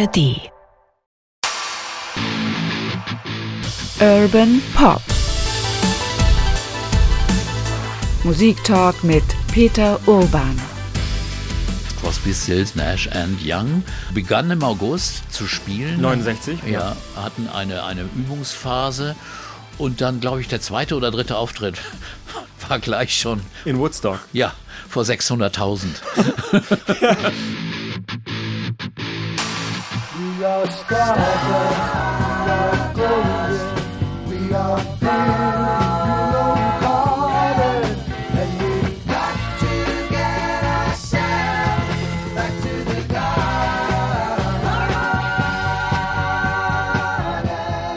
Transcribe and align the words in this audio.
ARD. 0.00 0.50
Urban 4.00 4.62
Pop. 4.74 5.02
Musiktalk 8.24 9.04
mit 9.04 9.22
Peter 9.52 10.00
Urban. 10.06 10.58
Crosby, 12.00 12.32
Stills, 12.32 12.74
Nash 12.74 13.08
and 13.08 13.40
Young 13.44 13.82
begann 14.14 14.50
im 14.50 14.62
August 14.62 15.30
zu 15.30 15.46
spielen. 15.46 16.00
69? 16.00 16.60
Ja, 16.66 16.96
hatten 17.14 17.48
eine, 17.48 17.84
eine 17.84 18.02
Übungsphase 18.16 19.16
und 19.76 20.00
dann, 20.00 20.20
glaube 20.20 20.40
ich, 20.40 20.48
der 20.48 20.62
zweite 20.62 20.96
oder 20.96 21.10
dritte 21.10 21.36
Auftritt 21.36 21.76
war 22.68 22.78
gleich 22.78 23.18
schon. 23.18 23.42
In 23.66 23.78
Woodstock? 23.78 24.20
Ja, 24.32 24.54
vor 24.88 25.02
600.000. 25.02 25.88
We 30.40 30.46
are 30.46 32.09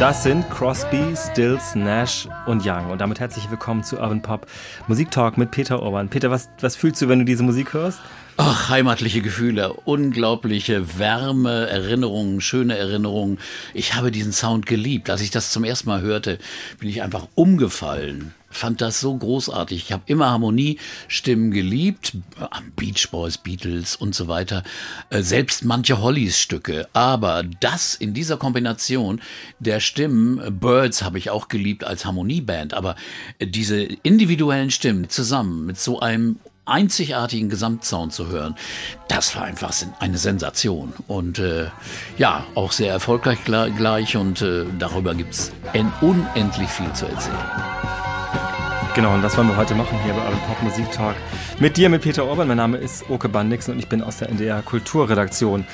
Das 0.03 0.21
sind 0.23 0.49
Crosby, 0.49 1.15
Stills, 1.15 1.75
Nash 1.75 2.27
und 2.45 2.65
Young. 2.65 2.91
Und 2.91 2.99
damit 2.99 3.21
herzlich 3.21 3.49
willkommen 3.49 3.85
zu 3.85 3.95
Urban 3.95 4.21
Pop 4.21 4.47
Musik 4.89 5.11
Talk 5.11 5.37
mit 5.37 5.51
Peter 5.51 5.81
Orban. 5.81 6.09
Peter, 6.09 6.29
was, 6.29 6.49
was 6.59 6.75
fühlst 6.75 7.01
du, 7.01 7.07
wenn 7.07 7.19
du 7.19 7.25
diese 7.25 7.41
Musik 7.41 7.73
hörst? 7.73 8.01
Ach, 8.35 8.67
heimatliche 8.67 9.21
Gefühle, 9.21 9.71
unglaubliche 9.71 10.99
Wärme, 10.99 11.69
Erinnerungen, 11.69 12.41
schöne 12.41 12.77
Erinnerungen. 12.77 13.39
Ich 13.73 13.93
habe 13.93 14.11
diesen 14.11 14.33
Sound 14.33 14.65
geliebt. 14.65 15.09
Als 15.09 15.21
ich 15.21 15.31
das 15.31 15.51
zum 15.51 15.63
ersten 15.63 15.87
Mal 15.87 16.01
hörte, 16.01 16.37
bin 16.79 16.89
ich 16.89 17.01
einfach 17.01 17.29
umgefallen 17.35 18.33
fand 18.53 18.81
das 18.81 18.99
so 18.99 19.15
großartig. 19.15 19.83
Ich 19.83 19.91
habe 19.91 20.03
immer 20.05 20.29
Harmoniestimmen 20.29 21.51
geliebt, 21.51 22.13
Beach 22.75 23.09
Boys, 23.11 23.37
Beatles 23.37 23.95
und 23.95 24.15
so 24.15 24.27
weiter, 24.27 24.63
äh, 25.09 25.21
selbst 25.21 25.65
manche 25.65 26.01
Hollys 26.01 26.39
Stücke. 26.39 26.87
Aber 26.93 27.43
das 27.59 27.95
in 27.95 28.13
dieser 28.13 28.37
Kombination 28.37 29.21
der 29.59 29.79
Stimmen, 29.79 30.59
Birds 30.59 31.03
habe 31.03 31.17
ich 31.17 31.29
auch 31.29 31.47
geliebt 31.47 31.83
als 31.83 32.05
Harmonieband, 32.05 32.73
aber 32.73 32.95
diese 33.41 33.81
individuellen 33.81 34.71
Stimmen 34.71 35.09
zusammen 35.09 35.65
mit 35.65 35.79
so 35.79 35.99
einem 35.99 36.39
einzigartigen 36.65 37.49
Gesamtsound 37.49 38.13
zu 38.13 38.27
hören, 38.27 38.55
das 39.07 39.35
war 39.35 39.43
einfach 39.43 39.73
eine 39.99 40.17
Sensation. 40.17 40.93
Und 41.07 41.39
äh, 41.39 41.67
ja, 42.17 42.45
auch 42.55 42.71
sehr 42.71 42.91
erfolgreich 42.91 43.39
gleich 43.43 44.15
und 44.15 44.41
äh, 44.41 44.65
darüber 44.79 45.13
gibt 45.13 45.33
es 45.33 45.51
unendlich 46.01 46.69
viel 46.69 46.91
zu 46.93 47.05
erzählen. 47.05 48.02
Genau, 48.95 49.15
und 49.15 49.23
das 49.23 49.35
wollen 49.35 49.47
wir 49.47 49.57
heute 49.57 49.73
machen 49.73 49.97
hier 50.03 50.13
bei 50.13 50.23
Urban 50.23 50.39
Pop 50.41 50.61
Musik 50.61 50.91
Talk. 50.91 51.15
Mit 51.59 51.77
dir, 51.77 51.89
mit 51.89 52.03
Peter 52.03 52.25
Orban. 52.25 52.47
Mein 52.47 52.57
Name 52.57 52.77
ist 52.77 53.09
Oke 53.09 53.27
Bandixen 53.27 53.73
und 53.73 53.79
ich 53.79 53.87
bin 53.87 54.03
aus 54.03 54.17
der 54.17 54.29
NDR 54.29 54.61
Kulturredaktion. 54.61 55.65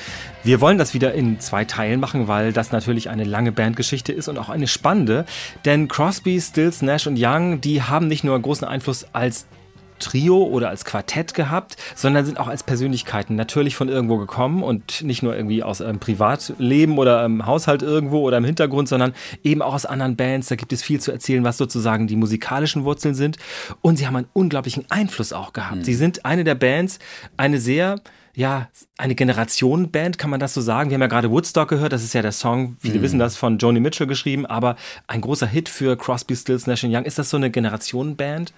Wir 0.42 0.62
wollen 0.62 0.78
das 0.78 0.94
wieder 0.94 1.12
in 1.12 1.38
zwei 1.38 1.66
Teilen 1.66 2.00
machen, 2.00 2.28
weil 2.28 2.54
das 2.54 2.72
natürlich 2.72 3.10
eine 3.10 3.24
lange 3.24 3.52
Bandgeschichte 3.52 4.10
ist 4.14 4.28
und 4.28 4.38
auch 4.38 4.48
eine 4.48 4.66
spannende. 4.66 5.26
Denn 5.66 5.86
Crosby, 5.86 6.40
Stills, 6.40 6.80
Nash 6.80 7.06
und 7.06 7.18
Young, 7.20 7.60
die 7.60 7.82
haben 7.82 8.08
nicht 8.08 8.24
nur 8.24 8.40
großen 8.40 8.66
Einfluss 8.66 9.06
als 9.12 9.46
Trio 10.00 10.42
oder 10.42 10.68
als 10.68 10.84
Quartett 10.84 11.34
gehabt, 11.34 11.76
sondern 11.94 12.24
sind 12.24 12.38
auch 12.38 12.48
als 12.48 12.62
Persönlichkeiten 12.62 13.36
natürlich 13.36 13.76
von 13.76 13.88
irgendwo 13.88 14.16
gekommen 14.16 14.62
und 14.62 15.02
nicht 15.02 15.22
nur 15.22 15.36
irgendwie 15.36 15.62
aus 15.62 15.80
einem 15.80 16.00
Privatleben 16.00 16.98
oder 16.98 17.20
einem 17.20 17.46
Haushalt 17.46 17.82
irgendwo 17.82 18.20
oder 18.20 18.38
im 18.38 18.44
Hintergrund, 18.44 18.88
sondern 18.88 19.14
eben 19.44 19.62
auch 19.62 19.74
aus 19.74 19.86
anderen 19.86 20.16
Bands. 20.16 20.48
Da 20.48 20.56
gibt 20.56 20.72
es 20.72 20.82
viel 20.82 21.00
zu 21.00 21.12
erzählen, 21.12 21.44
was 21.44 21.56
sozusagen 21.56 22.06
die 22.06 22.16
musikalischen 22.16 22.84
Wurzeln 22.84 23.14
sind. 23.14 23.36
Und 23.80 23.96
sie 23.96 24.06
haben 24.06 24.16
einen 24.16 24.28
unglaublichen 24.32 24.84
Einfluss 24.90 25.32
auch 25.32 25.52
gehabt. 25.52 25.76
Mhm. 25.76 25.84
Sie 25.84 25.94
sind 25.94 26.24
eine 26.24 26.44
der 26.44 26.54
Bands, 26.54 26.98
eine 27.36 27.60
sehr 27.60 28.00
ja, 28.34 28.68
eine 28.96 29.14
Generationenband, 29.14 30.18
kann 30.18 30.30
man 30.30 30.40
das 30.40 30.54
so 30.54 30.60
sagen? 30.60 30.90
Wir 30.90 30.94
haben 30.94 31.02
ja 31.02 31.08
gerade 31.08 31.30
Woodstock 31.30 31.68
gehört, 31.68 31.92
das 31.92 32.04
ist 32.04 32.14
ja 32.14 32.22
der 32.22 32.32
Song, 32.32 32.76
viele 32.80 32.98
mhm. 32.98 33.02
wissen 33.02 33.18
das, 33.18 33.36
von 33.36 33.58
Joni 33.58 33.80
Mitchell 33.80 34.06
geschrieben, 34.06 34.46
aber 34.46 34.76
ein 35.08 35.20
großer 35.20 35.46
Hit 35.46 35.68
für 35.68 35.96
Crosby, 35.96 36.36
Stills, 36.36 36.66
Nash 36.66 36.84
Young. 36.84 37.04
Ist 37.04 37.18
das 37.18 37.30
so 37.30 37.36
eine 37.36 37.50
Generationenband? 37.50 38.52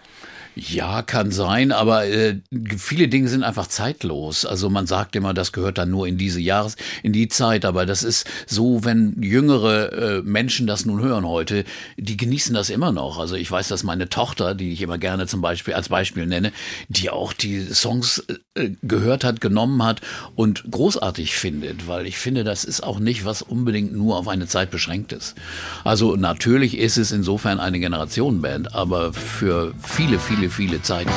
Ja, 0.54 1.00
kann 1.00 1.30
sein, 1.30 1.72
aber 1.72 2.06
äh, 2.06 2.36
viele 2.76 3.08
Dinge 3.08 3.28
sind 3.28 3.42
einfach 3.42 3.68
zeitlos. 3.68 4.44
Also 4.44 4.68
man 4.68 4.86
sagt 4.86 5.16
immer, 5.16 5.32
das 5.32 5.52
gehört 5.52 5.78
dann 5.78 5.90
nur 5.90 6.06
in 6.06 6.18
diese 6.18 6.40
Jahres, 6.40 6.76
in 7.02 7.14
die 7.14 7.28
Zeit, 7.28 7.64
aber 7.64 7.86
das 7.86 8.02
ist 8.02 8.28
so, 8.46 8.84
wenn 8.84 9.22
jüngere 9.22 9.92
äh, 9.92 10.22
Menschen 10.22 10.66
das 10.66 10.84
nun 10.84 11.00
hören 11.00 11.26
heute, 11.26 11.64
die 11.96 12.18
genießen 12.18 12.54
das 12.54 12.68
immer 12.68 12.92
noch. 12.92 13.18
Also 13.18 13.34
ich 13.34 13.50
weiß, 13.50 13.68
dass 13.68 13.82
meine 13.82 14.10
Tochter, 14.10 14.54
die 14.54 14.72
ich 14.72 14.82
immer 14.82 14.98
gerne 14.98 15.26
zum 15.26 15.40
Beispiel 15.40 15.72
als 15.72 15.88
Beispiel 15.88 16.26
nenne, 16.26 16.52
die 16.88 17.08
auch 17.08 17.32
die 17.32 17.72
Songs 17.72 18.22
äh, 18.54 18.70
gehört 18.82 19.24
hat, 19.24 19.40
genommen 19.40 19.82
hat 19.82 20.02
und 20.36 20.70
großartig 20.70 21.34
findet, 21.34 21.88
weil 21.88 22.06
ich 22.06 22.18
finde, 22.18 22.44
das 22.44 22.64
ist 22.64 22.82
auch 22.82 22.98
nicht 22.98 23.24
was 23.24 23.40
unbedingt 23.40 23.94
nur 23.94 24.18
auf 24.18 24.28
eine 24.28 24.46
Zeit 24.46 24.70
beschränkt 24.70 25.14
ist. 25.14 25.34
Also 25.82 26.16
natürlich 26.16 26.76
ist 26.76 26.98
es 26.98 27.10
insofern 27.10 27.58
eine 27.58 27.80
Generationenband, 27.80 28.74
aber 28.74 29.14
für 29.14 29.72
viele, 29.82 30.18
viele 30.18 30.41
viele, 30.42 30.50
viele 30.50 30.82
Zeiten. 30.82 31.10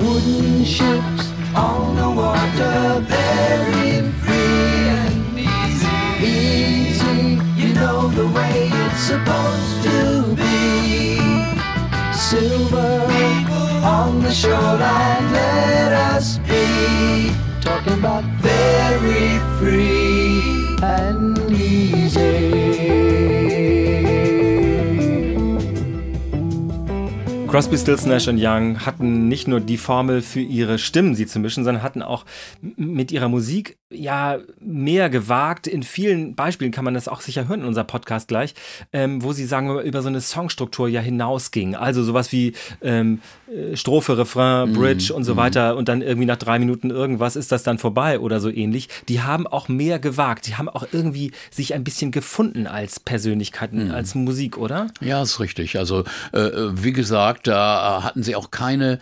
Wooden 0.00 0.64
ships 0.64 1.30
on 1.54 1.96
the 1.96 2.08
water, 2.08 3.00
very 3.06 4.02
free 4.22 4.88
and 4.88 5.38
easy. 5.38 5.86
Easy, 6.20 7.38
you 7.56 7.74
know 7.74 8.08
the 8.08 8.26
way 8.26 8.70
it's 8.72 9.02
supposed 9.02 9.82
to 9.84 10.34
be. 10.34 11.18
Silver 12.12 13.04
on 13.84 14.20
the 14.22 14.32
shoreline, 14.32 15.32
let 15.32 15.92
us 16.14 16.38
be. 16.38 17.30
Talking 17.60 17.94
about 17.94 18.24
very 18.42 19.38
free 19.58 20.76
and 20.82 21.36
Crosby, 27.56 27.78
Stills, 27.78 28.04
Nash 28.04 28.28
Young 28.28 28.84
hatten 28.84 29.28
nicht 29.28 29.48
nur 29.48 29.60
die 29.60 29.78
Formel 29.78 30.20
für 30.20 30.40
ihre 30.40 30.78
Stimmen, 30.78 31.14
sie 31.14 31.26
zu 31.26 31.38
mischen, 31.38 31.64
sondern 31.64 31.82
hatten 31.82 32.02
auch 32.02 32.26
mit 32.60 33.10
ihrer 33.12 33.30
Musik 33.30 33.78
ja 33.90 34.40
mehr 34.60 35.08
gewagt. 35.08 35.66
In 35.66 35.82
vielen 35.82 36.34
Beispielen 36.34 36.70
kann 36.70 36.84
man 36.84 36.92
das 36.92 37.08
auch 37.08 37.22
sicher 37.22 37.48
hören 37.48 37.60
in 37.60 37.66
unserem 37.66 37.86
Podcast 37.86 38.28
gleich, 38.28 38.54
ähm, 38.92 39.22
wo 39.22 39.32
sie 39.32 39.46
sagen 39.46 39.80
über 39.80 40.02
so 40.02 40.08
eine 40.08 40.20
Songstruktur 40.20 40.86
ja 40.86 41.00
hinausging. 41.00 41.76
Also 41.76 42.02
sowas 42.02 42.30
wie 42.30 42.52
ähm, 42.82 43.20
äh, 43.45 43.45
Strophe, 43.74 44.18
Refrain, 44.18 44.70
mhm, 44.70 44.74
Bridge 44.74 45.12
mm, 45.12 45.16
und 45.16 45.24
so 45.24 45.34
mm. 45.34 45.36
weiter 45.36 45.76
und 45.76 45.88
dann 45.88 46.02
irgendwie 46.02 46.26
nach 46.26 46.36
drei 46.36 46.58
Minuten 46.58 46.90
irgendwas 46.90 47.36
ist 47.36 47.52
das 47.52 47.62
dann 47.62 47.78
vorbei 47.78 48.18
oder 48.18 48.40
so 48.40 48.50
ähnlich. 48.50 48.88
Die 49.08 49.22
haben 49.22 49.46
auch 49.46 49.68
mehr 49.68 49.98
gewagt. 49.98 50.48
Die 50.48 50.56
haben 50.56 50.68
auch 50.68 50.86
irgendwie 50.90 51.30
sich 51.50 51.74
ein 51.74 51.84
bisschen 51.84 52.10
gefunden 52.10 52.66
als 52.66 52.98
Persönlichkeiten, 52.98 53.88
mm. 53.88 53.92
als 53.92 54.14
Musik, 54.16 54.58
oder? 54.58 54.88
Ja, 55.00 55.22
ist 55.22 55.38
richtig. 55.38 55.78
Also 55.78 56.04
äh, 56.32 56.40
äh 56.40 56.70
wie 56.74 56.92
gesagt, 56.92 57.46
da 57.46 58.02
hatten 58.02 58.22
sie 58.22 58.34
auch 58.34 58.50
keine 58.50 58.98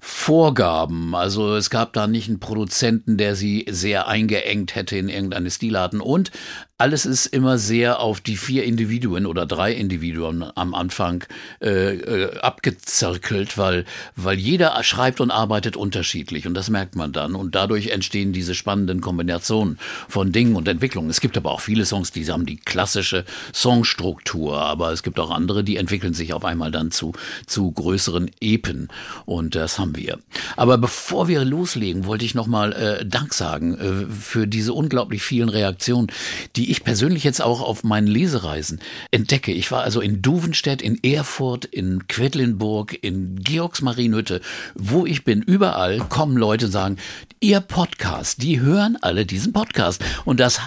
Vorgaben. 0.00 1.14
Also 1.14 1.54
es 1.56 1.70
gab 1.70 1.94
da 1.94 2.06
nicht 2.06 2.28
einen 2.28 2.38
Produzenten, 2.38 3.16
der 3.16 3.36
sie 3.36 3.64
sehr 3.70 4.06
eingeengt 4.06 4.74
hätte 4.74 4.98
in 4.98 5.08
irgendeine 5.08 5.50
Stilarten. 5.50 6.00
Und 6.02 6.30
alles 6.76 7.06
ist 7.06 7.26
immer 7.26 7.56
sehr 7.56 8.00
auf 8.00 8.20
die 8.20 8.36
vier 8.36 8.64
Individuen 8.64 9.26
oder 9.26 9.46
drei 9.46 9.72
Individuen 9.72 10.44
am 10.56 10.74
Anfang 10.74 11.22
äh, 11.60 11.94
äh, 11.94 12.38
abgezirkelt, 12.40 13.56
weil, 13.56 13.84
weil 14.16 14.40
jeder 14.40 14.82
schreibt 14.82 15.20
und 15.20 15.30
arbeitet 15.30 15.76
unterschiedlich 15.76 16.48
und 16.48 16.54
das 16.54 16.70
merkt 16.70 16.96
man 16.96 17.12
dann 17.12 17.36
und 17.36 17.54
dadurch 17.54 17.88
entstehen 17.88 18.32
diese 18.32 18.56
spannenden 18.56 19.00
Kombinationen 19.00 19.78
von 20.08 20.32
Dingen 20.32 20.56
und 20.56 20.66
Entwicklungen. 20.66 21.10
Es 21.10 21.20
gibt 21.20 21.36
aber 21.36 21.52
auch 21.52 21.60
viele 21.60 21.86
Songs, 21.86 22.10
die 22.10 22.26
haben 22.26 22.44
die 22.44 22.56
klassische 22.56 23.24
Songstruktur, 23.54 24.60
aber 24.60 24.90
es 24.90 25.04
gibt 25.04 25.20
auch 25.20 25.30
andere, 25.30 25.62
die 25.62 25.76
entwickeln 25.76 26.12
sich 26.12 26.32
auf 26.32 26.44
einmal 26.44 26.72
dann 26.72 26.90
zu, 26.90 27.12
zu 27.46 27.70
größeren 27.70 28.32
Epen 28.40 28.88
und 29.26 29.54
das 29.54 29.78
haben 29.78 29.94
wir. 29.94 30.18
Aber 30.56 30.76
bevor 30.76 31.28
wir 31.28 31.44
loslegen, 31.44 32.04
wollte 32.06 32.24
ich 32.24 32.34
nochmal 32.34 32.72
äh, 32.72 33.06
Dank 33.06 33.32
sagen 33.32 33.78
äh, 33.78 34.12
für 34.12 34.48
diese 34.48 34.72
unglaublich 34.72 35.22
vielen 35.22 35.48
Reaktionen, 35.48 36.08
die 36.56 36.63
die 36.64 36.70
ich 36.70 36.82
persönlich 36.82 37.24
jetzt 37.24 37.42
auch 37.42 37.60
auf 37.60 37.84
meinen 37.84 38.06
Lesereisen 38.06 38.80
entdecke. 39.10 39.52
Ich 39.52 39.70
war 39.70 39.82
also 39.82 40.00
in 40.00 40.22
Duvenstedt, 40.22 40.80
in 40.80 40.98
Erfurt, 41.04 41.66
in 41.66 42.08
Quedlinburg, 42.08 42.98
in 43.02 43.36
Georgsmarienhütte, 43.36 44.40
wo 44.74 45.04
ich 45.04 45.24
bin, 45.24 45.42
überall 45.42 45.98
kommen 45.98 46.38
Leute 46.38 46.64
und 46.64 46.72
sagen, 46.72 46.96
ihr 47.40 47.60
Podcast, 47.60 48.42
die 48.42 48.60
hören 48.60 48.96
alle 49.02 49.26
diesen 49.26 49.52
Podcast. 49.52 50.02
Und 50.24 50.40
das 50.40 50.58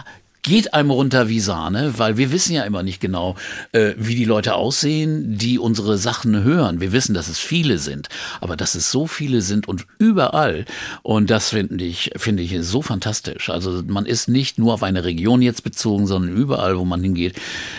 geht 0.48 0.74
einem 0.74 0.92
runter 0.92 1.28
wie 1.28 1.42
Sahne, 1.42 1.98
weil 1.98 2.16
wir 2.16 2.32
wissen 2.32 2.54
ja 2.54 2.64
immer 2.64 2.82
nicht 2.82 3.02
genau, 3.02 3.36
äh, 3.74 3.96
wie 3.98 4.16
die 4.16 4.24
Leute 4.24 4.56
aussehen, 4.56 5.38
die 5.38 5.60
unsere 5.60 5.98
Sachen 5.98 6.42
hören. 6.42 6.80
Wir 6.80 6.94
wissen, 6.94 7.14
dass 7.14 7.28
es 7.28 7.38
viele 7.38 7.80
sind, 7.80 8.08
aber 8.40 8.56
dass 8.56 8.74
es 8.74 8.90
so 8.90 9.08
viele 9.08 9.42
sind 9.42 9.68
und 9.68 9.86
überall. 10.00 10.64
Und 11.04 11.30
das 11.30 11.50
finde 11.50 11.84
ich, 11.84 12.12
finde 12.16 12.44
ich 12.44 12.56
so 12.62 12.82
fantastisch. 12.82 13.50
Also 13.50 13.84
man 13.88 14.06
ist 14.06 14.30
nicht 14.30 14.58
nur 14.58 14.74
auf 14.74 14.84
eine 14.84 15.04
Region 15.04 15.42
jetzt 15.42 15.66
bezogen, 15.66 16.08
sondern 16.08 16.34
überall, 16.34 16.78
wo 16.78 16.86
man 16.86 17.04
hingeht. 17.04 17.36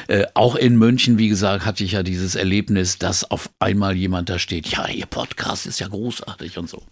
Äh, 0.07 0.27
auch 0.35 0.55
in 0.55 0.77
München, 0.77 1.17
wie 1.17 1.31
gesagt, 1.31 1.65
hatte 1.65 1.85
ich 1.85 1.93
ja 1.93 2.03
dieses 2.03 2.35
Erlebnis, 2.35 2.99
dass 2.99 3.31
auf 3.31 3.49
einmal 3.61 3.97
jemand 3.97 4.29
da 4.29 4.39
steht, 4.39 4.67
ja, 4.67 4.87
ihr 4.89 5.07
Podcast 5.07 5.65
ist 5.67 5.81
ja 5.81 5.89
großartig 5.89 6.59
und 6.59 6.69
so. 6.69 6.83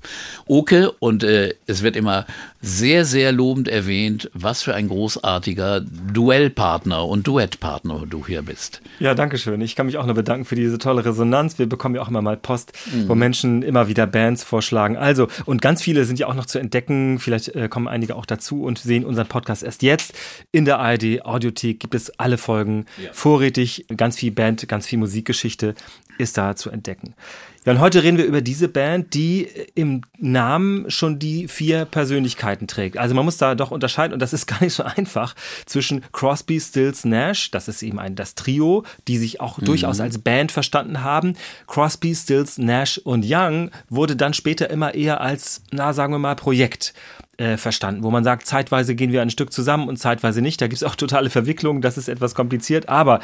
Oke, 0.46 0.90
und 1.00 1.23
äh, 1.23 1.55
es 1.67 1.82
wird 1.82 1.96
immer 1.96 2.25
sehr, 2.62 3.05
sehr 3.05 3.31
lobend 3.31 3.69
erwähnt, 3.69 4.31
was 4.32 4.62
für 4.62 4.75
ein 4.75 4.88
großartiger 4.88 5.66
Duellpartner 6.13 7.05
und 7.07 7.27
Duettpartner 7.27 8.05
du 8.09 8.27
hier 8.27 8.43
bist. 8.43 8.81
Ja, 8.99 9.15
danke 9.15 9.39
schön. 9.39 9.61
Ich 9.61 9.77
kann 9.77 9.87
mich 9.87 9.97
auch 9.99 10.07
nur 10.07 10.15
bedanken 10.15 10.45
für 10.45 10.55
diese 10.55 10.79
tolle 10.79 11.05
Resonanz. 11.05 11.59
Wir 11.59 11.69
bekommen 11.69 11.95
ja 11.95 12.03
auch 12.03 12.09
immer 12.09 12.23
mal 12.23 12.37
Post, 12.37 12.73
mhm. 12.93 13.09
wo 13.09 13.15
Menschen 13.15 13.63
immer 13.63 13.89
wieder 13.89 14.07
Bands 14.07 14.45
vorschlagen. 14.45 14.97
Also, 14.97 15.29
und 15.45 15.63
ganz 15.63 15.83
viele 15.83 16.05
sind 16.05 16.19
ja 16.19 16.27
auch 16.27 16.35
noch 16.35 16.47
zu 16.47 16.59
entdecken. 16.59 17.19
Vielleicht 17.19 17.55
äh, 17.55 17.69
kommen 17.69 17.89
einige 17.89 18.17
auch 18.17 18.27
dazu 18.27 18.63
und 18.65 18.79
sehen 18.79 19.05
unseren 19.05 19.27
Podcast 19.27 19.63
erst 19.63 19.83
jetzt. 19.83 20.15
In 20.53 20.65
der 20.65 20.79
ARD 20.79 21.25
Audiothek 21.25 21.81
gibt 21.81 21.95
es 21.95 22.19
alle 22.19 22.39
Folgen 22.39 22.87
ja. 23.03 23.11
vorrätig. 23.12 23.87
Ganz 23.97 24.17
viel 24.17 24.33
Band, 24.33 24.67
ganz 24.69 24.87
viel 24.87 24.99
Musikgeschichte 24.99 25.75
ist 26.19 26.39
da 26.39 26.57
zu 26.57 26.71
entdecken. 26.71 27.15
Ja, 27.67 27.73
und 27.73 27.81
heute 27.81 28.05
reden 28.05 28.17
wir 28.17 28.27
über 28.27 28.43
diese 28.43 28.69
Band, 28.69 29.13
die 29.15 29.49
im 29.75 30.03
Namen 30.19 30.89
schon 30.89 31.19
die 31.19 31.49
vier 31.49 31.85
Persönlichkeiten 31.85 32.69
trägt. 32.69 32.97
Also 32.97 33.17
man 33.17 33.25
muss 33.25 33.39
da 33.39 33.57
doch 33.57 33.73
unterscheiden, 33.73 34.13
und 34.13 34.21
das 34.21 34.33
ist 34.33 34.47
gar 34.47 34.63
nicht 34.63 34.73
so 34.73 34.85
einfach, 34.85 35.35
zwischen 35.67 36.05
Crosby, 36.13 36.61
Stills, 36.61 37.05
Nash, 37.05 37.51
das 37.51 37.67
ist 37.67 37.83
eben 37.83 37.99
ein, 37.99 38.15
das 38.15 38.37
Trio, 38.37 38.85
die 39.09 39.19
sich 39.19 39.41
auch 39.41 39.59
mhm. 39.59 39.65
durchaus 39.65 39.99
als 39.99 40.19
Band 40.19 40.53
verstanden 40.53 41.03
haben. 41.03 41.37
Crosby, 41.67 42.15
Stills, 42.15 42.57
Nash 42.57 42.99
und 42.99 43.25
Young 43.29 43.73
wurde 43.91 44.15
dann 44.15 44.33
später 44.33 44.71
immer 44.71 44.95
eher 44.95 45.21
als, 45.21 45.62
na 45.73 45.93
sagen 45.93 46.12
wir 46.12 46.21
mal, 46.21 46.37
Projekt 46.37 46.95
äh, 47.38 47.56
verstanden, 47.56 48.03
wo 48.03 48.11
man 48.11 48.25
sagt, 48.25 48.47
zeitweise 48.47 48.94
gehen 48.94 49.12
wir 49.12 49.21
ein 49.21 49.31
Stück 49.31 49.53
zusammen 49.53 49.88
und 49.88 49.99
zeitweise 49.99 50.41
nicht. 50.41 50.61
Da 50.61 50.69
gibt 50.69 50.77
es 50.77 50.83
auch 50.83 50.94
totale 50.94 51.29
Verwicklungen, 51.29 51.83
das 51.83 51.99
ist 51.99 52.09
etwas 52.09 52.35
kompliziert, 52.35 52.88
aber 52.88 53.21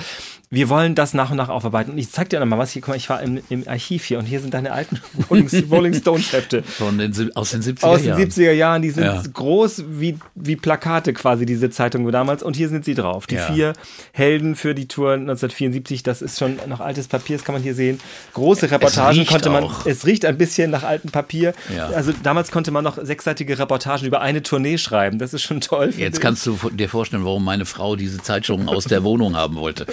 wir 0.50 0.69
wollen 0.69 0.94
das 0.94 1.14
nach 1.14 1.31
und 1.31 1.38
nach 1.38 1.49
aufarbeiten. 1.49 1.93
Und 1.93 1.99
ich 1.99 2.11
zeig 2.11 2.29
dir 2.29 2.38
nochmal 2.38 2.59
was. 2.59 2.73
Hier, 2.73 2.82
guck 2.82 2.91
mal, 2.91 2.97
ich 2.97 3.09
war 3.09 3.23
im, 3.23 3.41
im 3.49 3.67
Archiv 3.67 4.05
hier 4.05 4.19
und 4.19 4.26
hier 4.26 4.41
sind 4.41 4.53
deine 4.53 4.73
alten 4.73 5.00
Rolling, 5.31 5.49
Rolling 5.70 5.94
Stones 5.94 6.31
Hefte. 6.32 6.62
Von 6.62 6.99
den, 6.99 7.35
aus 7.35 7.53
den 7.53 7.62
70er 7.62 7.81
Jahren. 7.81 7.94
Aus 7.94 8.03
den 8.03 8.14
70er 8.14 8.53
Jahren, 8.53 8.82
die 8.82 8.91
sind 8.91 9.05
ja. 9.05 9.23
groß 9.32 9.85
wie, 9.88 10.19
wie 10.35 10.56
Plakate 10.56 11.14
quasi, 11.14 11.47
diese 11.47 11.70
Zeitung 11.70 12.11
damals. 12.12 12.43
Und 12.43 12.55
hier 12.55 12.69
sind 12.69 12.85
sie 12.85 12.94
drauf. 12.94 13.26
Die 13.26 13.37
ja. 13.37 13.50
vier 13.50 13.73
Helden 14.12 14.56
für 14.56 14.75
die 14.75 14.88
Tour 14.88 15.14
1974, 15.14 16.03
das 16.03 16.20
ist 16.20 16.38
schon 16.38 16.59
noch 16.67 16.81
altes 16.81 17.09
Papier, 17.09 17.38
das 17.38 17.47
kann 17.47 17.55
man 17.55 17.62
hier 17.62 17.75
sehen. 17.75 17.99
Große 18.35 18.70
Reportagen 18.70 19.25
konnte 19.25 19.49
man, 19.49 19.64
auch. 19.64 19.87
es 19.87 20.05
riecht 20.05 20.26
ein 20.26 20.37
bisschen 20.37 20.70
nach 20.70 20.82
altem 20.82 21.11
Papier. 21.11 21.55
Ja. 21.75 21.87
Also 21.87 22.12
damals 22.23 22.50
konnte 22.50 22.70
man 22.73 22.85
noch 22.85 23.03
sechsseitige 23.03 23.59
Reportagen 23.59 24.01
über 24.06 24.20
eine 24.20 24.43
Tournee 24.43 24.78
schreiben. 24.78 25.19
Das 25.19 25.34
ist 25.34 25.43
schon 25.43 25.60
toll. 25.60 25.93
Jetzt 25.96 26.20
kannst 26.20 26.46
du 26.46 26.58
dir 26.70 26.88
vorstellen, 26.88 27.25
warum 27.25 27.44
meine 27.44 27.64
Frau 27.64 27.96
diese 27.96 28.19
Zeitungen 28.22 28.69
aus 28.69 28.84
der 28.84 29.04
Wohnung 29.04 29.37
haben 29.37 29.56
wollte. 29.56 29.87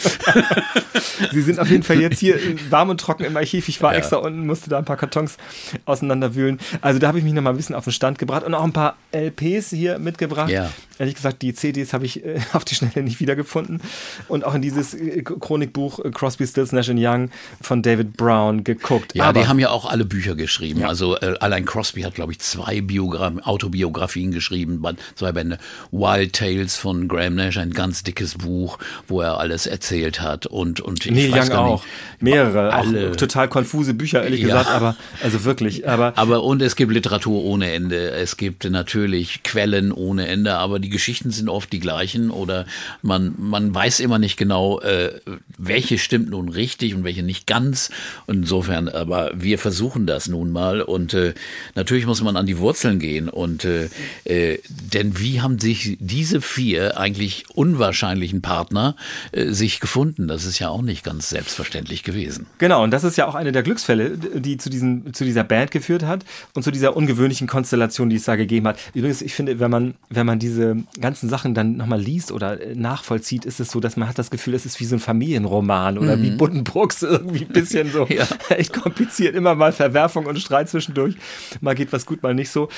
Sie 1.31 1.41
sind 1.41 1.59
auf 1.59 1.69
jeden 1.69 1.83
Fall 1.83 1.99
jetzt 1.99 2.19
hier 2.19 2.39
warm 2.69 2.89
und 2.89 2.99
trocken 2.99 3.23
im 3.23 3.35
Archiv. 3.37 3.67
Ich 3.69 3.81
war 3.81 3.93
ja. 3.93 3.99
extra 3.99 4.17
unten, 4.17 4.45
musste 4.45 4.69
da 4.69 4.77
ein 4.77 4.85
paar 4.85 4.97
Kartons 4.97 5.37
auseinanderwühlen. 5.85 6.59
Also 6.81 6.99
da 6.99 7.07
habe 7.07 7.17
ich 7.17 7.23
mich 7.23 7.33
noch 7.33 7.41
mal 7.41 7.51
ein 7.51 7.57
bisschen 7.57 7.75
auf 7.75 7.83
den 7.83 7.93
Stand 7.93 8.19
gebracht 8.19 8.43
und 8.43 8.53
auch 8.53 8.63
ein 8.63 8.73
paar 8.73 8.97
LPs 9.11 9.69
hier 9.69 9.99
mitgebracht. 9.99 10.49
Ja. 10.49 10.69
Ehrlich 10.99 11.15
gesagt, 11.15 11.41
die 11.41 11.53
CDs 11.53 11.93
habe 11.93 12.05
ich 12.05 12.25
äh, 12.25 12.39
auf 12.53 12.65
die 12.65 12.75
Schnelle 12.75 13.03
nicht 13.03 13.19
wiedergefunden. 13.21 13.81
Und 14.27 14.43
auch 14.43 14.53
in 14.53 14.61
dieses 14.61 14.93
äh, 14.93 15.23
Chronikbuch 15.23 15.99
äh, 15.99 16.11
Crosby, 16.11 16.45
Stills, 16.45 16.73
Nash 16.73 16.89
Young 16.89 17.29
von 17.61 17.81
David 17.81 18.17
Brown 18.17 18.63
geguckt. 18.65 19.15
Ja, 19.15 19.25
Aber, 19.25 19.39
die 19.39 19.47
haben 19.47 19.59
ja 19.59 19.69
auch 19.69 19.89
alle 19.89 20.03
Bücher 20.03 20.35
geschrieben. 20.35 20.81
Ja. 20.81 20.89
Also 20.89 21.17
äh, 21.17 21.35
allein 21.39 21.65
Crosby 21.65 22.01
hat, 22.01 22.15
glaube 22.15 22.33
ich, 22.33 22.39
zwei 22.39 22.81
Biogra 22.81 23.31
Autobiografien 23.43 24.31
geschrieben, 24.31 24.83
zwei 25.15 25.31
Bände. 25.31 25.57
Wild 25.91 26.33
Tales 26.33 26.75
von 26.75 27.07
Graham 27.07 27.35
Nash, 27.35 27.57
ein 27.57 27.71
ganz 27.71 28.03
dickes 28.03 28.35
Buch, 28.35 28.77
wo 29.07 29.21
er 29.21 29.39
alles 29.39 29.67
erzählt 29.67 30.19
hat. 30.19 30.47
Und, 30.47 30.81
und 30.81 31.05
ich 31.05 31.11
Neil 31.11 31.31
Young 31.31 31.51
auch. 31.53 31.83
Nicht, 32.19 32.33
Mehrere. 32.33 32.73
Alle. 32.73 33.11
Auch 33.11 33.15
total 33.15 33.47
konfuse 33.47 33.93
Bücher, 33.93 34.23
ehrlich 34.23 34.41
ja. 34.41 34.47
gesagt. 34.47 34.69
Aber, 34.69 34.95
also 35.23 35.45
wirklich. 35.45 35.87
Aber, 35.87 36.13
aber 36.17 36.43
und 36.43 36.61
es 36.61 36.75
gibt 36.75 36.91
Literatur 36.91 37.45
ohne 37.45 37.71
Ende. 37.71 38.11
Es 38.11 38.35
gibt 38.35 38.69
natürlich 38.69 39.43
Quellen 39.43 39.91
ohne 39.91 40.27
Ende, 40.27 40.55
aber 40.55 40.79
die 40.79 40.88
die 40.89 40.95
Geschichten 40.95 41.29
sind 41.29 41.49
oft 41.49 41.71
die 41.71 41.79
gleichen 41.79 42.31
oder 42.31 42.65
man, 43.03 43.35
man 43.37 43.73
weiß 43.73 43.99
immer 43.99 44.17
nicht 44.17 44.37
genau, 44.37 44.79
äh, 44.79 45.11
welche 45.57 45.99
stimmt 45.99 46.31
nun 46.31 46.49
richtig 46.49 46.95
und 46.95 47.03
welche 47.03 47.21
nicht 47.21 47.45
ganz. 47.45 47.91
insofern, 48.25 48.89
aber 48.89 49.31
wir 49.35 49.59
versuchen 49.59 50.07
das 50.07 50.27
nun 50.27 50.51
mal 50.51 50.81
und 50.81 51.13
äh, 51.13 51.35
natürlich 51.75 52.07
muss 52.07 52.23
man 52.23 52.37
an 52.37 52.47
die 52.47 52.57
Wurzeln 52.57 52.97
gehen 52.97 53.29
und 53.29 53.65
äh, 53.65 53.89
äh, 54.25 54.57
denn 54.67 55.19
wie 55.19 55.41
haben 55.41 55.59
sich 55.59 55.97
diese 55.99 56.41
vier 56.41 56.97
eigentlich 56.97 57.45
unwahrscheinlichen 57.53 58.41
Partner 58.41 58.95
äh, 59.31 59.51
sich 59.51 59.79
gefunden? 59.79 60.27
Das 60.27 60.45
ist 60.45 60.57
ja 60.57 60.69
auch 60.69 60.81
nicht 60.81 61.03
ganz 61.03 61.29
selbstverständlich 61.29 62.03
gewesen. 62.03 62.47
Genau, 62.57 62.83
und 62.83 62.89
das 62.89 63.03
ist 63.03 63.15
ja 63.15 63.27
auch 63.27 63.35
eine 63.35 63.51
der 63.51 63.61
Glücksfälle, 63.61 64.17
die 64.17 64.57
zu, 64.57 64.71
diesen, 64.71 65.13
zu 65.13 65.23
dieser 65.23 65.43
Band 65.43 65.69
geführt 65.69 66.03
hat 66.03 66.25
und 66.55 66.63
zu 66.63 66.71
dieser 66.71 66.97
ungewöhnlichen 66.97 67.45
Konstellation, 67.45 68.09
die 68.09 68.15
es 68.15 68.23
da 68.23 68.35
gegeben 68.35 68.67
hat. 68.67 68.79
Übrigens, 68.95 69.21
ich 69.21 69.35
finde, 69.35 69.59
wenn 69.59 69.69
man, 69.69 69.93
wenn 70.09 70.25
man 70.25 70.39
diese 70.39 70.78
ganzen 70.99 71.29
Sachen 71.29 71.53
dann 71.53 71.77
nochmal 71.77 71.99
liest 71.99 72.31
oder 72.31 72.61
äh, 72.61 72.75
nachvollzieht, 72.75 73.45
ist 73.45 73.59
es 73.59 73.71
so, 73.71 73.79
dass 73.79 73.97
man 73.97 74.07
hat 74.07 74.19
das 74.19 74.31
Gefühl, 74.31 74.53
es 74.53 74.65
ist 74.65 74.79
wie 74.79 74.85
so 74.85 74.95
ein 74.95 74.99
Familienroman 74.99 75.97
oder 75.97 76.17
mhm. 76.17 76.23
wie 76.23 76.31
Buddenbrooks 76.31 77.03
irgendwie 77.03 77.45
ein 77.45 77.53
bisschen 77.53 77.91
so 77.91 78.05
ja. 78.09 78.25
echt 78.49 78.73
kompliziert, 78.73 79.35
immer 79.35 79.55
mal 79.55 79.71
Verwerfung 79.71 80.25
und 80.25 80.39
Streit 80.39 80.69
zwischendurch. 80.69 81.15
Mal 81.61 81.75
geht 81.75 81.91
was 81.93 82.05
gut, 82.05 82.23
mal 82.23 82.33
nicht 82.33 82.49
so. 82.49 82.69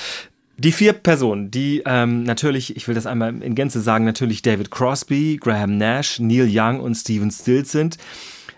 Die 0.58 0.72
vier 0.72 0.92
Personen, 0.92 1.50
die 1.50 1.82
ähm, 1.86 2.24
natürlich, 2.24 2.76
ich 2.76 2.86
will 2.86 2.94
das 2.94 3.06
einmal 3.06 3.42
in 3.42 3.54
Gänze 3.54 3.80
sagen, 3.80 4.04
natürlich 4.04 4.42
David 4.42 4.70
Crosby, 4.70 5.38
Graham 5.40 5.78
Nash, 5.78 6.20
Neil 6.20 6.48
Young 6.48 6.80
und 6.80 6.94
Stephen 6.94 7.30
Stills 7.30 7.72
sind 7.72 7.96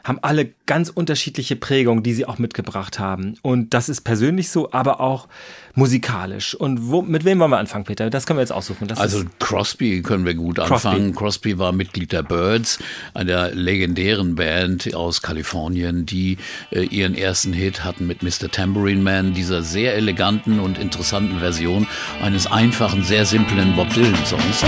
haben 0.05 0.19
alle 0.21 0.51
ganz 0.67 0.91
unterschiedliche 0.91 1.57
Prägungen, 1.57 2.03
die 2.03 2.13
sie 2.13 2.27
auch 2.27 2.39
mitgebracht 2.39 2.99
haben. 2.99 3.37
Und 3.43 3.73
das 3.73 3.89
ist 3.89 4.03
persönlich 4.03 4.51
so, 4.51 4.71
aber 4.71 5.01
auch 5.01 5.29
musikalisch. 5.75 6.55
Und 6.55 6.91
wo, 6.91 7.03
mit 7.03 7.25
wem 7.25 7.41
wollen 7.41 7.51
wir 7.51 7.59
anfangen, 7.59 7.85
Peter? 7.85 8.11
Das 8.11 8.27
können 8.27 8.39
wir 8.39 8.43
jetzt 8.43 8.53
aussuchen. 8.53 8.87
Das 8.87 8.99
also 8.99 9.25
Crosby 9.39 10.03
können 10.03 10.27
wir 10.27 10.35
gut 10.35 10.57
Crosby. 10.57 10.75
anfangen. 10.75 11.15
Crosby 11.15 11.59
war 11.59 11.73
Mitglied 11.73 12.13
der 12.13 12.23
Birds, 12.23 12.79
einer 13.15 13.51
legendären 13.51 14.35
Band 14.35 14.95
aus 14.95 15.23
Kalifornien, 15.23 16.05
die 16.05 16.37
äh, 16.71 16.83
ihren 16.83 17.15
ersten 17.15 17.55
Hit 17.55 17.83
hatten 17.83 18.07
mit 18.07 18.23
Mr. 18.23 18.51
Tambourine 18.51 19.03
Man, 19.03 19.33
dieser 19.33 19.63
sehr 19.63 19.95
eleganten 19.95 20.61
und 20.61 20.79
interessanten 20.79 21.41
Version 21.41 21.87
eines 22.23 22.47
einfachen, 22.47 23.03
sehr 23.03 23.25
simplen 23.25 23.75
Bob 23.75 23.93
Dylan-Songs. 23.95 24.65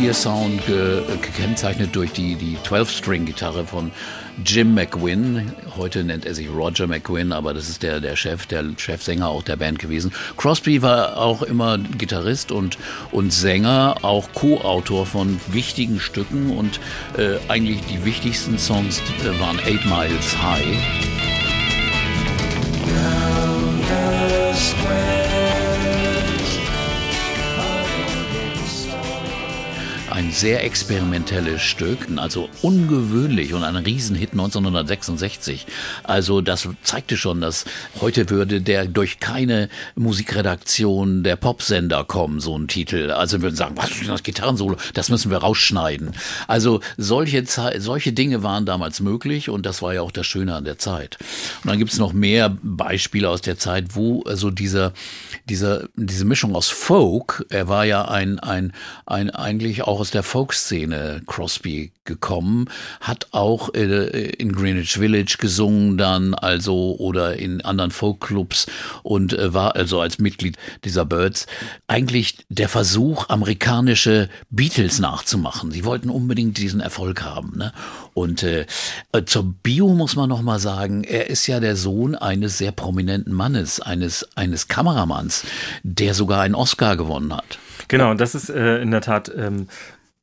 Ihr 0.00 0.14
Sound 0.14 0.66
ge 0.66 1.02
gekennzeichnet 1.20 1.94
durch 1.94 2.12
die, 2.12 2.34
die 2.36 2.56
12-String-Gitarre 2.58 3.64
von 3.64 3.90
Jim 4.44 4.74
McGuinn. 4.74 5.52
Heute 5.76 6.04
nennt 6.04 6.24
er 6.24 6.34
sich 6.34 6.48
Roger 6.48 6.86
McGuinn, 6.86 7.32
aber 7.32 7.52
das 7.52 7.68
ist 7.68 7.82
der, 7.82 8.00
der 8.00 8.16
Chef, 8.16 8.46
der 8.46 8.64
Chefsänger 8.76 9.28
auch 9.28 9.42
der 9.42 9.56
Band 9.56 9.78
gewesen. 9.78 10.12
Crosby 10.36 10.82
war 10.82 11.18
auch 11.18 11.42
immer 11.42 11.78
Gitarrist 11.78 12.52
und, 12.52 12.78
und 13.10 13.32
Sänger, 13.32 13.96
auch 14.02 14.32
Co-Autor 14.32 15.06
von 15.06 15.40
wichtigen 15.50 16.00
Stücken 16.00 16.50
und 16.56 16.80
äh, 17.16 17.36
eigentlich 17.48 17.80
die 17.86 18.04
wichtigsten 18.04 18.58
Songs 18.58 19.02
äh, 19.24 19.40
waren 19.40 19.58
Eight 19.60 19.84
Miles 19.86 20.36
High. 20.42 21.19
Sehr 30.32 30.64
experimentelles 30.64 31.62
Stück, 31.62 32.08
also 32.16 32.48
ungewöhnlich 32.62 33.54
und 33.54 33.64
ein 33.64 33.76
Riesenhit 33.76 34.32
1966. 34.32 35.66
Also 36.02 36.40
das 36.40 36.68
zeigte 36.82 37.16
schon, 37.16 37.40
dass 37.40 37.64
heute 38.00 38.30
würde 38.30 38.60
der 38.60 38.86
durch 38.86 39.20
keine 39.20 39.68
Musikredaktion 39.94 41.22
der 41.22 41.36
Popsender 41.36 42.04
kommen, 42.04 42.40
so 42.40 42.56
ein 42.56 42.68
Titel. 42.68 43.10
Also 43.10 43.42
würden 43.42 43.56
sagen, 43.56 43.76
was 43.76 43.90
ist 43.90 44.08
das 44.08 44.22
Gitarrensolo? 44.22 44.76
Das 44.94 45.08
müssen 45.08 45.30
wir 45.30 45.38
rausschneiden. 45.38 46.12
Also 46.46 46.80
solche, 46.96 47.44
solche 47.78 48.12
Dinge 48.12 48.42
waren 48.42 48.66
damals 48.66 49.00
möglich 49.00 49.48
und 49.48 49.66
das 49.66 49.82
war 49.82 49.94
ja 49.94 50.02
auch 50.02 50.12
das 50.12 50.26
Schöne 50.26 50.54
an 50.54 50.64
der 50.64 50.78
Zeit. 50.78 51.18
Und 51.62 51.70
dann 51.70 51.78
gibt 51.78 51.92
es 51.92 51.98
noch 51.98 52.12
mehr 52.12 52.56
Beispiele 52.62 53.28
aus 53.28 53.40
der 53.40 53.58
Zeit, 53.58 53.94
wo 53.94 54.22
also 54.22 54.50
dieser, 54.50 54.92
dieser, 55.48 55.88
diese 55.96 56.24
Mischung 56.24 56.54
aus 56.54 56.68
Folk, 56.68 57.44
er 57.50 57.68
war 57.68 57.84
ja 57.84 58.06
ein, 58.06 58.38
ein, 58.38 58.72
ein 59.06 59.30
eigentlich 59.30 59.82
auch 59.82 60.00
aus 60.00 60.10
der 60.10 60.19
Folk-Szene, 60.22 61.22
Crosby, 61.26 61.92
gekommen, 62.04 62.68
hat 63.00 63.28
auch 63.30 63.72
äh, 63.72 64.30
in 64.30 64.52
Greenwich 64.52 64.94
Village 64.94 65.36
gesungen 65.38 65.96
dann, 65.96 66.34
also 66.34 66.96
oder 66.98 67.36
in 67.36 67.60
anderen 67.60 67.92
Folkclubs 67.92 68.66
und 69.04 69.32
äh, 69.32 69.54
war 69.54 69.76
also 69.76 70.00
als 70.00 70.18
Mitglied 70.18 70.56
dieser 70.84 71.04
Birds 71.04 71.46
eigentlich 71.86 72.38
der 72.48 72.68
Versuch, 72.68 73.28
amerikanische 73.28 74.28
Beatles 74.50 74.98
nachzumachen. 74.98 75.70
Sie 75.70 75.84
wollten 75.84 76.10
unbedingt 76.10 76.58
diesen 76.58 76.80
Erfolg 76.80 77.22
haben. 77.22 77.56
Ne? 77.56 77.72
Und 78.12 78.42
äh, 78.42 78.66
zur 79.26 79.44
Bio 79.62 79.88
muss 79.94 80.16
man 80.16 80.28
noch 80.28 80.42
mal 80.42 80.58
sagen, 80.58 81.04
er 81.04 81.30
ist 81.30 81.46
ja 81.46 81.60
der 81.60 81.76
Sohn 81.76 82.16
eines 82.16 82.58
sehr 82.58 82.72
prominenten 82.72 83.32
Mannes, 83.32 83.80
eines 83.80 84.28
eines 84.34 84.66
Kameramanns, 84.66 85.44
der 85.84 86.14
sogar 86.14 86.42
einen 86.42 86.54
Oscar 86.54 86.96
gewonnen 86.96 87.34
hat. 87.34 87.58
Genau, 87.88 88.14
das 88.14 88.34
ist 88.34 88.50
äh, 88.50 88.78
in 88.78 88.90
der 88.90 89.00
Tat 89.00 89.30
ähm, 89.36 89.66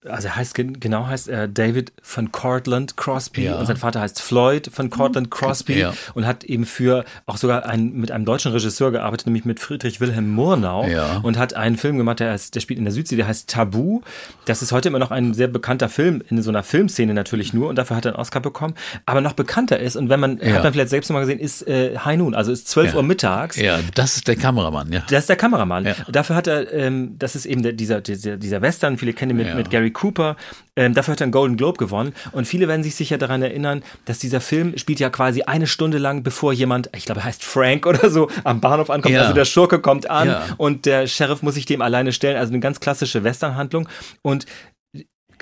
also 0.09 0.27
er 0.27 0.35
heißt 0.35 0.55
genau 0.55 1.07
heißt 1.07 1.27
er 1.27 1.47
David 1.47 1.91
von 2.01 2.31
Cortland 2.31 2.97
Crosby 2.97 3.45
ja. 3.45 3.55
und 3.55 3.65
sein 3.65 3.77
Vater 3.77 4.01
heißt 4.01 4.21
Floyd 4.21 4.69
von 4.71 4.89
Cortland 4.89 5.31
Crosby 5.31 5.79
ja. 5.79 5.93
und 6.13 6.25
hat 6.25 6.43
eben 6.43 6.65
für 6.65 7.05
auch 7.25 7.37
sogar 7.37 7.65
ein, 7.65 7.93
mit 7.93 8.11
einem 8.11 8.25
deutschen 8.25 8.51
Regisseur 8.51 8.91
gearbeitet, 8.91 9.27
nämlich 9.27 9.45
mit 9.45 9.59
Friedrich 9.59 9.99
Wilhelm 9.99 10.29
Murnau 10.29 10.87
ja. 10.87 11.17
und 11.23 11.37
hat 11.37 11.53
einen 11.53 11.77
Film 11.77 11.97
gemacht, 11.97 12.19
der, 12.19 12.31
heißt, 12.31 12.55
der 12.55 12.59
spielt 12.59 12.79
in 12.79 12.85
der 12.85 12.93
Südsee, 12.93 13.15
der 13.15 13.27
heißt 13.27 13.49
Tabu. 13.49 14.01
Das 14.45 14.61
ist 14.61 14.71
heute 14.71 14.89
immer 14.89 14.99
noch 14.99 15.11
ein 15.11 15.33
sehr 15.33 15.47
bekannter 15.47 15.89
Film, 15.89 16.21
in 16.29 16.41
so 16.41 16.49
einer 16.49 16.63
Filmszene 16.63 17.13
natürlich 17.13 17.53
nur 17.53 17.69
und 17.69 17.75
dafür 17.77 17.97
hat 17.97 18.05
er 18.05 18.13
einen 18.13 18.19
Oscar 18.19 18.39
bekommen. 18.39 18.75
Aber 19.05 19.21
noch 19.21 19.33
bekannter 19.33 19.79
ist 19.79 19.95
und 19.95 20.09
wenn 20.09 20.19
man, 20.19 20.39
hat 20.39 20.63
man 20.63 20.73
vielleicht 20.73 20.89
selbst 20.89 21.09
noch 21.09 21.15
mal 21.15 21.21
gesehen, 21.21 21.39
ist 21.39 21.67
äh, 21.67 21.97
High 21.97 22.17
Noon, 22.17 22.35
also 22.35 22.51
ist 22.51 22.67
12 22.67 22.95
Uhr 22.95 23.03
mittags. 23.03 23.57
Ja, 23.57 23.79
das 23.95 24.17
ist 24.17 24.27
der 24.27 24.35
Kameramann, 24.35 24.91
ja. 24.91 25.03
Das 25.09 25.21
ist 25.21 25.29
der 25.29 25.35
Kameramann. 25.35 25.87
Dafür 26.07 26.35
hat 26.35 26.47
er, 26.47 26.71
ähm, 26.73 27.15
das 27.17 27.35
ist 27.35 27.45
eben 27.45 27.63
der, 27.63 27.73
dieser, 27.73 28.01
dieser, 28.01 28.37
dieser 28.37 28.61
Western, 28.61 28.97
viele 28.97 29.13
kennen 29.13 29.31
ihn 29.31 29.37
mit, 29.37 29.55
mit 29.55 29.69
Gary 29.69 29.91
Cooper. 29.97 30.35
Ähm, 30.75 30.93
dafür 30.93 31.13
hat 31.13 31.21
er 31.21 31.25
einen 31.25 31.31
Golden 31.31 31.57
Globe 31.57 31.77
gewonnen. 31.77 32.13
Und 32.31 32.47
viele 32.47 32.67
werden 32.67 32.83
sich 32.83 32.95
sicher 32.95 33.17
daran 33.17 33.41
erinnern, 33.41 33.83
dass 34.05 34.19
dieser 34.19 34.41
Film 34.41 34.77
spielt 34.77 34.99
ja 34.99 35.09
quasi 35.09 35.41
eine 35.41 35.65
Stunde 35.65 35.97
lang, 35.97 36.21
bevor 36.21 36.53
jemand, 36.53 36.89
ich 36.95 37.05
glaube, 37.05 37.21
er 37.21 37.25
heißt 37.25 37.43
Frank 37.43 37.85
oder 37.87 38.09
so, 38.11 38.29
am 38.43 38.61
Bahnhof 38.61 38.89
ankommt. 38.91 39.15
Ja. 39.15 39.21
Also 39.21 39.33
der 39.33 39.45
Schurke 39.45 39.79
kommt 39.79 40.09
an 40.09 40.27
ja. 40.27 40.45
und 40.57 40.85
der 40.85 41.07
Sheriff 41.07 41.41
muss 41.41 41.55
sich 41.55 41.65
dem 41.65 41.81
alleine 41.81 42.13
stellen. 42.13 42.37
Also 42.37 42.53
eine 42.53 42.59
ganz 42.59 42.79
klassische 42.79 43.23
Westernhandlung. 43.23 43.89
Und 44.21 44.45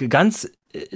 ganz 0.10 0.50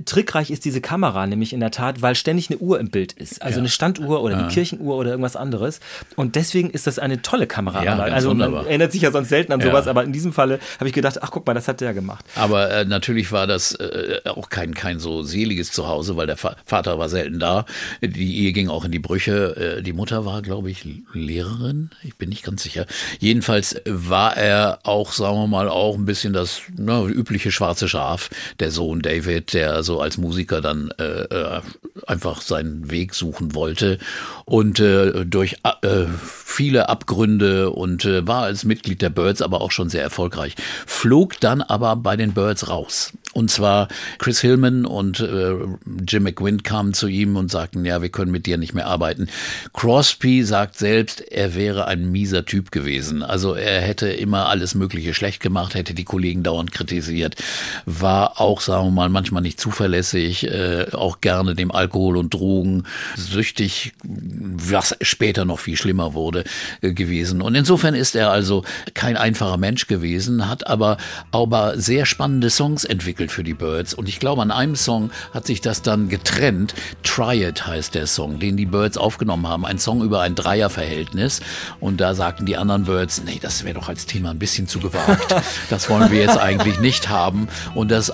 trickreich 0.05 0.51
ist 0.51 0.65
diese 0.65 0.81
Kamera 0.81 1.27
nämlich 1.27 1.53
in 1.53 1.59
der 1.59 1.71
Tat, 1.71 2.01
weil 2.01 2.15
ständig 2.15 2.49
eine 2.49 2.59
Uhr 2.59 2.79
im 2.79 2.89
Bild 2.89 3.13
ist. 3.13 3.41
Also 3.41 3.57
ja. 3.57 3.61
eine 3.61 3.69
Standuhr 3.69 4.21
oder 4.21 4.35
eine 4.35 4.43
ja. 4.43 4.49
Kirchenuhr 4.49 4.95
oder 4.95 5.11
irgendwas 5.11 5.35
anderes. 5.35 5.79
Und 6.15 6.35
deswegen 6.35 6.69
ist 6.69 6.87
das 6.87 6.99
eine 6.99 7.21
tolle 7.21 7.47
Kamera. 7.47 7.83
Ja, 7.83 7.97
also 7.97 8.29
man 8.29 8.47
wunderbar. 8.47 8.67
erinnert 8.67 8.91
sich 8.91 9.01
ja 9.01 9.11
sonst 9.11 9.29
selten 9.29 9.51
an 9.53 9.61
sowas, 9.61 9.87
aber 9.87 10.03
in 10.03 10.11
diesem 10.11 10.33
Falle 10.33 10.59
habe 10.79 10.87
ich 10.87 10.93
gedacht, 10.93 11.21
ach 11.21 11.31
guck 11.31 11.45
mal, 11.45 11.53
das 11.53 11.67
hat 11.67 11.81
der 11.81 11.93
gemacht. 11.93 12.25
Aber 12.35 12.69
äh, 12.71 12.85
natürlich 12.85 13.31
war 13.31 13.47
das 13.47 13.73
äh, 13.75 14.21
auch 14.25 14.49
kein, 14.49 14.73
kein 14.73 14.99
so 14.99 15.23
seliges 15.23 15.71
Zuhause, 15.71 16.17
weil 16.17 16.27
der 16.27 16.41
Va 16.41 16.55
Vater 16.65 16.99
war 16.99 17.09
selten 17.09 17.39
da. 17.39 17.65
Die 18.01 18.43
Ehe 18.43 18.53
ging 18.53 18.69
auch 18.69 18.85
in 18.85 18.91
die 18.91 18.99
Brüche. 18.99 19.77
Äh, 19.77 19.81
die 19.81 19.93
Mutter 19.93 20.25
war, 20.25 20.41
glaube 20.41 20.69
ich, 20.69 20.85
Lehrerin. 21.13 21.89
Ich 22.03 22.15
bin 22.15 22.29
nicht 22.29 22.43
ganz 22.43 22.63
sicher. 22.63 22.85
Jedenfalls 23.19 23.81
war 23.85 24.35
er 24.37 24.79
auch, 24.83 25.11
sagen 25.13 25.37
wir 25.37 25.47
mal, 25.47 25.69
auch 25.69 25.95
ein 25.95 26.05
bisschen 26.05 26.33
das 26.33 26.61
na, 26.75 27.03
übliche 27.03 27.51
schwarze 27.51 27.87
Schaf, 27.87 28.29
der 28.59 28.71
Sohn 28.71 29.01
David, 29.01 29.53
der 29.53 29.68
der 29.69 29.83
so 29.83 30.01
als 30.01 30.17
Musiker 30.17 30.61
dann 30.61 30.91
äh, 30.99 31.03
äh, 31.03 31.61
einfach 32.07 32.41
seinen 32.41 32.89
Weg 32.91 33.13
suchen 33.13 33.55
wollte 33.55 33.99
und 34.45 34.79
äh, 34.79 35.25
durch 35.25 35.57
äh, 35.81 36.05
viele 36.15 36.89
Abgründe 36.89 37.69
und 37.69 38.05
äh, 38.05 38.27
war 38.27 38.43
als 38.43 38.65
Mitglied 38.65 39.01
der 39.01 39.09
Birds 39.09 39.41
aber 39.41 39.61
auch 39.61 39.71
schon 39.71 39.89
sehr 39.89 40.01
erfolgreich. 40.01 40.55
Flog 40.85 41.39
dann 41.39 41.61
aber 41.61 41.95
bei 41.95 42.15
den 42.15 42.33
Birds 42.33 42.69
raus. 42.69 43.13
Und 43.33 43.51
zwar 43.51 43.89
Chris 44.17 44.41
Hillman 44.41 44.85
und 44.85 45.19
äh, 45.19 45.53
Jim 46.07 46.23
McGuinn 46.23 46.63
kamen 46.63 46.95
zu 46.95 47.07
ihm 47.07 47.35
und 47.35 47.51
sagten, 47.51 47.85
ja, 47.85 48.01
wir 48.01 48.09
können 48.09 48.31
mit 48.31 48.47
dir 48.47 48.57
nicht 48.57 48.73
mehr 48.73 48.87
arbeiten. 48.87 49.29
Crosby 49.71 50.43
sagt 50.43 50.77
selbst, 50.77 51.21
er 51.21 51.53
wäre 51.53 51.85
ein 51.85 52.11
mieser 52.11 52.45
Typ 52.45 52.71
gewesen. 52.71 53.21
Also 53.21 53.53
er 53.53 53.81
hätte 53.81 54.09
immer 54.09 54.47
alles 54.47 54.73
Mögliche 54.73 55.13
schlecht 55.13 55.41
gemacht, 55.41 55.75
hätte 55.75 55.93
die 55.93 56.05
Kollegen 56.05 56.41
dauernd 56.41 56.71
kritisiert, 56.71 57.35
war 57.85 58.41
auch, 58.41 58.61
sagen 58.61 58.87
wir 58.87 58.91
mal, 58.91 59.09
manchmal 59.09 59.43
nicht 59.43 59.58
zuverlässig, 59.59 60.47
äh, 60.47 60.87
auch 60.93 61.21
gerne 61.21 61.55
dem 61.55 61.71
Alkohol 61.71 62.17
und 62.17 62.33
Drogen 62.33 62.83
süchtig, 63.15 63.93
was 64.03 64.95
später 65.01 65.45
noch 65.45 65.59
viel 65.59 65.77
schlimmer 65.77 66.13
wurde 66.13 66.43
äh, 66.81 66.93
gewesen. 66.93 67.41
Und 67.41 67.55
insofern 67.55 67.93
ist 67.93 68.15
er 68.15 68.31
also 68.31 68.63
kein 68.93 69.17
einfacher 69.17 69.57
Mensch 69.57 69.87
gewesen, 69.87 70.49
hat 70.49 70.67
aber 70.67 70.97
aber 71.31 71.77
sehr 71.77 72.05
spannende 72.05 72.49
Songs 72.49 72.83
entwickelt 72.83 73.31
für 73.31 73.43
die 73.43 73.53
Birds. 73.53 73.93
Und 73.93 74.09
ich 74.09 74.19
glaube, 74.19 74.41
an 74.41 74.51
einem 74.51 74.75
Song 74.75 75.11
hat 75.33 75.45
sich 75.45 75.61
das 75.61 75.81
dann 75.81 76.09
getrennt. 76.09 76.73
Try 77.03 77.43
It 77.43 77.67
heißt 77.67 77.95
der 77.95 78.07
Song, 78.07 78.39
den 78.39 78.57
die 78.57 78.65
Birds 78.65 78.97
aufgenommen 78.97 79.47
haben. 79.47 79.65
Ein 79.65 79.79
Song 79.79 80.01
über 80.01 80.21
ein 80.21 80.35
Dreierverhältnis. 80.35 81.41
Und 81.79 81.99
da 82.01 82.15
sagten 82.15 82.45
die 82.45 82.57
anderen 82.57 82.85
Birds, 82.85 83.21
nee, 83.25 83.39
das 83.41 83.63
wäre 83.63 83.75
doch 83.75 83.89
als 83.89 84.05
Thema 84.05 84.31
ein 84.31 84.39
bisschen 84.39 84.67
zu 84.67 84.79
gewagt. 84.79 85.35
Das 85.69 85.89
wollen 85.89 86.11
wir 86.11 86.19
jetzt 86.19 86.37
eigentlich 86.37 86.79
nicht 86.79 87.09
haben. 87.09 87.47
Und 87.75 87.91
das, 87.91 88.11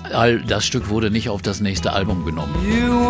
das 0.47 0.65
Stück 0.65 0.89
wurde 0.89 1.11
nicht 1.11 1.29
auf 1.29 1.34
das 1.41 1.61
nächste 1.61 1.91
Album 1.93 2.25
genommen. 2.25 2.53
You 2.65 3.05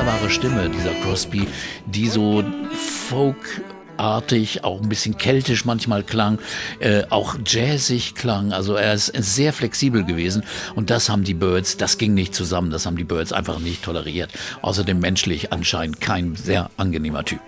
wunderbare 0.00 0.30
Stimme, 0.30 0.70
dieser 0.70 0.94
Crosby, 1.02 1.46
die 1.84 2.08
so 2.08 2.42
folkartig, 2.72 4.64
auch 4.64 4.80
ein 4.80 4.88
bisschen 4.88 5.18
keltisch 5.18 5.66
manchmal 5.66 6.02
klang, 6.04 6.38
äh, 6.78 7.02
auch 7.10 7.36
jazzig 7.44 8.14
klang. 8.14 8.54
Also 8.54 8.76
er 8.76 8.94
ist 8.94 9.12
sehr 9.14 9.52
flexibel 9.52 10.02
gewesen 10.02 10.42
und 10.74 10.88
das 10.88 11.10
haben 11.10 11.24
die 11.24 11.34
Birds, 11.34 11.76
das 11.76 11.98
ging 11.98 12.14
nicht 12.14 12.34
zusammen, 12.34 12.70
das 12.70 12.86
haben 12.86 12.96
die 12.96 13.04
Birds 13.04 13.34
einfach 13.34 13.58
nicht 13.58 13.82
toleriert. 13.82 14.30
Außerdem 14.62 14.98
menschlich 14.98 15.52
anscheinend 15.52 16.00
kein 16.00 16.34
sehr 16.34 16.70
angenehmer 16.78 17.24
Typ 17.26 17.40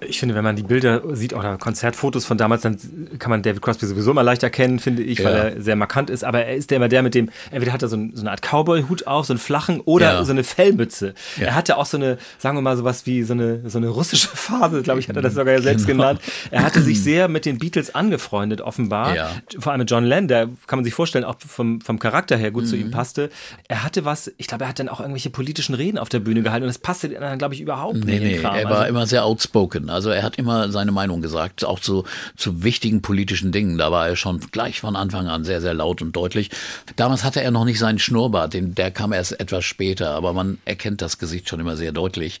ich 0.00 0.20
finde, 0.20 0.34
wenn 0.34 0.44
man 0.44 0.54
die 0.54 0.62
Bilder 0.62 1.02
sieht 1.16 1.32
oder 1.32 1.58
Konzertfotos 1.58 2.24
von 2.24 2.38
damals, 2.38 2.62
dann 2.62 2.78
kann 3.18 3.30
man 3.30 3.42
David 3.42 3.62
Crosby 3.62 3.86
sowieso 3.86 4.12
immer 4.12 4.22
leicht 4.22 4.42
erkennen, 4.42 4.78
finde 4.78 5.02
ich, 5.02 5.18
ja. 5.18 5.24
weil 5.24 5.34
er 5.34 5.62
sehr 5.62 5.76
markant 5.76 6.08
ist. 6.08 6.24
Aber 6.24 6.44
er 6.44 6.54
ist 6.54 6.70
ja 6.70 6.76
immer 6.76 6.88
der 6.88 7.02
mit 7.02 7.14
dem, 7.14 7.30
entweder 7.50 7.72
hat 7.72 7.82
er 7.82 7.88
so, 7.88 7.96
ein, 7.96 8.12
so 8.14 8.20
eine 8.20 8.30
Art 8.30 8.42
Cowboy-Hut 8.42 9.06
auf, 9.08 9.26
so 9.26 9.32
einen 9.32 9.40
flachen 9.40 9.80
oder 9.80 10.14
ja. 10.14 10.24
so 10.24 10.30
eine 10.30 10.44
Fellmütze. 10.44 11.14
Ja. 11.36 11.48
Er 11.48 11.54
hatte 11.56 11.76
auch 11.76 11.86
so 11.86 11.96
eine, 11.96 12.18
sagen 12.38 12.56
wir 12.56 12.62
mal, 12.62 12.76
sowas 12.76 13.06
wie 13.06 13.24
so 13.24 13.32
eine, 13.32 13.68
so 13.68 13.78
eine 13.78 13.88
russische 13.88 14.28
Phase, 14.32 14.82
glaube 14.82 15.00
ich, 15.00 15.08
hat 15.08 15.16
er 15.16 15.22
das 15.22 15.34
sogar 15.34 15.60
selbst 15.60 15.86
genau. 15.86 16.04
genannt. 16.04 16.20
Er 16.50 16.62
hatte 16.62 16.80
sich 16.80 17.02
sehr 17.02 17.28
mit 17.28 17.44
den 17.44 17.58
Beatles 17.58 17.94
angefreundet, 17.94 18.60
offenbar. 18.60 19.16
Vor 19.58 19.72
allem 19.72 19.80
mit 19.80 19.90
John 19.90 20.04
Lennon, 20.04 20.28
der 20.28 20.46
kann 20.66 20.78
man 20.78 20.84
sich 20.84 20.94
vorstellen, 20.94 21.24
auch 21.24 21.36
vom, 21.38 21.80
vom 21.80 21.98
Charakter 21.98 22.36
her 22.36 22.52
gut 22.52 22.64
mhm. 22.64 22.68
zu 22.68 22.76
ihm 22.76 22.90
passte. 22.92 23.30
Er 23.66 23.82
hatte 23.82 24.04
was, 24.04 24.30
ich 24.36 24.46
glaube, 24.46 24.64
er 24.64 24.68
hat 24.68 24.78
dann 24.78 24.88
auch 24.88 25.00
irgendwelche 25.00 25.30
politischen 25.30 25.74
Reden 25.74 25.98
auf 25.98 26.08
der 26.08 26.20
Bühne 26.20 26.42
gehalten 26.42 26.64
und 26.64 26.68
das 26.68 26.78
passte 26.78 27.08
dann, 27.08 27.38
glaube 27.38 27.54
ich, 27.54 27.60
überhaupt 27.60 28.04
nee, 28.04 28.20
nicht. 28.20 28.22
Nee, 28.22 28.36
er 28.36 28.44
war 28.44 28.78
also, 28.78 28.84
immer 28.84 29.06
sehr 29.06 29.24
outspoken 29.24 29.87
Also 29.90 30.10
er 30.10 30.22
hat 30.22 30.36
immer 30.36 30.70
seine 30.70 30.92
Meinung 30.92 31.22
gesagt, 31.22 31.64
auch 31.64 31.80
zu, 31.80 32.04
zu 32.36 32.62
wichtigen 32.62 33.02
politischen 33.02 33.52
Dingen. 33.52 33.78
Da 33.78 33.90
war 33.90 34.08
er 34.08 34.16
schon 34.16 34.40
gleich 34.52 34.80
von 34.80 34.96
Anfang 34.96 35.28
an 35.28 35.44
sehr, 35.44 35.60
sehr 35.60 35.74
laut 35.74 36.02
und 36.02 36.12
deutlich. 36.12 36.50
Damals 36.96 37.24
hatte 37.24 37.42
er 37.42 37.50
noch 37.50 37.64
nicht 37.64 37.78
seinen 37.78 37.98
Schnurrbart, 37.98 38.54
den, 38.54 38.74
der 38.74 38.90
kam 38.90 39.12
erst 39.12 39.38
etwas 39.40 39.64
später, 39.64 40.10
aber 40.10 40.32
man 40.32 40.58
erkennt 40.64 41.02
das 41.02 41.18
Gesicht 41.18 41.48
schon 41.48 41.60
immer 41.60 41.76
sehr 41.76 41.92
deutlich. 41.92 42.38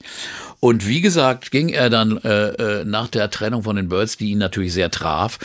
Und 0.60 0.86
wie 0.86 1.00
gesagt, 1.00 1.50
ging 1.50 1.68
er 1.68 1.88
dann 1.90 2.18
äh, 2.18 2.48
äh 2.48 2.84
nach 2.84 3.08
der 3.08 3.30
Trennung 3.30 3.62
von 3.62 3.76
den 3.76 3.88
Birds, 3.88 4.16
die 4.16 4.30
ihn 4.30 4.38
natürlich 4.38 4.72
sehr 4.72 4.90
traf, 4.90 5.38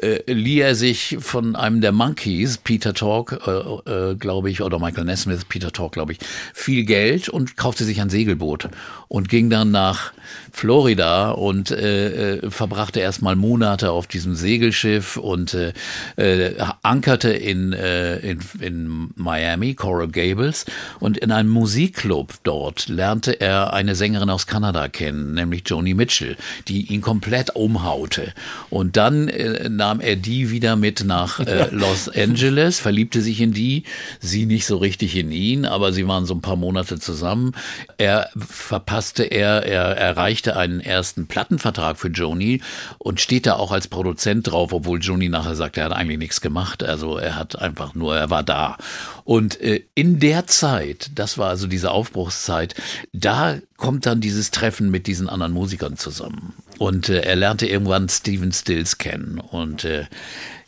äh, 0.00 0.20
lieh 0.32 0.60
er 0.60 0.74
sich 0.74 1.16
von 1.20 1.56
einem 1.56 1.80
der 1.80 1.92
Monkeys, 1.92 2.58
Peter 2.58 2.94
Talk, 2.94 3.40
äh, 3.46 4.10
äh, 4.10 4.14
glaube 4.14 4.50
ich, 4.50 4.62
oder 4.62 4.78
Michael 4.78 5.04
Nesmith, 5.04 5.44
Peter 5.44 5.72
Talk, 5.72 5.92
glaube 5.92 6.12
ich, 6.12 6.18
viel 6.54 6.84
Geld 6.84 7.28
und 7.28 7.56
kaufte 7.56 7.84
sich 7.84 8.00
ein 8.00 8.10
Segelboot 8.10 8.68
und 9.08 9.28
ging 9.28 9.50
dann 9.50 9.70
nach 9.70 10.12
Florida 10.52 11.30
und 11.30 11.49
äh, 11.70 12.34
äh, 12.34 12.50
verbrachte 12.50 13.00
erstmal 13.00 13.36
Monate 13.36 13.90
auf 13.90 14.06
diesem 14.06 14.34
Segelschiff 14.34 15.16
und 15.16 15.54
äh, 15.54 15.72
äh, 16.16 16.54
ankerte 16.82 17.30
in, 17.30 17.72
äh, 17.72 18.18
in, 18.18 18.40
in 18.60 19.10
Miami, 19.16 19.74
Coral 19.74 20.08
Gables, 20.08 20.66
und 20.98 21.18
in 21.18 21.32
einem 21.32 21.50
Musikclub 21.50 22.34
dort 22.42 22.88
lernte 22.88 23.40
er 23.40 23.72
eine 23.72 23.94
Sängerin 23.94 24.30
aus 24.30 24.46
Kanada 24.46 24.88
kennen, 24.88 25.34
nämlich 25.34 25.62
Joni 25.66 25.94
Mitchell, 25.94 26.36
die 26.68 26.92
ihn 26.92 27.00
komplett 27.00 27.56
umhaute. 27.56 28.32
Und 28.68 28.96
dann 28.96 29.28
äh, 29.28 29.68
nahm 29.68 30.00
er 30.00 30.16
die 30.16 30.50
wieder 30.50 30.76
mit 30.76 31.04
nach 31.04 31.40
äh, 31.40 31.68
Los 31.70 32.08
Angeles, 32.08 32.80
verliebte 32.80 33.20
sich 33.20 33.40
in 33.40 33.52
die, 33.52 33.84
sie 34.20 34.46
nicht 34.46 34.66
so 34.66 34.76
richtig 34.76 35.16
in 35.16 35.32
ihn, 35.32 35.64
aber 35.64 35.92
sie 35.92 36.06
waren 36.06 36.26
so 36.26 36.34
ein 36.34 36.42
paar 36.42 36.56
Monate 36.56 36.98
zusammen. 36.98 37.52
Er 37.98 38.28
verpasste 38.36 39.24
er, 39.24 39.64
er 39.64 39.96
erreichte 39.96 40.56
einen 40.56 40.80
ersten 40.80 41.26
Plattenvertrag 41.40 41.96
für 41.96 42.08
Joni 42.08 42.60
und 42.98 43.18
steht 43.18 43.46
da 43.46 43.54
auch 43.54 43.72
als 43.72 43.88
Produzent 43.88 44.50
drauf, 44.50 44.74
obwohl 44.74 45.00
Joni 45.00 45.30
nachher 45.30 45.54
sagt, 45.54 45.78
er 45.78 45.86
hat 45.86 45.92
eigentlich 45.92 46.18
nichts 46.18 46.42
gemacht. 46.42 46.82
Also 46.82 47.16
er 47.16 47.34
hat 47.34 47.58
einfach 47.58 47.94
nur, 47.94 48.14
er 48.14 48.28
war 48.28 48.42
da. 48.42 48.76
Und 49.24 49.58
äh, 49.62 49.84
in 49.94 50.20
der 50.20 50.46
Zeit, 50.46 51.10
das 51.14 51.38
war 51.38 51.48
also 51.48 51.66
diese 51.66 51.92
Aufbruchszeit, 51.92 52.74
da 53.14 53.56
kommt 53.78 54.04
dann 54.04 54.20
dieses 54.20 54.50
Treffen 54.50 54.90
mit 54.90 55.06
diesen 55.06 55.30
anderen 55.30 55.54
Musikern 55.54 55.96
zusammen. 55.96 56.52
Und 56.76 57.08
äh, 57.08 57.20
er 57.20 57.36
lernte 57.36 57.66
irgendwann 57.66 58.10
Steven 58.10 58.52
Stills 58.52 58.98
kennen. 58.98 59.40
Und 59.40 59.86
äh, 59.86 60.04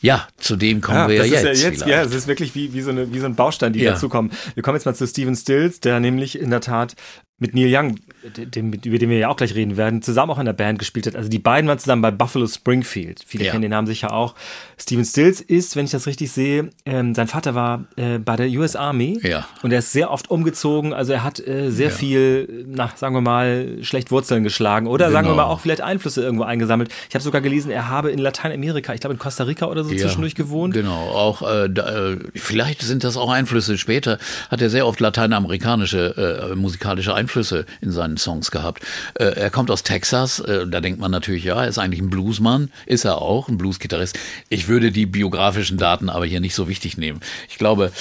ja, 0.00 0.26
zu 0.38 0.57
dem 0.57 0.81
kommen 0.81 1.00
ja, 1.00 1.09
wir 1.09 1.17
ja 1.17 1.25
jetzt. 1.25 1.62
Ja, 1.62 1.69
jetzt 1.69 1.87
ja, 1.87 2.02
es 2.02 2.14
ist 2.14 2.29
wirklich 2.29 2.55
wie, 2.55 2.73
wie, 2.73 2.81
so 2.81 2.91
eine, 2.93 3.12
wie 3.12 3.19
so 3.19 3.26
ein 3.26 3.35
Baustein, 3.35 3.75
die 3.75 3.81
ja. 3.81 3.93
dazukommen. 3.93 4.33
Wir 4.55 4.62
kommen 4.62 4.76
jetzt 4.76 4.87
mal 4.87 4.95
zu 4.95 5.07
Steven 5.07 5.37
Stills, 5.37 5.81
der 5.81 6.00
nämlich 6.00 6.38
in 6.38 6.49
der 6.49 6.62
Tat 6.62 6.97
mit 7.38 7.55
Neil 7.55 7.69
Young, 7.71 7.97
dem, 8.23 8.73
über 8.73 8.99
den 8.99 9.11
wir 9.11 9.19
ja 9.19 9.29
auch 9.29 9.37
gleich 9.37 9.55
reden 9.55 9.76
werden, 9.76 10.02
zusammen 10.02 10.33
auch 10.33 10.38
in 10.38 10.47
der 10.47 10.52
Band 10.52 10.79
gespielt 10.79 11.07
hat. 11.07 11.17
Also 11.17 11.29
die 11.29 11.38
beiden 11.38 11.69
waren 11.69 11.79
zusammen 11.79 12.02
bei 12.02 12.11
Buffalo 12.11 12.47
Springfield. 12.47 13.23
Viele 13.26 13.45
ja. 13.45 13.50
kennen 13.50 13.62
den 13.62 13.71
Namen 13.71 13.87
sicher 13.87 14.12
auch. 14.12 14.35
Steven 14.79 15.05
Stills 15.05 15.41
ist, 15.41 15.76
wenn 15.76 15.85
ich 15.85 15.91
das 15.91 16.07
richtig 16.07 16.31
sehe, 16.31 16.71
ähm, 16.87 17.14
sein 17.14 17.29
Vater 17.29 17.55
war 17.55 17.85
äh, 17.97 18.19
bei 18.19 18.37
der 18.37 18.49
US 18.50 18.76
Army 18.76 19.19
ja. 19.23 19.47
und 19.62 19.73
er 19.73 19.81
ist 19.81 19.93
sehr 19.93 20.11
oft 20.11 20.31
umgezogen. 20.31 20.93
Also 20.93 21.12
er 21.12 21.25
hat 21.25 21.47
äh, 21.47 21.71
sehr 21.71 21.88
ja. 21.88 21.95
viel, 21.95 22.64
na, 22.69 22.91
sagen 22.95 23.14
wir 23.14 23.21
mal, 23.21 23.79
schlecht 23.83 24.11
Wurzeln 24.11 24.45
geschlagen 24.45 24.87
oder 24.87 25.07
genau. 25.07 25.19
sagen 25.19 25.29
wir 25.29 25.35
mal 25.35 25.45
auch 25.45 25.61
vielleicht 25.61 25.81
Einflüsse 25.81 26.23
irgendwo 26.23 26.45
eingesammelt. 26.45 26.91
Ich 27.09 27.14
habe 27.14 27.23
sogar 27.23 27.41
gelesen, 27.41 27.71
er 27.71 27.88
habe 27.88 28.11
in 28.11 28.19
Lateinamerika, 28.19 28.95
ich 28.95 29.00
glaube 29.00 29.14
in 29.14 29.19
Costa 29.19 29.45
Rica 29.45 29.67
oder 29.67 29.85
so 29.85 29.91
zwischendurch 29.91 30.35
gewohnt. 30.35 30.75
Genau, 30.75 31.09
auch 31.11 31.43
äh, 31.43 31.69
da, 31.69 32.12
äh, 32.12 32.19
vielleicht 32.35 32.83
sind 32.83 33.05
das 33.05 33.17
auch 33.17 33.31
Einflüsse. 33.31 33.79
Später 33.79 34.19
hat 34.50 34.62
er 34.62 34.71
sehr 34.71 34.87
oft 34.87 35.00
lateinamerikanische 35.00 36.50
äh, 36.52 36.55
musikalische 36.55 37.14
Einflüsse 37.14 37.33
Einflüsse 37.33 37.64
in 37.81 37.91
seinen 37.91 38.12
Songs 38.16 38.50
gehabt. 38.50 38.83
Äh, 39.14 39.25
er 39.25 39.50
kommt 39.50 39.71
aus 39.71 39.83
Texas, 39.83 40.40
äh, 40.40 40.66
da 40.66 40.81
denkt 40.81 41.00
man 41.00 41.11
natürlich, 41.11 41.45
ja, 41.45 41.62
er 41.62 41.69
ist 41.69 41.78
eigentlich 41.78 42.00
ein 42.00 42.11
Bluesmann, 42.11 42.71
ist 42.87 43.04
er 43.04 43.21
auch, 43.21 43.49
ein 43.49 43.59
Bluesgitarrist. 43.59 44.19
Ich 44.49 44.69
würde 44.69 44.92
die 44.92 45.07
biografischen 45.07 45.78
Daten 45.78 46.09
aber 46.09 46.26
hier 46.26 46.40
nicht 46.40 46.54
so 46.54 46.69
wichtig 46.69 46.97
nehmen. 46.97 47.21
Ich 47.49 47.59
glaube, 47.59 47.92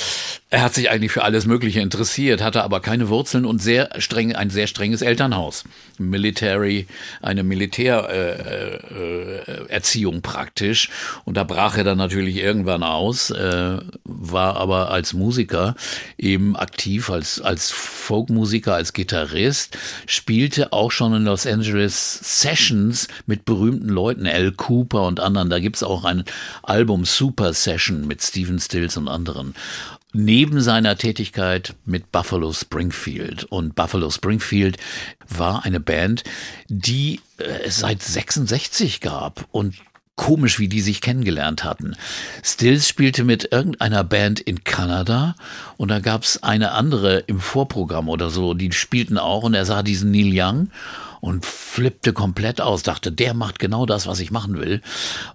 er 0.51 0.62
hat 0.63 0.75
sich 0.75 0.91
eigentlich 0.91 1.13
für 1.13 1.24
alles 1.24 1.46
Mögliche 1.46 1.79
interessiert, 1.79 2.43
hatte 2.43 2.62
aber 2.62 2.81
keine 2.81 3.08
Wurzeln 3.08 3.46
und 3.46 3.62
sehr 3.62 3.89
streng, 4.00 4.36
ein 4.36 4.50
sehr 4.50 4.67
strenges 4.67 5.01
Elternhaus. 5.01 5.63
Military, 5.98 6.88
eine 7.22 7.43
Militärerziehung 7.43 10.13
äh, 10.13 10.17
äh, 10.17 10.22
praktisch. 10.22 10.89
Und 11.24 11.38
da 11.38 11.46
brach 11.46 11.77
er 11.77 11.86
dann 11.86 11.98
natürlich 11.98 12.36
irgendwann 12.36 12.84
aus, 12.84 13.29
äh, 13.29 13.77
war 14.03 14.58
aber 14.58 14.91
als 14.91 15.13
Musiker 15.13 15.75
eben 16.17 16.58
aktiv, 16.58 17.10
als, 17.10 17.39
als 17.39 17.72
Folkmusiker, 17.72 18.75
als 18.75 18.91
Gitarrist, 18.91 19.77
spielte 20.05 20.74
auch 20.74 20.91
schon 20.91 21.13
in 21.13 21.24
Los 21.24 21.48
Angeles 21.48 22.41
Sessions 22.41 23.08
mit 23.25 23.46
berühmten 23.46 23.88
Leuten, 23.88 24.27
Al 24.27 24.51
Cooper 24.51 25.08
und 25.08 25.22
anderen. 25.22 25.50
Da 25.50 25.60
gibt's 25.60 25.81
auch 25.81 26.03
ein 26.03 26.25
Album 26.62 27.05
Super 27.05 27.53
Session 27.53 28.05
mit 28.05 28.22
Stephen 28.22 28.60
Stills 28.60 28.98
und 28.98 29.08
anderen 29.08 29.53
neben 30.13 30.62
seiner 30.62 30.98
Tätigkeit 30.98 31.75
mit 31.86 32.12
Buffalo 32.12 32.51
Springfield. 32.53 33.46
Und 33.46 33.75
Buffalo 33.75 34.10
Springfield 34.10 34.77
war 35.27 35.65
eine 35.65 35.80
Band, 35.80 36.24
die 36.68 37.22
äh, 37.38 37.44
es 37.65 37.80
seit 37.80 38.01
66 38.01 39.01
gab 39.01 39.48
und 39.51 39.75
komisch, 40.15 40.60
wie 40.60 40.68
die 40.68 40.82
sich 40.82 41.01
kennengelernt 41.01 41.63
hatten. 41.63 41.96
Stills 42.44 42.88
spielte 42.88 43.24
mit 43.24 43.51
irgendeiner 43.51 44.03
Band 44.03 44.39
in 44.39 44.63
Kanada 44.63 45.36
und 45.77 45.89
da 45.89 46.00
gab's 46.00 46.44
eine 46.44 46.74
andere 46.74 47.20
im 47.25 47.39
Vorprogramm 47.39 48.08
oder 48.08 48.30
so, 48.30 48.53
die 48.53 48.72
spielten 48.72 49.18
auch 49.18 49.44
und 49.44 49.56
er 49.56 49.65
sah 49.65 49.82
diesen 49.82 50.12
Neil 50.12 50.32
Young 50.32 50.70
und 51.22 51.46
flippte 51.46 52.13
komplett 52.13 52.62
aus, 52.62 52.84
dachte, 52.84 53.12
der 53.12 53.34
macht 53.34 53.58
genau 53.58 53.86
das, 53.86 54.06
was 54.06 54.19
ich 54.19 54.32
machen 54.32 54.60
will. 54.60 54.82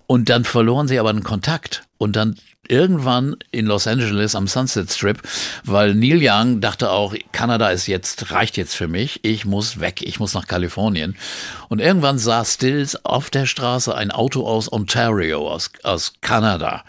Und 0.07 0.29
dann 0.29 0.45
verloren 0.45 0.89
sie 0.89 0.99
aber 0.99 1.11
einen 1.11 1.25
Kontakt 1.25 1.85
und 1.99 2.15
dann 2.15 2.37
irgendwann 2.71 3.37
in 3.51 3.67
Los 3.67 3.87
Angeles 3.87 4.35
am 4.35 4.47
Sunset 4.47 4.91
Strip, 4.91 5.23
weil 5.65 5.95
Neil 5.95 6.21
Young 6.21 6.61
dachte 6.61 6.91
auch, 6.91 7.15
Kanada 7.33 7.71
ist 7.71 7.87
jetzt, 7.87 8.31
reicht 8.31 8.57
jetzt 8.57 8.75
für 8.75 8.89
mich, 8.89 9.21
ich 9.23 9.45
muss 9.45 9.81
weg, 9.81 10.03
ich 10.03 10.21
muss 10.21 10.35
nach 10.35 10.47
Kalifornien. 10.47 11.17
Und 11.69 11.81
irgendwann 11.81 12.19
sah 12.19 12.45
Stills 12.45 13.05
auf 13.05 13.31
der 13.31 13.47
Straße 13.47 13.95
ein 13.95 14.11
Auto 14.11 14.47
aus 14.47 14.73
Ontario, 14.73 15.51
aus, 15.51 15.71
aus 15.83 16.15
Kanada 16.21 16.85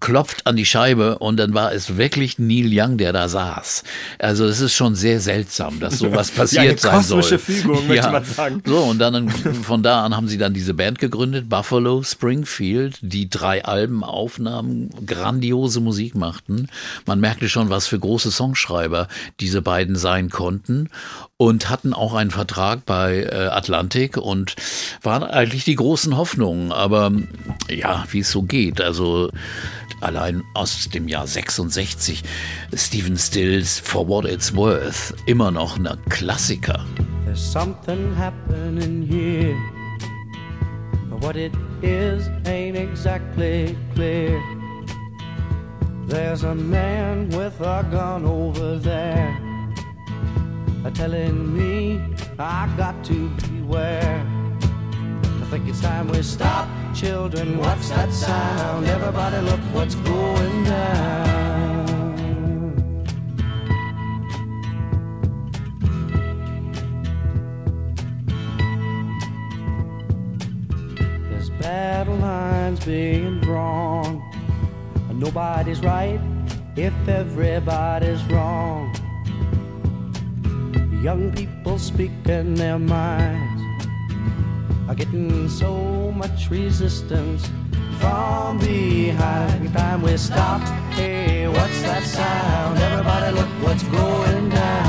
klopft 0.00 0.46
an 0.46 0.56
die 0.56 0.64
Scheibe 0.64 1.18
und 1.18 1.36
dann 1.36 1.54
war 1.54 1.72
es 1.72 1.96
wirklich 1.96 2.38
Neil 2.38 2.70
Young, 2.72 2.96
der 2.96 3.12
da 3.12 3.28
saß. 3.28 3.84
Also 4.18 4.46
es 4.46 4.60
ist 4.60 4.74
schon 4.74 4.94
sehr 4.94 5.20
seltsam, 5.20 5.80
dass 5.80 5.98
sowas 5.98 6.30
passiert 6.34 6.82
ja, 6.82 6.92
sein 6.92 7.02
soll. 7.02 7.20
Kosmische 7.20 7.38
Fügung, 7.38 7.86
möchte 7.86 8.06
ja. 8.06 8.10
man 8.10 8.24
sagen. 8.24 8.62
So 8.64 8.78
und 8.78 8.98
dann 8.98 9.28
von 9.28 9.82
da 9.82 10.04
an 10.04 10.16
haben 10.16 10.28
sie 10.28 10.38
dann 10.38 10.54
diese 10.54 10.74
Band 10.74 10.98
gegründet, 10.98 11.48
Buffalo 11.48 12.02
Springfield, 12.02 12.98
die 13.02 13.28
drei 13.28 13.64
Alben 13.64 14.04
aufnahmen, 14.04 14.90
grandiose 15.06 15.80
Musik 15.80 16.14
machten. 16.14 16.68
Man 17.06 17.20
merkte 17.20 17.48
schon, 17.48 17.70
was 17.70 17.86
für 17.86 17.98
große 17.98 18.30
Songschreiber 18.30 19.08
diese 19.40 19.60
beiden 19.60 19.96
sein 19.96 20.30
konnten 20.30 20.88
und 21.36 21.68
hatten 21.68 21.92
auch 21.92 22.14
einen 22.14 22.30
Vertrag 22.30 22.86
bei 22.86 23.24
äh, 23.24 23.48
Atlantic 23.48 24.16
und 24.16 24.54
waren 25.02 25.22
eigentlich 25.22 25.64
die 25.64 25.74
großen 25.74 26.16
Hoffnungen. 26.16 26.72
Aber 26.72 27.12
ja, 27.68 28.04
wie 28.10 28.20
es 28.20 28.30
so 28.30 28.42
geht. 28.42 28.80
Also 28.80 29.30
allein 30.00 30.44
aus 30.54 30.88
dem 30.88 31.08
Jahr 31.08 31.26
66 31.26 32.22
Stephen 32.74 33.16
Stills 33.16 33.78
For 33.80 34.08
What 34.08 34.24
It's 34.24 34.54
Worth 34.54 35.14
immer 35.26 35.50
noch 35.50 35.78
ein 35.78 35.88
Klassiker. 36.08 36.84
There's 37.24 37.40
something 37.40 38.14
happening 38.16 39.02
here. 39.02 39.56
What 41.20 41.36
it 41.36 41.52
is 41.82 42.28
ain't 42.46 42.76
exactly 42.76 43.76
clear. 43.94 44.40
There's 46.06 46.44
a 46.44 46.54
man 46.54 47.28
with 47.30 47.58
a 47.60 47.82
gun 47.90 48.26
over 48.26 48.78
there. 48.78 49.34
telling 50.94 51.56
me 51.56 52.00
I 52.38 52.68
got 52.76 53.04
to 53.04 53.28
beware. 53.48 54.43
I 55.44 55.46
think 55.48 55.68
it's 55.68 55.82
time 55.82 56.08
we 56.08 56.22
stop, 56.22 56.66
children. 56.94 57.58
What's 57.58 57.90
that 57.90 58.10
sound? 58.10 58.86
Everybody, 58.86 59.36
look 59.42 59.60
what's 59.74 59.94
going 59.94 60.64
down. 60.64 61.84
There's 71.28 71.50
battle 71.50 72.16
lines 72.16 72.82
being 72.86 73.38
drawn. 73.40 74.22
Nobody's 75.12 75.80
right 75.80 76.20
if 76.74 76.94
everybody's 77.06 78.24
wrong. 78.32 78.94
young 81.02 81.30
people 81.32 81.78
speaking 81.78 82.54
their 82.54 82.78
minds 82.78 83.53
are 84.94 84.96
getting 84.96 85.48
so 85.48 86.12
much 86.12 86.50
resistance 86.50 87.48
from 87.98 88.58
behind. 88.58 89.72
Time 89.72 90.02
we 90.02 90.16
stop. 90.16 90.60
Hey, 90.92 91.48
what's 91.48 91.82
that 91.82 92.04
sound? 92.04 92.78
Everybody, 92.78 93.34
look 93.34 93.48
what's 93.64 93.82
going 93.84 94.48
down. 94.50 94.83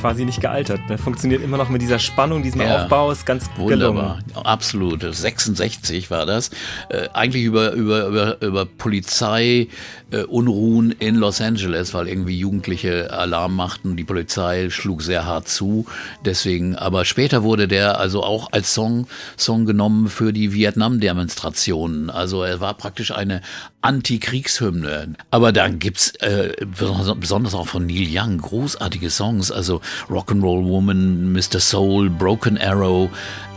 Quasi 0.00 0.24
nicht 0.24 0.40
gealtert. 0.40 0.80
Ne? 0.88 0.98
Funktioniert 0.98 1.42
immer 1.42 1.56
noch 1.56 1.68
mit 1.68 1.82
dieser 1.82 1.98
Spannung, 1.98 2.42
diesem 2.42 2.62
ja, 2.62 2.82
Aufbau, 2.82 3.10
ist 3.10 3.26
ganz 3.26 3.48
wunderbar. 3.56 4.18
Gelungen. 4.26 4.46
Absolut. 4.46 5.02
66 5.02 6.10
war 6.10 6.26
das. 6.26 6.50
Äh, 6.88 7.08
eigentlich 7.12 7.44
über, 7.44 7.72
über, 7.72 8.06
über, 8.06 8.42
über 8.42 8.66
Polizei 8.66 9.68
äh, 10.10 10.22
Unruhen 10.22 10.92
in 10.92 11.16
Los 11.16 11.40
Angeles, 11.40 11.94
weil 11.94 12.08
irgendwie 12.08 12.38
Jugendliche 12.38 13.12
Alarm 13.12 13.54
machten. 13.54 13.96
Die 13.96 14.04
Polizei 14.04 14.70
schlug 14.70 15.02
sehr 15.02 15.26
hart 15.26 15.48
zu. 15.48 15.86
Deswegen, 16.24 16.76
aber 16.76 17.04
später 17.04 17.42
wurde 17.42 17.68
der 17.68 17.98
also 17.98 18.22
auch 18.22 18.52
als 18.52 18.74
Song, 18.74 19.06
Song 19.36 19.66
genommen 19.66 20.08
für 20.08 20.32
die 20.32 20.52
Vietnam-Demonstrationen. 20.52 22.10
Also 22.10 22.42
er 22.42 22.60
war 22.60 22.74
praktisch 22.74 23.12
eine 23.12 23.42
Anti-Kriegshymne. 23.82 25.14
Aber 25.30 25.52
dann 25.52 25.78
gibt's 25.78 26.10
äh, 26.16 26.54
besonders 26.64 27.54
auch 27.54 27.68
von 27.68 27.86
Neil 27.86 28.06
Young 28.10 28.38
großartige 28.38 29.10
Songs, 29.10 29.50
also 29.50 29.80
Rock'n'Roll 30.08 30.64
Woman, 30.64 31.32
Mr. 31.32 31.60
Soul, 31.60 32.10
Broken 32.10 32.58
Arrow. 32.58 33.08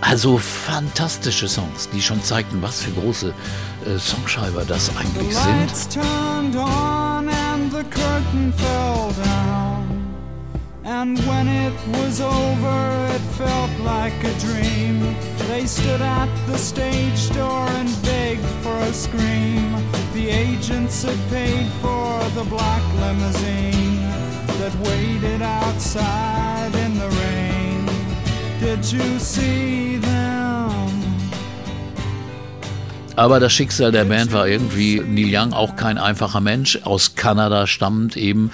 Also 0.01 0.37
fantastische 0.37 1.47
Songs, 1.47 1.89
die 1.93 2.01
schon 2.01 2.21
zeigten, 2.23 2.61
was 2.61 2.81
für 2.83 2.91
große 2.91 3.33
äh, 3.85 3.97
Songschreiber 3.97 4.65
das 4.65 4.91
eigentlich 4.97 5.35
sind. 5.35 5.99
And 10.85 11.17
when 11.19 11.47
it 11.47 11.73
was 11.97 12.19
over, 12.19 13.07
it 13.15 13.21
felt 13.37 13.71
like 13.79 14.21
a 14.23 14.33
dream. 14.39 15.15
They 15.47 15.65
stood 15.65 16.01
at 16.01 16.29
the 16.45 16.57
stage 16.57 17.29
door 17.29 17.67
and 17.79 17.89
begged 18.03 18.45
for 18.61 18.75
a 18.75 18.93
scream. 18.93 19.71
The 20.13 20.29
agents 20.29 21.03
had 21.03 21.17
paid 21.29 21.67
for 21.81 22.19
the 22.35 22.43
black 22.49 22.83
limousine 22.99 24.01
that 24.59 24.75
waited 24.87 25.41
outside 25.41 26.75
in 26.75 26.97
the 26.97 27.09
rain. 27.09 27.85
Did 28.59 28.91
you 28.91 29.19
see 29.19 29.97
them? 29.97 30.12
Aber 33.15 33.39
das 33.39 33.53
Schicksal 33.53 33.91
der 33.91 34.05
Band 34.05 34.33
war 34.33 34.47
irgendwie 34.47 34.99
Neil 34.99 35.29
Young 35.31 35.53
auch 35.53 35.75
kein 35.75 35.99
einfacher 35.99 36.41
Mensch, 36.41 36.79
aus 36.83 37.13
Kanada 37.13 37.67
stammend 37.67 38.17
eben 38.17 38.49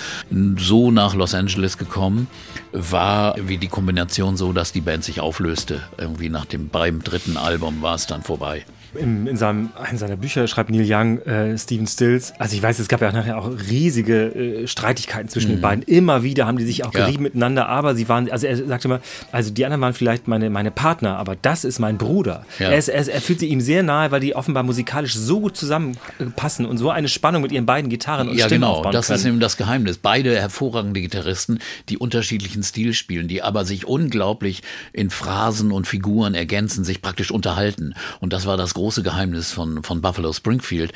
so 0.57 0.91
nach 0.91 1.15
Los 1.15 1.33
Angeles 1.33 1.77
gekommen, 1.77 2.27
war 2.73 3.35
wie 3.39 3.57
die 3.57 3.69
Kombination 3.69 4.35
so, 4.35 4.51
dass 4.51 4.73
die 4.73 4.81
Band 4.81 5.05
sich 5.05 5.21
auflöste. 5.21 5.81
Irgendwie 5.97 6.27
nach 6.27 6.43
dem 6.43 6.67
beim 6.67 7.01
dritten 7.01 7.37
Album 7.37 7.81
war 7.81 7.95
es 7.95 8.05
dann 8.05 8.21
vorbei. 8.21 8.65
In, 8.95 9.27
in 9.27 9.37
seinem, 9.37 9.69
einem 9.75 9.97
seiner 9.97 10.15
Bücher 10.15 10.47
schreibt 10.47 10.69
Neil 10.69 10.85
Young, 10.85 11.19
äh, 11.19 11.57
Stephen 11.57 11.85
Stills, 11.85 12.33
also 12.39 12.55
ich 12.55 12.63
weiß, 12.63 12.79
es 12.79 12.87
gab 12.87 13.01
ja 13.01 13.11
nachher 13.11 13.37
auch 13.37 13.51
riesige 13.69 14.61
äh, 14.63 14.67
Streitigkeiten 14.67 15.29
zwischen 15.29 15.51
mhm. 15.51 15.55
den 15.55 15.61
beiden. 15.61 15.83
Immer 15.83 16.23
wieder 16.23 16.47
haben 16.47 16.57
die 16.57 16.65
sich 16.65 16.83
auch 16.85 16.91
gerieben 16.91 17.23
ja. 17.23 17.29
miteinander, 17.29 17.69
aber 17.69 17.95
sie 17.95 18.09
waren, 18.09 18.31
also 18.31 18.47
er 18.47 18.57
sagte 18.57 18.87
mal, 18.87 19.01
also 19.31 19.51
die 19.51 19.63
anderen 19.65 19.81
waren 19.81 19.93
vielleicht 19.93 20.27
meine, 20.27 20.49
meine 20.49 20.71
Partner, 20.71 21.17
aber 21.17 21.35
das 21.35 21.63
ist 21.63 21.79
mein 21.79 21.97
Bruder. 21.97 22.45
Ja. 22.57 22.69
Er, 22.69 22.77
ist, 22.77 22.87
er, 22.87 23.07
er 23.07 23.21
fühlt 23.21 23.39
sie 23.39 23.47
ihm 23.47 23.61
sehr 23.61 23.83
nahe, 23.83 24.11
weil 24.11 24.21
die 24.21 24.35
offenbar 24.35 24.63
musikalisch 24.63 25.13
so 25.13 25.39
gut 25.39 25.55
zusammenpassen 25.55 26.65
und 26.65 26.77
so 26.77 26.89
eine 26.89 27.09
Spannung 27.09 27.43
mit 27.43 27.51
ihren 27.51 27.65
beiden 27.65 27.89
Gitarren 27.89 28.29
und 28.29 28.37
ja, 28.37 28.45
Stimmen 28.45 28.61
genau. 28.61 28.75
aufbauen 28.75 28.93
das 28.93 29.07
können. 29.07 29.19
ist 29.19 29.25
eben 29.25 29.39
das 29.39 29.57
Geheimnis. 29.57 29.97
Beide 29.97 30.35
hervorragende 30.35 31.01
Gitarristen, 31.01 31.59
die 31.89 31.97
unterschiedlichen 31.97 32.63
Stil 32.63 32.93
spielen, 32.93 33.27
die 33.27 33.43
aber 33.43 33.65
sich 33.65 33.85
unglaublich 33.85 34.63
in 34.93 35.09
Phrasen 35.09 35.71
und 35.71 35.85
Figuren 35.85 36.33
ergänzen, 36.33 36.83
sich 36.83 37.01
praktisch 37.01 37.31
unterhalten. 37.31 37.93
Und 38.19 38.33
das 38.33 38.45
war 38.45 38.57
das 38.57 38.73
große 38.79 39.03
Geheimnis 39.03 39.51
von, 39.51 39.83
von 39.83 40.01
Buffalo 40.01 40.31
Springfield. 40.31 40.93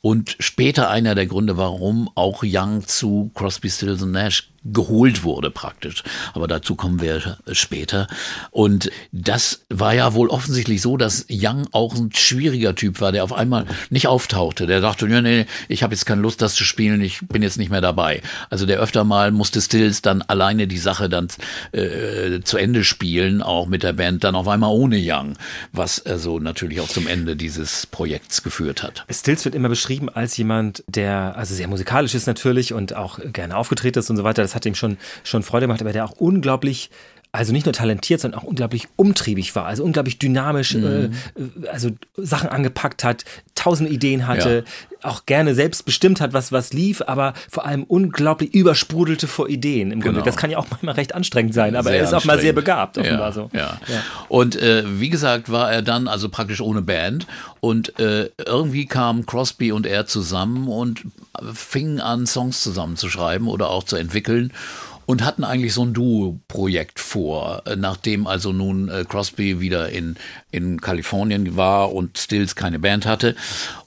Und 0.00 0.36
später 0.40 0.88
einer 0.88 1.14
der 1.14 1.26
Gründe, 1.26 1.58
warum 1.58 2.08
auch 2.14 2.42
Young 2.42 2.86
zu 2.86 3.30
Crosby, 3.34 3.68
Stills 3.68 4.02
und 4.02 4.12
Nash 4.12 4.52
geholt 4.72 5.24
wurde 5.24 5.50
praktisch. 5.50 6.02
Aber 6.34 6.48
dazu 6.48 6.74
kommen 6.74 7.00
wir 7.00 7.38
später. 7.52 8.06
Und 8.50 8.90
das 9.12 9.64
war 9.68 9.94
ja 9.94 10.14
wohl 10.14 10.28
offensichtlich 10.28 10.82
so, 10.82 10.96
dass 10.96 11.26
Young 11.30 11.66
auch 11.72 11.94
ein 11.94 12.10
schwieriger 12.12 12.74
Typ 12.74 13.00
war, 13.00 13.12
der 13.12 13.24
auf 13.24 13.32
einmal 13.32 13.66
nicht 13.90 14.06
auftauchte. 14.06 14.66
Der 14.66 14.80
dachte, 14.80 15.06
nee, 15.06 15.20
nee, 15.20 15.46
ich 15.68 15.82
habe 15.82 15.94
jetzt 15.94 16.06
keine 16.06 16.22
Lust, 16.22 16.42
das 16.42 16.54
zu 16.54 16.64
spielen, 16.64 17.00
ich 17.00 17.20
bin 17.28 17.42
jetzt 17.42 17.58
nicht 17.58 17.70
mehr 17.70 17.80
dabei. 17.80 18.22
Also 18.50 18.66
der 18.66 18.78
öfter 18.80 19.04
mal 19.04 19.30
musste 19.30 19.60
Stills 19.60 20.02
dann 20.02 20.22
alleine 20.22 20.66
die 20.66 20.78
Sache 20.78 21.08
dann 21.08 21.28
äh, 21.72 22.40
zu 22.42 22.56
Ende 22.56 22.84
spielen, 22.84 23.42
auch 23.42 23.66
mit 23.66 23.82
der 23.82 23.92
Band, 23.92 24.24
dann 24.24 24.34
auf 24.34 24.48
einmal 24.48 24.70
ohne 24.70 24.98
Young, 25.00 25.34
was 25.72 26.04
also 26.04 26.38
natürlich 26.38 26.80
auch 26.80 26.88
zum 26.88 27.06
Ende 27.06 27.36
dieses 27.36 27.86
Projekts 27.86 28.42
geführt 28.42 28.82
hat. 28.82 29.04
Stills 29.10 29.44
wird 29.44 29.54
immer 29.54 29.68
beschrieben 29.68 30.08
als 30.08 30.36
jemand, 30.36 30.82
der 30.86 31.36
also 31.36 31.54
sehr 31.54 31.68
musikalisch 31.68 32.14
ist 32.14 32.26
natürlich 32.26 32.72
und 32.72 32.94
auch 32.94 33.18
gerne 33.32 33.56
aufgetreten 33.56 33.98
ist 33.98 34.10
und 34.10 34.16
so 34.16 34.24
weiter. 34.24 34.42
Das 34.42 34.54
hat 34.56 34.66
ihm 34.66 34.74
schon, 34.74 34.98
schon 35.22 35.44
Freude 35.44 35.66
gemacht, 35.66 35.80
aber 35.80 35.92
der 35.92 36.04
auch 36.04 36.12
unglaublich 36.12 36.90
also 37.36 37.52
nicht 37.52 37.66
nur 37.66 37.72
talentiert, 37.72 38.20
sondern 38.20 38.40
auch 38.40 38.44
unglaublich 38.44 38.88
umtriebig 38.96 39.54
war, 39.54 39.66
also 39.66 39.84
unglaublich 39.84 40.18
dynamisch, 40.18 40.74
mhm. 40.74 41.12
äh, 41.64 41.68
also 41.68 41.90
Sachen 42.16 42.48
angepackt 42.48 43.04
hat, 43.04 43.24
tausend 43.54 43.90
Ideen 43.90 44.26
hatte, 44.26 44.64
ja. 44.66 45.08
auch 45.08 45.26
gerne 45.26 45.54
selbst 45.54 45.84
bestimmt 45.84 46.20
hat, 46.20 46.32
was 46.32 46.52
was 46.52 46.72
lief, 46.72 47.02
aber 47.06 47.34
vor 47.50 47.66
allem 47.66 47.84
unglaublich 47.84 48.54
übersprudelte 48.54 49.28
vor 49.28 49.48
Ideen 49.48 49.90
im 49.90 50.00
Grunde. 50.00 50.20
Genau. 50.20 50.24
Das 50.24 50.36
kann 50.36 50.50
ja 50.50 50.58
auch 50.58 50.66
manchmal 50.70 50.94
recht 50.94 51.14
anstrengend 51.14 51.54
sein, 51.54 51.76
aber 51.76 51.90
sehr 51.90 51.98
er 51.98 52.04
ist 52.04 52.14
auch 52.14 52.24
mal 52.24 52.40
sehr 52.40 52.52
begabt, 52.52 52.98
offenbar 52.98 53.28
ja, 53.28 53.32
so. 53.32 53.50
Ja. 53.52 53.78
Und 54.28 54.56
äh, 54.56 54.84
wie 54.86 55.10
gesagt, 55.10 55.50
war 55.50 55.70
er 55.70 55.82
dann 55.82 56.08
also 56.08 56.28
praktisch 56.28 56.60
ohne 56.60 56.82
Band 56.82 57.26
und 57.60 57.98
äh, 57.98 58.30
irgendwie 58.44 58.86
kamen 58.86 59.26
Crosby 59.26 59.72
und 59.72 59.86
er 59.86 60.06
zusammen 60.06 60.68
und 60.68 61.02
fingen 61.52 62.00
an, 62.00 62.26
Songs 62.26 62.62
zusammen 62.62 62.96
zu 62.96 63.08
schreiben 63.08 63.48
oder 63.48 63.68
auch 63.68 63.84
zu 63.84 63.96
entwickeln 63.96 64.52
und 65.06 65.24
hatten 65.24 65.44
eigentlich 65.44 65.72
so 65.72 65.84
ein 65.84 65.94
Duo-Projekt 65.94 67.00
vor, 67.00 67.62
äh, 67.66 67.76
nachdem 67.76 68.26
also 68.26 68.52
nun 68.52 68.88
äh, 68.88 69.04
Crosby 69.08 69.60
wieder 69.60 69.88
in, 69.88 70.16
in 70.50 70.80
Kalifornien 70.80 71.56
war 71.56 71.92
und 71.92 72.18
Stills 72.18 72.56
keine 72.56 72.78
Band 72.78 73.06
hatte. 73.06 73.36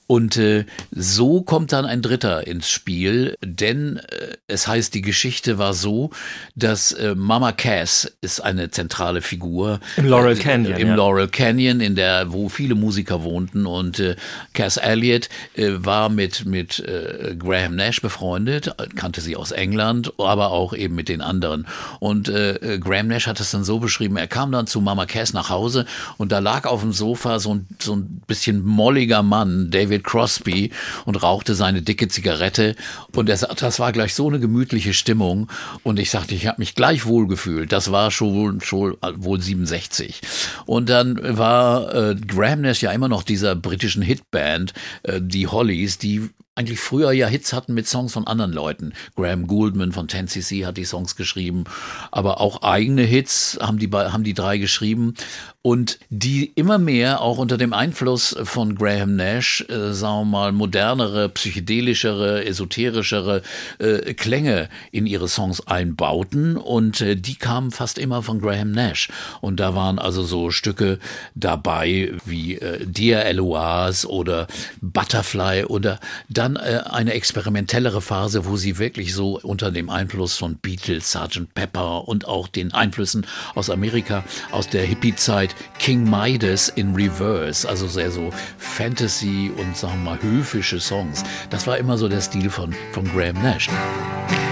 Und 0.10 0.38
äh, 0.38 0.65
so 0.89 1.43
kommt 1.43 1.72
dann 1.72 1.86
ein 1.86 2.02
Dritter 2.02 2.48
ins 2.48 2.67
Spiel, 2.67 3.38
denn 3.45 3.98
äh, 3.98 4.38
es 4.48 4.67
heißt, 4.67 4.95
die 4.95 5.04
Geschichte 5.04 5.60
war 5.60 5.76
so, 5.76 6.10
dass 6.56 6.91
äh, 6.93 7.13
Mama 7.13 7.52
Cass 7.52 8.12
ist 8.19 8.39
eine 8.39 8.72
zentrale 8.72 9.22
Figur. 9.22 9.80
Im 9.98 10.08
Laurel 10.08 10.36
äh, 10.36 10.39
Canyon. 10.39 10.80
Im 10.80 10.88
ja. 10.88 10.95
Laurel 10.95 11.28
Canyon, 11.28 11.80
in 11.80 11.95
der, 11.95 12.34
wo 12.34 12.50
viele 12.50 12.74
Musiker 12.74 13.22
wohnten. 13.22 13.67
Und 13.67 14.00
äh, 14.00 14.15
Cass 14.54 14.78
Elliot 14.78 15.30
äh, 15.56 15.74
war 15.74 16.10
mit, 16.10 16.43
mit 16.43 16.80
äh, 16.80 17.36
Graham 17.38 17.76
Nash 17.76 18.02
befreundet, 18.02 18.74
kannte 18.95 19.22
sie 19.22 19.36
aus 19.36 19.52
England, 19.52 20.12
aber 20.17 20.50
auch 20.50 20.74
eben 20.74 20.95
mit 20.95 21.08
den 21.08 21.22
anderen. 21.22 21.67
Und 22.00 22.30
äh, 22.30 22.80
Graham 22.82 23.10
Nash 23.10 23.28
hat 23.28 23.39
es 23.39 23.52
dann 23.52 23.63
so 23.63 23.78
beschrieben, 23.78 24.17
er 24.17 24.26
kam 24.26 24.52
dann 24.52 24.65
zu 24.65 24.82
Mama 24.82 25.06
Cass 25.06 25.34
nach 25.34 25.52
Hause 25.52 25.86
und 26.17 26.32
da 26.32 26.39
lag 26.39 26.65
auf 26.65 26.82
dem 26.82 26.93
Sofa 26.93 27.38
so 27.38 27.54
ein, 27.54 27.67
so 27.80 27.95
ein 27.95 28.24
bisschen 28.26 28.65
molliger 28.65 29.22
Mann, 29.22 29.69
David 29.69 29.99
David 30.00 30.04
Crosby 30.04 30.72
und 31.06 31.22
rauchte 31.22 31.56
seine 31.56 31.82
dicke 31.82 32.08
Zigarette. 32.08 32.76
Und 33.16 33.30
er 33.30 33.38
das 33.38 33.80
war 33.80 33.92
gleich 33.92 34.14
so 34.14 34.28
eine 34.28 34.40
gemütliche 34.40 34.94
Stimmung. 34.94 35.50
Und 35.84 36.00
ich 36.00 36.10
sagte, 36.10 36.36
ich 36.36 36.48
habe 36.48 36.60
mich 36.60 36.76
gleich 36.76 37.06
wohl 37.06 37.28
gefühlt. 37.28 37.72
Das 37.72 37.92
war 37.92 38.12
schon, 38.12 38.62
schon 38.62 38.98
wohl 39.16 39.42
67. 39.42 40.22
Und 40.66 40.90
dann 40.90 41.38
war 41.38 41.94
äh, 41.94 42.16
Graham 42.16 42.62
Nash 42.62 42.82
ja 42.82 42.92
immer 42.92 43.10
noch 43.10 43.24
dieser 43.24 43.56
britischen 43.56 44.02
Hitband, 44.02 44.74
äh, 45.04 45.20
die 45.22 45.48
Hollies, 45.48 45.98
die 45.98 46.30
eigentlich 46.56 46.82
früher 46.82 47.14
ja 47.14 47.28
Hits 47.28 47.54
hatten 47.54 47.74
mit 47.74 47.88
Songs 47.88 48.12
von 48.12 48.28
anderen 48.28 48.52
Leuten. 48.52 48.92
Graham 49.16 49.48
Gouldman 49.48 49.94
von 49.94 50.08
10cc 50.08 50.66
hat 50.66 50.76
die 50.76 50.84
Songs 50.84 51.16
geschrieben, 51.16 51.64
aber 52.12 52.42
auch 52.42 52.64
eigene 52.64 53.04
Hits 53.04 53.58
haben 53.62 53.80
die, 53.80 53.90
haben 53.90 54.26
die 54.26 54.34
drei 54.34 54.58
geschrieben 54.58 55.14
und 55.62 56.00
die 56.10 56.54
immer 56.56 56.78
mehr 56.78 57.19
auch 57.19 57.38
unter 57.38 57.58
dem 57.58 57.74
Einfluss 57.74 58.34
von 58.43 58.76
Graham 58.76 59.17
Nash, 59.17 59.65
äh, 59.67 59.91
sagen 59.91 60.19
wir 60.19 60.26
mal, 60.26 60.52
modernere, 60.54 61.28
psychedelischere, 61.28 62.45
esoterischere 62.45 63.41
äh, 63.80 64.13
Klänge 64.13 64.69
in 64.93 65.06
ihre 65.06 65.28
Songs 65.28 65.67
einbauten 65.67 66.56
und 66.56 67.02
äh, 67.02 67.17
die 67.17 67.36
kamen 67.36 67.72
fast 67.72 67.98
immer 67.98 68.24
von 68.24 68.39
Graham 68.39 68.72
Nash 68.72 69.10
und 69.41 69.60
da 69.60 69.76
waren 69.76 70.00
also 70.00 70.24
so 70.24 70.50
Stücke 70.50 70.98
dabei 71.36 72.13
wie 72.24 72.56
äh, 72.56 72.86
Dear 72.86 73.26
Eloise 73.26 74.08
oder 74.08 74.48
Butterfly 74.82 75.65
oder 75.65 76.00
dann 76.30 76.56
äh, 76.56 76.84
eine 76.89 77.13
experimentellere 77.13 78.02
Phase, 78.02 78.45
wo 78.45 78.56
sie 78.56 78.78
wirklich 78.78 79.13
so 79.13 79.38
unter 79.41 79.72
dem 79.72 79.89
Einfluss 79.89 80.38
von 80.38 80.56
Beatles, 80.56 81.12
Sgt. 81.12 81.54
Pepper 81.54 82.08
und 82.08 82.30
auch 82.30 82.48
den 82.48 82.74
Einflüssen 82.74 83.28
aus 83.56 83.69
Amerika, 83.69 84.24
aus 84.52 84.69
der 84.69 84.86
Hippie-Zeit 84.86 85.49
Zeit 85.50 85.56
King 85.80 86.10
Midas 86.10 86.70
in 86.70 86.94
Reverse, 86.96 87.68
also 87.68 87.88
sehr 87.88 88.12
so 88.12 88.32
Fantasy 88.58 89.52
und 89.58 89.76
sagen 89.76 90.04
wir 90.04 90.12
mal 90.12 90.20
höfische 90.22 90.80
Songs. 90.80 91.24
Das 91.50 91.68
war 91.68 91.78
immer 91.78 91.98
so 91.98 92.08
der 92.08 92.22
Stil 92.22 92.50
von, 92.50 92.76
von 92.92 93.06
Graham 93.14 93.42
Nash. 93.42 93.70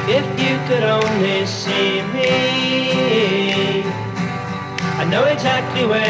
If 0.07 0.23
you 0.37 0.57
could 0.67 0.83
only 0.83 1.45
see 1.45 2.01
me, 2.13 3.83
I 4.99 5.05
know 5.05 5.25
exactly 5.25 5.85
where. 5.85 6.05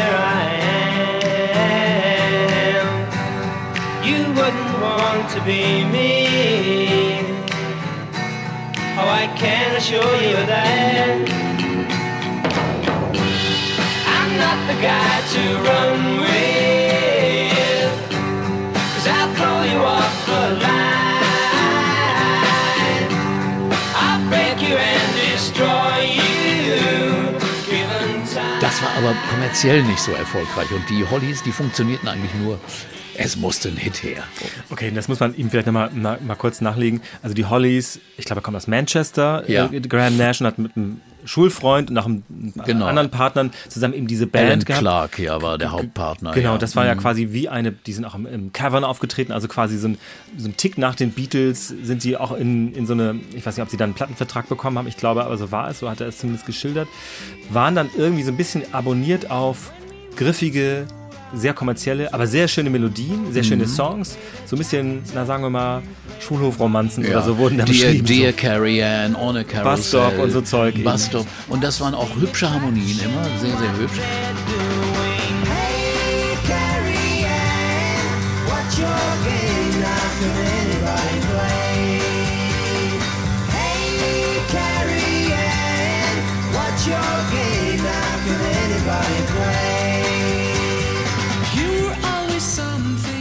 You 4.04 4.24
wouldn't 4.34 5.28
to 5.30 5.40
be 5.44 5.84
me. 5.84 7.18
Oh, 8.96 9.08
I 9.08 9.26
can 9.36 9.76
assure 9.76 10.16
you 10.16 10.36
that. 10.46 11.37
The 14.68 14.74
guy 14.82 15.20
to 15.34 15.42
run 15.68 16.20
with. 16.20 17.88
Cause 18.94 19.08
I'll 19.08 19.32
throw 19.34 19.62
you 19.72 19.80
off 19.80 20.26
the 20.26 20.42
line. 20.64 21.18
I'll 23.96 24.22
break 24.28 24.60
you 24.60 24.76
and 24.76 25.08
destroy 25.16 25.98
you. 26.20 26.28
Das 28.60 28.82
war 28.82 28.90
aber 28.98 29.14
kommerziell 29.30 29.82
nicht 29.84 30.00
so 30.00 30.12
erfolgreich. 30.12 30.70
Und 30.72 30.90
die 30.90 31.04
Hollies, 31.08 31.42
die 31.42 31.52
funktionierten 31.52 32.08
eigentlich 32.08 32.34
nur, 32.34 32.58
es 33.14 33.36
musste 33.36 33.68
ein 33.68 33.76
Hit 33.76 34.02
her. 34.02 34.22
Okay, 34.68 34.90
das 34.94 35.08
muss 35.08 35.20
man 35.20 35.34
ihm 35.34 35.48
vielleicht 35.48 35.66
nochmal 35.66 35.90
mal, 35.92 36.18
mal 36.20 36.34
kurz 36.34 36.60
nachlegen. 36.60 37.00
Also 37.22 37.34
die 37.34 37.46
Hollies, 37.46 38.00
ich 38.18 38.26
glaube, 38.26 38.40
er 38.40 38.42
kommt 38.42 38.56
aus 38.56 38.66
Manchester. 38.66 39.44
Ja. 39.48 39.68
Graham 39.88 40.16
Nash 40.18 40.40
und 40.40 40.46
hat 40.46 40.58
mit 40.58 40.76
einem 40.76 41.00
Schulfreund 41.28 41.90
und 41.90 41.94
noch 41.94 42.06
einem 42.06 42.22
Genau. 42.64 42.86
anderen 42.86 43.10
Partnern 43.10 43.50
zusammen 43.68 43.94
eben 43.94 44.06
diese 44.06 44.26
Band 44.26 44.46
Alan 44.46 44.64
gehabt. 44.64 44.80
Clark, 44.80 45.18
ja, 45.18 45.40
war 45.42 45.58
der 45.58 45.72
Hauptpartner. 45.72 46.32
Genau, 46.32 46.52
ja. 46.52 46.58
das 46.58 46.74
war 46.74 46.86
ja 46.86 46.94
quasi 46.94 47.28
wie 47.30 47.48
eine, 47.48 47.72
die 47.72 47.92
sind 47.92 48.04
auch 48.04 48.14
im, 48.14 48.26
im 48.26 48.52
Cavern 48.52 48.84
aufgetreten, 48.84 49.32
also 49.32 49.46
quasi 49.48 49.78
so 49.78 49.88
ein, 49.88 49.98
so 50.36 50.48
ein 50.48 50.56
Tick 50.56 50.78
nach 50.78 50.94
den 50.94 51.12
Beatles 51.12 51.68
sind 51.68 52.02
sie 52.02 52.16
auch 52.16 52.32
in, 52.32 52.72
in 52.72 52.86
so 52.86 52.94
eine, 52.94 53.20
ich 53.34 53.44
weiß 53.46 53.56
nicht, 53.56 53.62
ob 53.62 53.70
sie 53.70 53.76
dann 53.76 53.90
einen 53.90 53.94
Plattenvertrag 53.94 54.48
bekommen 54.48 54.78
haben, 54.78 54.88
ich 54.88 54.96
glaube, 54.96 55.24
aber 55.24 55.36
so 55.36 55.52
war 55.52 55.68
es, 55.70 55.78
so 55.80 55.88
hat 55.90 56.00
er 56.00 56.08
es 56.08 56.18
zumindest 56.18 56.46
geschildert, 56.46 56.88
waren 57.50 57.74
dann 57.74 57.90
irgendwie 57.96 58.22
so 58.22 58.32
ein 58.32 58.36
bisschen 58.36 58.62
abonniert 58.72 59.30
auf 59.30 59.72
griffige, 60.16 60.86
sehr 61.34 61.52
kommerzielle, 61.54 62.12
aber 62.14 62.26
sehr 62.26 62.48
schöne 62.48 62.70
Melodien, 62.70 63.32
sehr 63.32 63.42
schöne 63.44 63.66
Songs, 63.66 64.16
so 64.46 64.56
ein 64.56 64.58
bisschen, 64.58 65.02
na 65.14 65.24
sagen 65.26 65.42
wir 65.42 65.50
mal, 65.50 65.82
Schulhofromanzen 66.20 67.04
Ja. 67.04 67.10
oder 67.10 67.22
so 67.22 67.38
wurden 67.38 67.58
da 67.58 67.64
Dear, 67.64 67.74
beschrieben. 67.88 68.06
Dear 68.06 68.30
so. 68.32 68.36
Carrie 68.36 68.82
Ann, 68.82 69.14
On 69.16 69.36
a 69.36 69.44
Carousel. 69.44 69.76
Bus 69.76 69.88
Stop 69.88 70.18
und 70.18 70.30
so 70.30 70.40
Zeug 70.40 70.74
eben. 70.74 70.84
Bus 70.84 71.06
Stop. 71.06 71.26
Und 71.48 71.62
das 71.62 71.80
waren 71.80 71.94
auch 71.94 72.08
hübsche 72.16 72.50
Harmonien 72.50 72.98
immer, 73.00 73.24
sehr, 73.40 73.56
sehr 73.56 73.76
hübsch. 73.78 73.98
Hey, 75.44 76.36
Carrie 76.46 77.24
Ann, 77.26 78.46
what's 78.46 78.78
your 78.78 78.86
game? 79.24 79.80
Now 79.80 80.08
can 80.18 80.32
anybody 80.58 81.18
play? 81.28 82.00
Hey, 83.54 84.40
Carrie 84.52 85.32
Ann, 85.32 86.16
what's 86.52 86.86
your 86.86 87.16
game? 87.30 87.82
Now 87.82 88.16
can 88.24 88.40
anybody 88.40 89.20
play? 89.32 89.37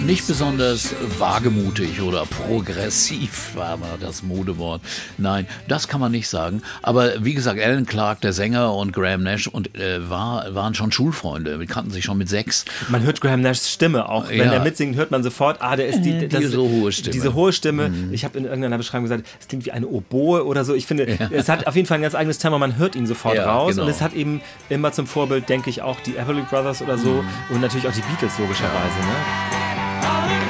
Nicht 0.08 0.26
besonders 0.26 0.96
wagemutig 1.20 2.02
oder 2.02 2.26
progressiv 2.26 3.52
war 3.56 3.76
mal 3.76 3.98
das 4.00 4.24
Modewort. 4.24 4.82
Nein, 5.18 5.46
das 5.68 5.90
kann 5.90 6.00
man 6.00 6.14
nicht 6.14 6.30
sagen. 6.30 6.62
Aber 6.82 7.26
wie 7.26 7.34
gesagt, 7.34 7.60
Alan 7.60 7.86
Clark, 7.86 8.22
der 8.22 8.32
Sänger, 8.32 8.74
und 8.74 8.94
Graham 8.94 9.24
Nash 9.24 9.48
und, 9.48 9.76
äh, 9.78 10.10
war, 10.10 10.56
waren 10.56 10.74
schon 10.76 10.94
Schulfreunde. 10.94 11.60
Wir 11.60 11.68
kannten 11.68 11.92
sich 11.92 12.06
schon 12.06 12.18
mit 12.18 12.30
sechs. 12.30 12.64
Man 12.88 13.04
hört 13.04 13.20
Graham 13.20 13.42
Nashs 13.42 13.70
Stimme 13.70 14.08
auch. 14.08 14.30
Wenn 14.30 14.38
Ja. 14.38 14.54
er 14.54 14.64
mitsingt, 14.64 14.96
hört 14.96 15.12
man 15.12 15.24
sofort, 15.24 15.58
ah, 15.62 15.76
der 15.76 15.88
ist 15.90 16.02
die, 16.04 16.28
das, 16.30 16.40
Diese 16.40 16.58
hohe 16.58 16.92
Stimme. 16.94 17.12
Diese 17.12 17.34
hohe 17.34 17.52
Stimme. 17.52 17.92
Ich 18.12 18.24
habe 18.24 18.38
in 18.38 18.46
irgendeiner 18.46 18.78
Beschreibung 18.78 19.04
gesagt, 19.10 19.28
es 19.42 19.50
klingt 19.50 19.66
wie 19.66 19.72
eine 19.74 19.88
Oboe 19.88 20.46
oder 20.46 20.64
so. 20.64 20.74
Ich 20.74 20.88
finde, 20.88 21.06
es 21.32 21.50
hat 21.50 21.68
auf 21.68 21.76
jeden 21.76 21.86
Fall 21.88 21.98
ein 21.98 22.04
ganz 22.04 22.16
eigenes 22.16 22.38
Thema. 22.38 22.58
Man 22.60 22.78
hört 22.78 22.96
ihn 22.96 23.08
sofort 23.08 23.36
Ja, 23.36 23.52
raus. 23.52 23.72
genau. 23.72 23.84
Und 23.84 23.90
es 23.90 24.02
hat 24.02 24.14
eben 24.14 24.40
immer 24.70 24.94
zum 24.94 25.06
Vorbild, 25.06 25.50
denke 25.50 25.70
ich, 25.70 25.82
auch 25.82 26.00
die 26.00 26.16
Everly 26.16 26.44
Brothers 26.50 26.82
oder 26.82 26.98
so. 26.98 27.26
Und 27.50 27.60
natürlich 27.60 27.86
auch 27.90 27.94
die 27.94 28.02
Beatles 28.02 28.40
logischerweise. 28.40 29.00
Ne? 29.02 29.67
On 30.08 30.47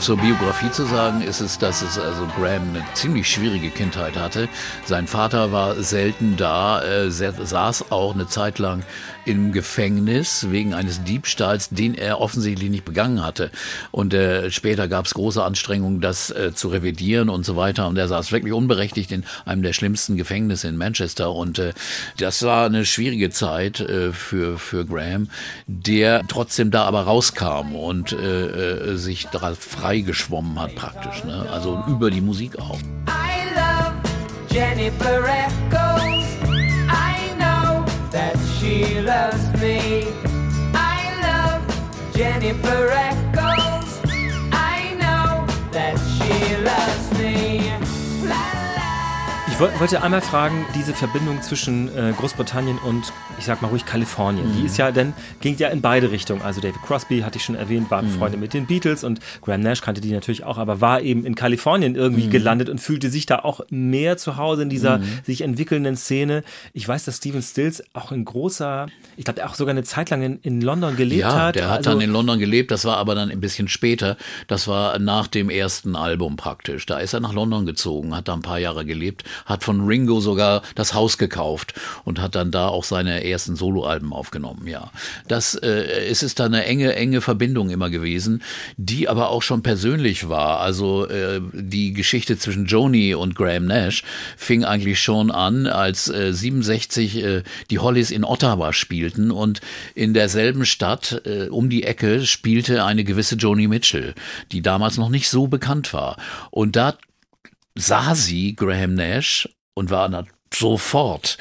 Zur 0.00 0.16
Biografie 0.16 0.70
zu 0.70 0.86
sagen, 0.86 1.20
ist 1.20 1.40
es, 1.40 1.58
dass 1.58 1.82
es 1.82 1.98
also 1.98 2.26
Graham 2.34 2.70
eine 2.70 2.82
ziemlich 2.94 3.28
schwierige 3.28 3.68
Kindheit 3.68 4.16
hatte. 4.16 4.48
Sein 4.86 5.06
Vater 5.06 5.52
war 5.52 5.74
selten 5.82 6.38
da, 6.38 6.82
äh, 6.82 7.10
saß 7.10 7.92
auch 7.92 8.14
eine 8.14 8.26
Zeit 8.26 8.58
lang 8.58 8.82
im 9.26 9.52
Gefängnis 9.52 10.46
wegen 10.50 10.72
eines 10.72 11.04
Diebstahls, 11.04 11.68
den 11.68 11.94
er 11.94 12.20
offensichtlich 12.20 12.70
nicht 12.70 12.86
begangen 12.86 13.22
hatte. 13.22 13.50
Und 13.90 14.14
äh, 14.14 14.50
später 14.50 14.88
gab 14.88 15.04
es 15.04 15.14
große 15.14 15.44
Anstrengungen, 15.44 16.00
das 16.00 16.30
äh, 16.30 16.52
zu 16.54 16.68
revidieren 16.68 17.28
und 17.28 17.44
so 17.44 17.56
weiter. 17.56 17.86
Und 17.86 17.98
er 17.98 18.08
saß 18.08 18.32
wirklich 18.32 18.54
unberechtigt 18.54 19.12
in 19.12 19.24
einem 19.44 19.62
der 19.62 19.74
schlimmsten 19.74 20.16
Gefängnisse 20.16 20.68
in 20.68 20.76
Manchester. 20.76 21.32
Und 21.32 21.58
äh, 21.58 21.74
das 22.16 22.42
war 22.42 22.66
eine 22.66 22.86
schwierige 22.86 23.30
Zeit 23.30 23.80
äh, 23.80 24.12
für, 24.12 24.58
für 24.58 24.86
Graham, 24.86 25.28
der 25.66 26.22
trotzdem 26.26 26.70
da 26.70 26.84
aber 26.84 27.02
rauskam 27.02 27.74
und 27.74 28.12
äh, 28.12 28.92
äh, 28.92 28.96
sich 28.96 29.28
da 29.28 29.54
frei 29.90 30.00
geschwommen 30.02 30.56
hat 30.60 30.72
praktisch. 30.76 31.24
Ne? 31.24 31.44
Also 31.52 31.82
über 31.88 32.12
die 32.12 32.20
Musik 32.20 32.56
auch. 32.60 32.78
I 33.08 33.52
love 33.56 33.94
Jennifer 34.48 35.24
Echoes. 35.26 36.26
I 36.88 37.34
know 37.36 37.84
that 38.12 38.36
she 38.56 39.00
loves 39.00 39.50
me. 39.60 40.06
I 40.74 41.10
love 41.24 41.60
Jennifer 42.14 42.88
Echoes. 42.92 43.19
Ich 49.60 49.66
woll- 49.66 49.78
wollte 49.80 50.02
einmal 50.02 50.22
fragen, 50.22 50.64
diese 50.74 50.94
Verbindung 50.94 51.42
zwischen 51.42 51.94
äh, 51.94 52.14
Großbritannien 52.16 52.78
und, 52.78 53.12
ich 53.38 53.44
sag 53.44 53.60
mal 53.60 53.68
ruhig, 53.68 53.84
Kalifornien, 53.84 54.50
die 54.56 54.64
ist 54.64 54.78
ja 54.78 54.90
dann, 54.90 55.12
ging 55.42 55.54
ja 55.58 55.68
in 55.68 55.82
beide 55.82 56.10
Richtungen. 56.10 56.40
Also 56.40 56.62
David 56.62 56.80
Crosby, 56.80 57.20
hatte 57.20 57.36
ich 57.36 57.44
schon 57.44 57.56
erwähnt, 57.56 57.90
war 57.90 58.02
Freunde 58.04 58.38
mit 58.38 58.54
den 58.54 58.64
Beatles 58.66 59.04
und 59.04 59.20
Graham 59.42 59.60
Nash 59.60 59.82
kannte 59.82 60.00
die 60.00 60.12
natürlich 60.12 60.44
auch, 60.44 60.56
aber 60.56 60.80
war 60.80 61.02
eben 61.02 61.26
in 61.26 61.34
Kalifornien 61.34 61.94
irgendwie 61.94 62.28
gelandet 62.30 62.70
und 62.70 62.80
fühlte 62.80 63.10
sich 63.10 63.26
da 63.26 63.40
auch 63.40 63.60
mehr 63.68 64.16
zu 64.16 64.38
Hause 64.38 64.62
in 64.62 64.70
dieser 64.70 65.00
sich 65.26 65.42
entwickelnden 65.42 65.94
Szene. 65.94 66.42
Ich 66.72 66.88
weiß, 66.88 67.04
dass 67.04 67.18
Stephen 67.18 67.42
Stills 67.42 67.82
auch 67.92 68.12
ein 68.12 68.24
großer, 68.24 68.86
ich 69.18 69.26
glaube, 69.26 69.40
der 69.40 69.50
auch 69.50 69.56
sogar 69.56 69.72
eine 69.72 69.82
Zeit 69.84 70.08
lang 70.08 70.22
in, 70.22 70.38
in 70.40 70.62
London 70.62 70.96
gelebt 70.96 71.20
Ja, 71.20 71.34
hat. 71.38 71.56
der 71.56 71.68
hat 71.68 71.78
Also- 71.80 71.90
dann 71.90 72.00
in 72.00 72.08
London 72.10 72.38
gelebt, 72.38 72.70
das 72.70 72.86
war 72.86 72.96
aber 72.96 73.14
dann 73.14 73.30
ein 73.30 73.40
bisschen 73.42 73.68
später. 73.68 74.16
Das 74.48 74.68
war 74.68 74.98
nach 74.98 75.26
dem 75.26 75.50
ersten 75.50 75.96
Album 75.96 76.36
praktisch. 76.36 76.86
Da 76.86 76.96
ist 76.98 77.12
er 77.12 77.20
nach 77.20 77.34
London 77.34 77.66
gezogen, 77.66 78.16
hat 78.16 78.26
da 78.26 78.32
ein 78.32 78.40
paar 78.40 78.58
Jahre 78.58 78.86
gelebt, 78.86 79.24
hat 79.50 79.64
von 79.64 79.86
Ringo 79.86 80.20
sogar 80.20 80.62
das 80.74 80.94
Haus 80.94 81.18
gekauft 81.18 81.74
und 82.04 82.20
hat 82.20 82.34
dann 82.34 82.50
da 82.50 82.68
auch 82.68 82.84
seine 82.84 83.24
ersten 83.24 83.56
Soloalben 83.56 84.12
aufgenommen, 84.12 84.66
ja. 84.66 84.90
Das 85.28 85.54
äh, 85.54 86.08
es 86.08 86.22
ist 86.22 86.40
da 86.40 86.46
eine 86.46 86.64
enge, 86.64 86.94
enge 86.94 87.20
Verbindung 87.20 87.70
immer 87.70 87.90
gewesen, 87.90 88.42
die 88.76 89.08
aber 89.08 89.30
auch 89.30 89.42
schon 89.42 89.62
persönlich 89.62 90.28
war. 90.28 90.60
Also 90.60 91.06
äh, 91.06 91.40
die 91.52 91.92
Geschichte 91.92 92.38
zwischen 92.38 92.66
Joni 92.66 93.14
und 93.14 93.34
Graham 93.34 93.66
Nash 93.66 94.02
fing 94.36 94.64
eigentlich 94.64 95.00
schon 95.00 95.30
an, 95.30 95.66
als 95.66 96.08
äh, 96.08 96.32
67 96.32 97.16
äh, 97.16 97.42
die 97.70 97.78
Hollies 97.78 98.10
in 98.10 98.24
Ottawa 98.24 98.72
spielten 98.72 99.30
und 99.30 99.60
in 99.94 100.14
derselben 100.14 100.64
Stadt 100.64 101.22
äh, 101.24 101.48
um 101.48 101.68
die 101.68 101.84
Ecke 101.84 102.24
spielte 102.26 102.84
eine 102.84 103.04
gewisse 103.04 103.36
Joni 103.36 103.68
Mitchell, 103.68 104.14
die 104.52 104.62
damals 104.62 104.96
noch 104.96 105.08
nicht 105.08 105.28
so 105.28 105.48
bekannt 105.48 105.92
war. 105.92 106.16
Und 106.50 106.76
da 106.76 106.94
sah 107.80 108.14
sie 108.14 108.54
Graham 108.54 108.94
Nash 108.94 109.48
und 109.74 109.90
war 109.90 110.08
sofort 110.52 111.38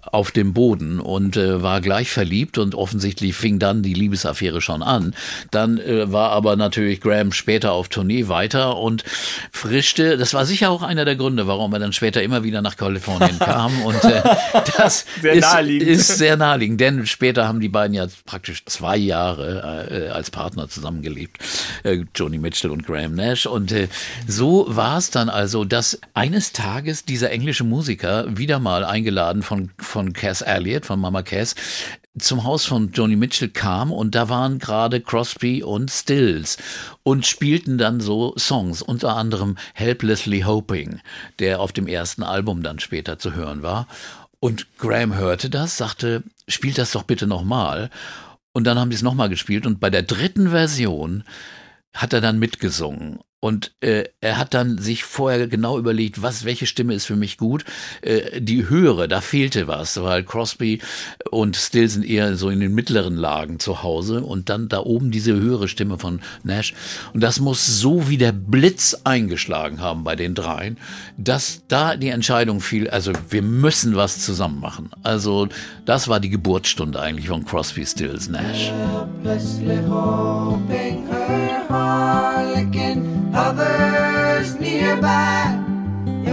auf 0.00 0.30
dem 0.30 0.52
Boden 0.52 1.00
und 1.00 1.36
äh, 1.36 1.62
war 1.62 1.80
gleich 1.80 2.10
verliebt 2.10 2.58
und 2.58 2.74
offensichtlich 2.74 3.34
fing 3.34 3.58
dann 3.58 3.82
die 3.82 3.94
Liebesaffäre 3.94 4.60
schon 4.60 4.82
an. 4.82 5.14
Dann 5.50 5.78
äh, 5.78 6.12
war 6.12 6.30
aber 6.30 6.56
natürlich 6.56 7.00
Graham 7.00 7.32
später 7.32 7.72
auf 7.72 7.88
Tournee 7.88 8.28
weiter 8.28 8.76
und 8.76 9.04
frischte, 9.50 10.16
das 10.16 10.34
war 10.34 10.46
sicher 10.46 10.70
auch 10.70 10.82
einer 10.82 11.04
der 11.04 11.16
Gründe, 11.16 11.46
warum 11.46 11.72
er 11.72 11.78
dann 11.78 11.92
später 11.92 12.22
immer 12.22 12.44
wieder 12.44 12.62
nach 12.62 12.76
Kalifornien 12.76 13.38
kam 13.38 13.82
und 13.82 14.02
äh, 14.04 14.22
das 14.76 15.06
Sehr 15.20 15.34
ist, 15.34 15.54
ist 15.82 16.18
sehr 16.18 16.36
naheliegend, 16.36 16.80
denn 16.80 17.06
später 17.06 17.48
haben 17.48 17.60
die 17.60 17.68
beiden 17.68 17.94
ja 17.94 18.06
praktisch 18.26 18.64
zwei 18.66 18.96
Jahre 18.96 19.88
äh, 19.90 20.08
als 20.08 20.30
Partner 20.30 20.68
zusammengelebt, 20.68 21.38
äh, 21.84 22.04
Joni 22.14 22.38
Mitchell 22.38 22.70
und 22.70 22.86
Graham 22.86 23.14
Nash. 23.14 23.46
Und 23.46 23.72
äh, 23.72 23.88
so 24.26 24.66
war 24.68 24.98
es 24.98 25.10
dann 25.10 25.28
also, 25.28 25.64
dass 25.64 26.00
eines 26.14 26.52
Tages 26.52 27.04
dieser 27.04 27.30
englische 27.30 27.64
Musiker 27.64 28.26
wieder 28.28 28.51
mal 28.58 28.84
eingeladen 28.84 29.42
von, 29.42 29.70
von 29.78 30.12
Cass 30.12 30.42
Elliot, 30.42 30.86
von 30.86 31.00
Mama 31.00 31.22
Cass, 31.22 31.54
zum 32.18 32.44
Haus 32.44 32.66
von 32.66 32.92
Joni 32.92 33.16
Mitchell 33.16 33.48
kam 33.48 33.90
und 33.90 34.14
da 34.14 34.28
waren 34.28 34.58
gerade 34.58 35.00
Crosby 35.00 35.62
und 35.62 35.90
Stills 35.90 36.58
und 37.02 37.26
spielten 37.26 37.78
dann 37.78 38.00
so 38.00 38.34
Songs, 38.36 38.82
unter 38.82 39.16
anderem 39.16 39.56
Helplessly 39.74 40.42
Hoping, 40.42 41.00
der 41.38 41.60
auf 41.60 41.72
dem 41.72 41.86
ersten 41.86 42.22
Album 42.22 42.62
dann 42.62 42.80
später 42.80 43.18
zu 43.18 43.34
hören 43.34 43.62
war. 43.62 43.88
Und 44.40 44.76
Graham 44.76 45.14
hörte 45.14 45.48
das, 45.48 45.76
sagte, 45.78 46.22
spielt 46.48 46.76
das 46.76 46.92
doch 46.92 47.04
bitte 47.04 47.26
nochmal. 47.26 47.90
Und 48.52 48.64
dann 48.64 48.78
haben 48.78 48.90
die 48.90 48.96
es 48.96 49.02
nochmal 49.02 49.30
gespielt 49.30 49.66
und 49.66 49.80
bei 49.80 49.88
der 49.88 50.02
dritten 50.02 50.50
Version 50.50 51.24
hat 51.94 52.12
er 52.12 52.20
dann 52.20 52.38
mitgesungen. 52.38 53.20
Und 53.44 53.72
äh, 53.80 54.04
er 54.20 54.38
hat 54.38 54.54
dann 54.54 54.78
sich 54.78 55.02
vorher 55.02 55.48
genau 55.48 55.76
überlegt, 55.76 56.22
was, 56.22 56.44
welche 56.44 56.66
Stimme 56.66 56.94
ist 56.94 57.06
für 57.06 57.16
mich 57.16 57.38
gut. 57.38 57.64
Äh, 58.00 58.40
die 58.40 58.68
höhere, 58.68 59.08
da 59.08 59.20
fehlte 59.20 59.66
was, 59.66 60.00
weil 60.00 60.22
Crosby 60.22 60.80
und 61.28 61.56
Still 61.56 61.88
sind 61.88 62.08
eher 62.08 62.36
so 62.36 62.50
in 62.50 62.60
den 62.60 62.72
mittleren 62.72 63.16
Lagen 63.16 63.58
zu 63.58 63.82
Hause 63.82 64.22
und 64.22 64.48
dann 64.48 64.68
da 64.68 64.78
oben 64.78 65.10
diese 65.10 65.32
höhere 65.32 65.66
Stimme 65.66 65.98
von 65.98 66.20
Nash. 66.44 66.72
Und 67.14 67.20
das 67.20 67.40
muss 67.40 67.66
so 67.66 68.08
wie 68.08 68.16
der 68.16 68.30
Blitz 68.30 69.00
eingeschlagen 69.02 69.80
haben 69.80 70.04
bei 70.04 70.14
den 70.14 70.36
dreien, 70.36 70.76
dass 71.16 71.62
da 71.66 71.96
die 71.96 72.10
Entscheidung 72.10 72.60
fiel, 72.60 72.90
also 72.90 73.10
wir 73.28 73.42
müssen 73.42 73.96
was 73.96 74.24
zusammen 74.24 74.60
machen. 74.60 74.90
Also 75.02 75.48
das 75.84 76.06
war 76.06 76.20
die 76.20 76.30
Geburtsstunde 76.30 77.00
eigentlich 77.00 77.26
von 77.26 77.44
Crosby, 77.44 77.84
Stills, 77.84 78.28
Nash. 78.28 78.70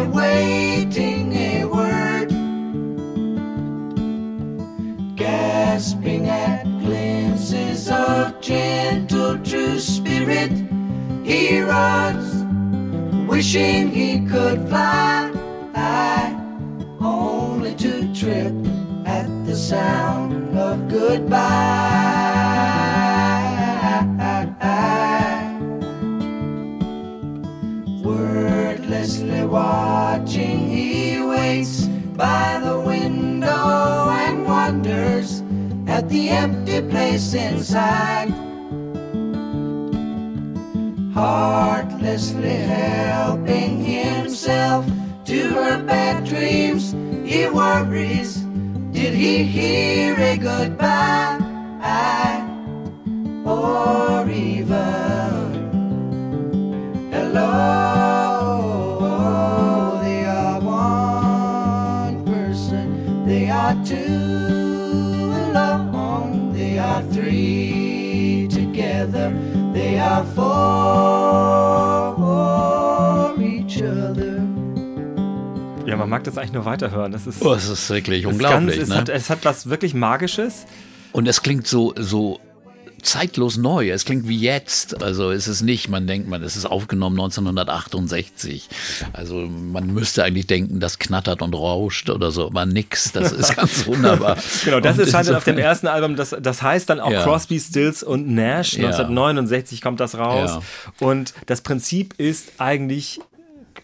Awaiting 0.10 1.34
a 1.34 1.66
word, 1.66 2.30
gasping 5.16 6.28
at 6.28 6.64
glimpses 6.64 7.90
of 7.90 8.42
gentle 8.42 9.38
true 9.40 9.80
spirit. 9.80 10.52
He 11.24 11.62
runs, 11.62 12.28
wishing 13.30 13.92
he 13.92 14.26
could 14.28 14.68
fly, 14.68 15.32
only 17.00 17.76
to 17.76 18.14
trip 18.16 18.54
at 19.06 19.28
the 19.46 19.56
sound 19.56 20.58
of 20.58 20.90
goodbye. 20.90 22.39
Wordlessly 29.00 29.46
watching, 29.46 30.68
he 30.68 31.22
waits 31.22 31.88
by 32.18 32.60
the 32.62 32.82
window 32.82 34.10
and 34.10 34.44
wonders 34.44 35.42
at 35.88 36.10
the 36.10 36.28
empty 36.28 36.82
place 36.82 37.34
inside. 37.34 38.28
Heartlessly 41.14 42.58
helping 42.58 43.86
himself 43.86 44.86
to 45.24 45.48
her 45.48 45.82
bad 45.82 46.26
dreams, 46.26 46.92
he 47.26 47.48
worries. 47.48 48.44
Did 48.92 49.14
he 49.14 49.44
hear 49.46 50.20
a 50.20 50.36
goodbye? 50.36 51.38
Or 53.46 54.30
even 54.30 55.70
hello? 57.14 57.99
Two 63.86 65.32
alone, 65.54 66.52
they 66.54 66.80
are 66.80 67.04
three 67.12 68.48
together, 68.50 69.32
they 69.74 70.00
are 70.00 70.24
for 70.36 70.50
each 73.42 73.82
other. 73.82 74.40
Ja, 75.86 75.96
man 75.96 76.10
mag 76.10 76.24
das 76.24 76.38
eigentlich 76.38 76.54
nur 76.54 76.66
weiterhören. 76.66 77.12
Das 77.12 77.26
ist, 77.28 77.44
Oh, 77.44 77.54
es 77.54 77.68
ist 77.68 77.90
wirklich 77.90 78.26
unglaublich. 78.26 78.78
Ganz, 78.78 78.84
es, 78.84 78.90
ne? 78.90 78.96
hat, 78.98 79.10
es 79.10 79.30
hat 79.30 79.40
was 79.44 79.70
wirklich 79.70 79.94
Magisches. 79.94 80.66
Und 81.12 81.28
es 81.28 81.42
klingt 81.42 81.66
so, 81.66 81.94
so 81.98 82.40
zeitlos 83.02 83.58
neu. 83.58 83.90
Es 83.90 84.06
klingt 84.06 84.28
wie 84.28 84.40
jetzt. 84.40 85.02
Also 85.02 85.32
es 85.32 85.48
ist 85.48 85.62
nicht, 85.62 85.90
man 85.90 86.08
denkt, 86.08 86.28
man, 86.28 86.44
es 86.44 86.56
ist 86.56 86.66
aufgenommen 86.66 87.20
1968. 87.20 88.70
Also 89.14 89.36
man 89.48 89.88
müsste 89.94 90.24
eigentlich 90.24 90.48
denken, 90.48 90.80
das 90.80 91.00
knattert 91.00 91.42
und 91.42 91.54
rauscht 91.54 92.10
oder 92.10 92.32
so, 92.32 92.48
aber 92.48 92.66
nix. 92.66 93.12
Das 93.12 93.32
ist 93.32 93.56
ganz 93.56 93.86
wunderbar. 93.88 94.38
Genau, 94.66 94.80
das 94.80 94.98
Und 94.98 95.04
ist 95.04 95.14
halt 95.14 95.30
auf 95.32 95.44
dem 95.44 95.58
ersten 95.58 95.88
Album, 95.88 96.16
das, 96.16 96.36
das 96.40 96.62
heißt 96.62 96.90
dann 96.90 97.00
auch 97.00 97.12
Ja. 97.12 97.24
Crosby, 97.24 97.60
Stills 97.60 98.04
und 98.04 98.28
Nash. 98.28 98.74
Ja. 98.74 98.88
1969 98.88 99.82
kommt 99.82 100.00
das 100.00 100.16
raus. 100.18 100.52
Ja. 100.52 101.08
Und 101.08 101.34
das 101.46 101.62
Prinzip 101.62 102.14
ist 102.18 102.54
eigentlich 102.58 103.20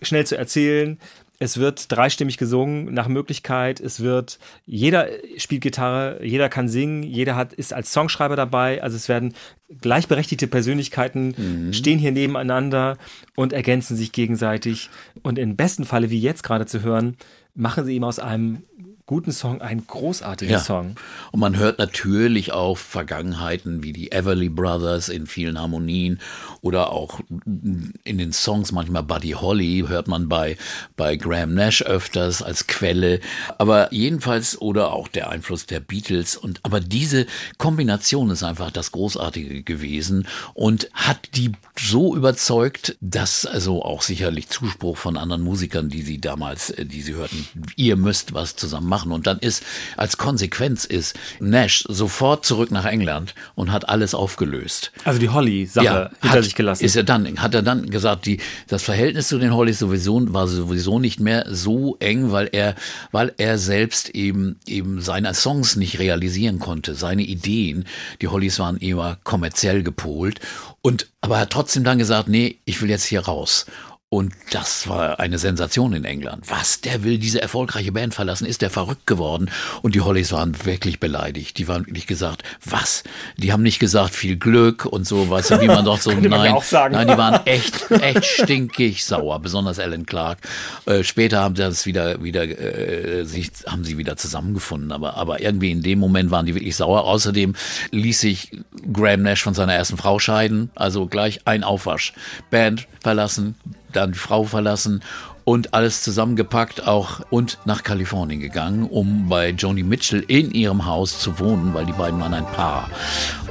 schnell 0.01 0.25
zu 0.25 0.37
erzählen. 0.37 0.99
Es 1.39 1.57
wird 1.57 1.91
dreistimmig 1.91 2.37
gesungen 2.37 2.93
nach 2.93 3.07
Möglichkeit. 3.07 3.79
Es 3.79 3.99
wird, 3.99 4.39
jeder 4.65 5.07
spielt 5.37 5.61
Gitarre, 5.61 6.19
jeder 6.23 6.49
kann 6.49 6.69
singen, 6.69 7.03
jeder 7.03 7.35
hat, 7.35 7.53
ist 7.53 7.73
als 7.73 7.91
Songschreiber 7.91 8.35
dabei. 8.35 8.81
Also 8.81 8.95
es 8.95 9.09
werden 9.09 9.33
gleichberechtigte 9.81 10.47
Persönlichkeiten 10.47 11.35
Mhm. 11.37 11.73
stehen 11.73 11.99
hier 11.99 12.11
nebeneinander 12.11 12.97
und 13.35 13.51
ergänzen 13.51 13.97
sich 13.97 14.11
gegenseitig. 14.11 14.89
Und 15.23 15.37
im 15.39 15.55
besten 15.55 15.85
Falle, 15.85 16.09
wie 16.09 16.19
jetzt 16.19 16.43
gerade 16.43 16.65
zu 16.65 16.81
hören, 16.83 17.17
machen 17.53 17.85
sie 17.85 17.95
ihm 17.95 18.03
aus 18.03 18.19
einem 18.19 18.63
guten 19.07 19.31
Song 19.31 19.61
einen 19.61 19.85
großartigen 19.85 20.53
Ja. 20.53 20.59
Song. 20.59 20.95
Und 21.31 21.39
man 21.39 21.57
hört 21.57 21.77
natürlich 21.77 22.53
auch 22.53 22.75
Vergangenheiten 22.77 23.83
wie 23.83 23.93
die 23.93 24.11
Everly 24.11 24.49
Brothers 24.49 25.09
in 25.09 25.27
vielen 25.27 25.59
Harmonien 25.59 26.19
oder 26.61 26.91
auch 26.91 27.19
in 27.45 28.17
den 28.17 28.33
Songs 28.33 28.71
manchmal 28.71 29.03
Buddy 29.03 29.31
Holly 29.31 29.85
hört 29.87 30.07
man 30.07 30.27
bei, 30.27 30.57
bei 30.95 31.17
Graham 31.17 31.53
Nash 31.53 31.83
öfters 31.83 32.41
als 32.41 32.65
Quelle. 32.65 33.19
Aber 33.59 33.93
jedenfalls 33.93 34.59
oder 34.59 34.91
auch 34.91 35.07
der 35.07 35.29
Einfluss 35.29 35.67
der 35.67 35.81
Beatles 35.81 36.35
und, 36.35 36.59
aber 36.63 36.79
diese 36.79 37.27
Kombination 37.59 38.31
ist 38.31 38.41
einfach 38.41 38.71
das 38.71 38.91
Großartige 38.91 39.61
gewesen 39.61 40.27
und 40.55 40.89
hat 40.93 41.29
die 41.35 41.51
so 41.77 42.15
überzeugt, 42.15 42.97
dass 43.01 43.45
also 43.45 43.83
auch 43.83 44.01
sicherlich 44.01 44.49
Zuspruch 44.49 44.97
von 44.97 45.17
anderen 45.17 45.43
Musikern, 45.43 45.89
die 45.89 46.01
sie 46.01 46.19
damals, 46.19 46.71
äh, 46.71 46.85
die 46.85 47.01
sie 47.01 47.13
hörten, 47.13 47.47
ihr 47.75 47.97
müsst 47.97 48.33
was 48.33 48.55
zusammen 48.55 48.87
machen. 48.87 48.94
Und 49.03 49.27
dann 49.27 49.39
ist, 49.39 49.63
als 49.97 50.17
Konsequenz 50.17 50.85
ist 50.85 51.15
Nash 51.39 51.83
sofort 51.87 52.45
zurück 52.45 52.71
nach 52.71 52.85
England 52.85 53.35
und 53.55 53.71
hat 53.71 53.89
alles 53.89 54.13
aufgelöst. 54.13 54.91
Also 55.03 55.19
die 55.19 55.29
Holly-Sache 55.29 56.11
hinter 56.21 56.35
hat, 56.37 56.43
sich 56.43 56.55
gelassen. 56.55 56.83
Ist 56.83 56.95
er 56.95 57.03
dann, 57.03 57.41
hat 57.41 57.53
er 57.53 57.61
dann 57.61 57.89
gesagt, 57.89 58.25
die, 58.25 58.39
das 58.67 58.83
Verhältnis 58.83 59.27
zu 59.27 59.39
den 59.39 59.53
Hollys 59.53 59.79
sowieso, 59.79 60.33
war 60.33 60.47
sowieso 60.47 60.99
nicht 60.99 61.19
mehr 61.19 61.45
so 61.49 61.97
eng, 61.99 62.31
weil 62.31 62.49
er, 62.51 62.75
weil 63.11 63.33
er 63.37 63.57
selbst 63.57 64.09
eben, 64.09 64.59
eben 64.67 65.01
seine 65.01 65.33
Songs 65.33 65.75
nicht 65.75 65.99
realisieren 65.99 66.59
konnte, 66.59 66.95
seine 66.95 67.23
Ideen. 67.23 67.85
Die 68.21 68.27
Hollys 68.27 68.59
waren 68.59 68.77
eher 68.77 69.17
kommerziell 69.23 69.83
gepolt 69.83 70.39
und, 70.81 71.07
aber 71.21 71.35
er 71.35 71.41
hat 71.41 71.49
trotzdem 71.49 71.83
dann 71.83 71.97
gesagt, 71.97 72.27
nee, 72.27 72.59
ich 72.65 72.81
will 72.81 72.89
jetzt 72.89 73.05
hier 73.05 73.21
raus. 73.21 73.65
Und 74.09 74.33
das 74.51 74.87
war 74.87 75.19
eine 75.19 75.39
Sensation 75.39 75.91
in 75.93 76.05
England. 76.05 76.45
Was? 76.47 76.79
Der 76.79 77.03
will 77.03 77.17
diese 77.17 77.41
erfolgreiche 77.41 77.91
Band 77.91 78.13
verlassen? 78.13 78.45
Ist 78.45 78.61
der 78.61 78.69
verrückt 78.69 79.07
geworden? 79.07 79.49
Und 79.81 79.95
die 79.95 80.01
Hollys 80.01 80.31
waren 80.31 80.55
wirklich 80.63 80.99
beleidigt. 80.99 81.57
Die 81.57 81.67
waren 81.67 81.87
wirklich 81.87 82.05
gesagt, 82.05 82.43
was? 82.63 83.03
Die 83.37 83.51
haben 83.51 83.63
nicht 83.63 83.79
gesagt, 83.79 84.13
viel 84.13 84.37
Glück 84.37 84.85
und 84.85 85.07
so, 85.07 85.27
weißt 85.29 85.51
du, 85.51 85.61
wie 85.61 85.67
man 85.67 85.85
doch 85.85 85.99
so, 85.99 86.11
nein, 86.13 86.55
nein, 86.71 87.07
die 87.07 87.17
waren 87.17 87.45
echt, 87.45 87.89
echt 87.89 88.25
stinkig 88.25 89.03
sauer, 89.03 89.39
besonders 89.39 89.79
Alan 89.79 90.05
Clark. 90.05 90.37
Äh, 90.85 91.03
später 91.03 91.41
haben 91.41 91.55
sie 91.55 91.63
das 91.63 91.87
wieder, 91.87 92.23
wieder, 92.23 92.43
äh, 92.43 93.25
sich, 93.25 93.51
haben 93.67 93.83
sie 93.83 93.97
wieder 93.97 94.17
zusammengefunden, 94.17 94.91
aber, 94.91 95.17
aber 95.17 95.41
irgendwie 95.41 95.71
in 95.71 95.81
dem 95.81 95.97
Moment 95.97 96.29
waren 96.29 96.45
die 96.45 96.53
wirklich 96.53 96.75
sauer. 96.75 97.05
Außerdem 97.05 97.55
ließ 97.89 98.21
sich 98.21 98.51
Graham 98.93 99.23
Nash 99.23 99.41
von 99.41 99.55
seiner 99.55 99.73
ersten 99.73 99.97
Frau 99.97 100.19
scheiden, 100.19 100.69
also 100.75 101.07
gleich 101.07 101.41
ein 101.45 101.63
Aufwasch. 101.63 102.13
Band 102.51 102.87
verlassen, 103.01 103.55
dann 103.95 104.13
Frau 104.13 104.43
verlassen 104.43 105.01
und 105.45 105.73
alles 105.73 106.01
zusammengepackt 106.01 106.87
auch 106.87 107.21
und 107.29 107.59
nach 107.65 107.83
Kalifornien 107.83 108.41
gegangen, 108.41 108.83
um 108.89 109.29
bei 109.29 109.49
Joni 109.49 109.83
Mitchell 109.83 110.23
in 110.27 110.51
ihrem 110.51 110.85
Haus 110.85 111.19
zu 111.19 111.39
wohnen, 111.39 111.73
weil 111.73 111.85
die 111.85 111.93
beiden 111.93 112.19
waren 112.19 112.33
ein 112.33 112.45
Paar. 112.47 112.89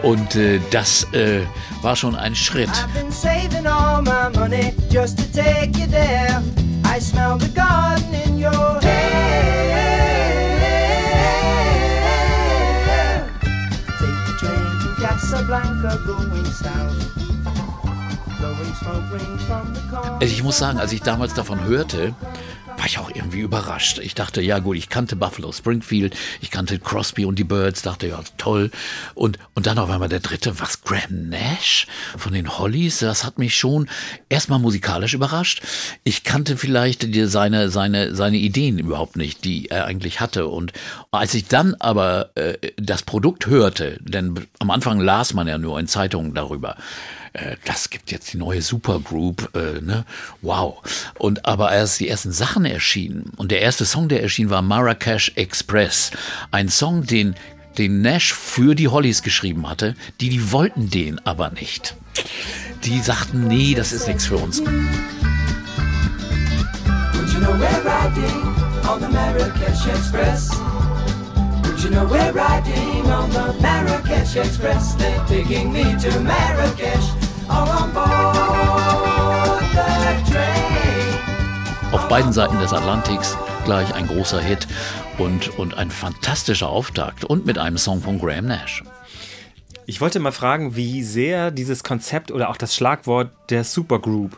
Und 0.03 0.35
äh, 0.35 0.61
das 0.71 1.05
äh, 1.13 1.43
war 1.83 1.97
schon 1.97 2.17
ein 2.17 2.35
Schritt. 2.35 2.71
Casablanca, 15.05 15.97
going 16.07 16.45
south. 16.47 17.24
Also 20.21 20.35
ich 20.35 20.43
muss 20.43 20.59
sagen, 20.59 20.79
als 20.79 20.93
ich 20.93 21.03
damals 21.03 21.35
davon 21.35 21.65
hörte, 21.65 22.15
war 22.77 22.87
ich 22.87 22.99
auch 22.99 23.11
irgendwie 23.15 23.41
überrascht. 23.41 23.99
Ich 23.99 24.15
dachte, 24.15 24.43
ja 24.43 24.59
gut, 24.59 24.77
ich 24.77 24.89
kannte 24.89 25.17
Buffalo 25.17 25.53
Springfield, 25.53 26.17
ich 26.41 26.51
kannte 26.51 26.79
Crosby 26.79 27.25
und 27.25 27.39
die 27.39 27.45
Birds, 27.45 27.83
dachte, 27.83 28.09
ja, 28.09 28.21
toll. 28.37 28.71
Und, 29.15 29.39
und 29.55 29.67
dann 29.67 29.79
auf 29.79 29.91
einmal 29.91 30.09
der 30.09 30.21
dritte, 30.21 30.61
was, 30.61 30.83
Graham 30.83 31.29
Nash 31.29 31.87
von 32.17 32.33
den 32.33 32.59
Hollies, 32.59 32.99
das 32.99 33.25
hat 33.25 33.39
mich 33.39 33.57
schon 33.57 33.89
erstmal 34.29 34.59
musikalisch 34.59 35.15
überrascht. 35.15 35.63
Ich 36.05 36.25
kannte 36.25 36.57
vielleicht 36.57 37.07
seine, 37.27 37.71
seine, 37.71 38.15
seine 38.15 38.37
Ideen 38.37 38.79
überhaupt 38.79 39.17
nicht, 39.17 39.45
die 39.45 39.71
er 39.71 39.87
eigentlich 39.87 40.21
hatte. 40.21 40.47
Und 40.49 40.73
als 41.11 41.35
ich 41.35 41.47
dann 41.47 41.75
aber 41.79 42.31
äh, 42.35 42.57
das 42.77 43.03
Produkt 43.03 43.47
hörte, 43.47 43.99
denn 44.03 44.47
am 44.59 44.71
Anfang 44.71 45.01
las 45.01 45.35
man 45.35 45.47
ja 45.47 45.59
nur 45.59 45.79
in 45.79 45.87
Zeitungen 45.87 46.35
darüber, 46.35 46.77
äh, 47.35 47.57
das 47.65 47.91
gibt 47.91 48.11
jetzt 48.11 48.33
die 48.33 48.39
neue 48.39 48.63
Supergroup, 48.63 49.51
äh, 49.55 49.81
ne? 49.81 50.05
Wow. 50.43 50.83
Und 51.19 51.45
aber 51.45 51.69
als 51.69 51.99
die 51.99 52.09
ersten 52.09 52.33
Sachen 52.33 52.65
erschienen 52.65 53.33
und 53.37 53.51
der 53.51 53.61
erste 53.61 53.85
Song, 53.85 54.09
der 54.09 54.23
erschien, 54.23 54.51
war 54.51 54.63
Marrakesh 54.63 55.33
Express, 55.35 56.11
ein 56.51 56.69
Song, 56.69 57.05
den 57.05 57.35
den 57.79 58.03
Nash 58.03 58.33
für 58.33 58.75
die 58.75 58.89
Hollies 58.89 59.23
geschrieben 59.23 59.69
hatte, 59.69 59.97
die 60.21 60.29
die 60.29 60.53
wollten 60.53 60.91
den 60.91 61.25
aber 61.27 61.51
nicht. 61.51 61.97
Die 62.85 63.01
sagten, 63.01 63.49
nee, 63.49 63.75
das 63.75 63.93
ist 63.93 64.07
nichts 64.07 64.27
für 64.27 64.37
uns. 64.37 64.59
You 64.59 64.67
know 67.41 67.53
we're 67.59 67.83
riding 67.83 68.55
on 68.89 69.01
the 69.01 69.09
Marrakesh 69.09 69.87
Express? 69.89 70.51
Would 71.65 71.83
you 71.83 71.91
know 71.91 72.07
we're 72.07 72.33
riding 72.33 73.11
on 73.11 73.31
the 73.31 73.55
Marrakesh 73.61 74.37
Express? 74.37 74.95
They're 74.95 75.25
taking 75.27 75.73
me 75.73 75.83
to 75.83 76.21
Marrakesh, 76.21 77.11
Auf 81.93 82.09
beiden 82.09 82.33
Seiten 82.33 82.59
des 82.59 82.73
Atlantiks 82.73 83.37
gleich 83.65 83.95
ein 83.95 84.07
großer 84.07 84.41
Hit 84.41 84.67
und, 85.19 85.59
und 85.59 85.77
ein 85.77 85.91
fantastischer 85.91 86.69
Auftakt 86.69 87.25
und 87.25 87.47
mit 87.47 87.59
einem 87.59 87.79
Song 87.79 88.03
von 88.03 88.19
Graham 88.19 88.47
Nash. 88.47 88.85
Ich 89.87 90.01
wollte 90.01 90.19
mal 90.19 90.33
fragen, 90.33 90.77
wie 90.77 91.03
sehr 91.03 91.51
dieses 91.51 91.85
Konzept 91.85 92.31
oder 92.31 92.49
auch 92.49 92.57
das 92.57 92.75
Schlagwort 92.75 93.31
der 93.51 93.65
Supergroup 93.65 94.37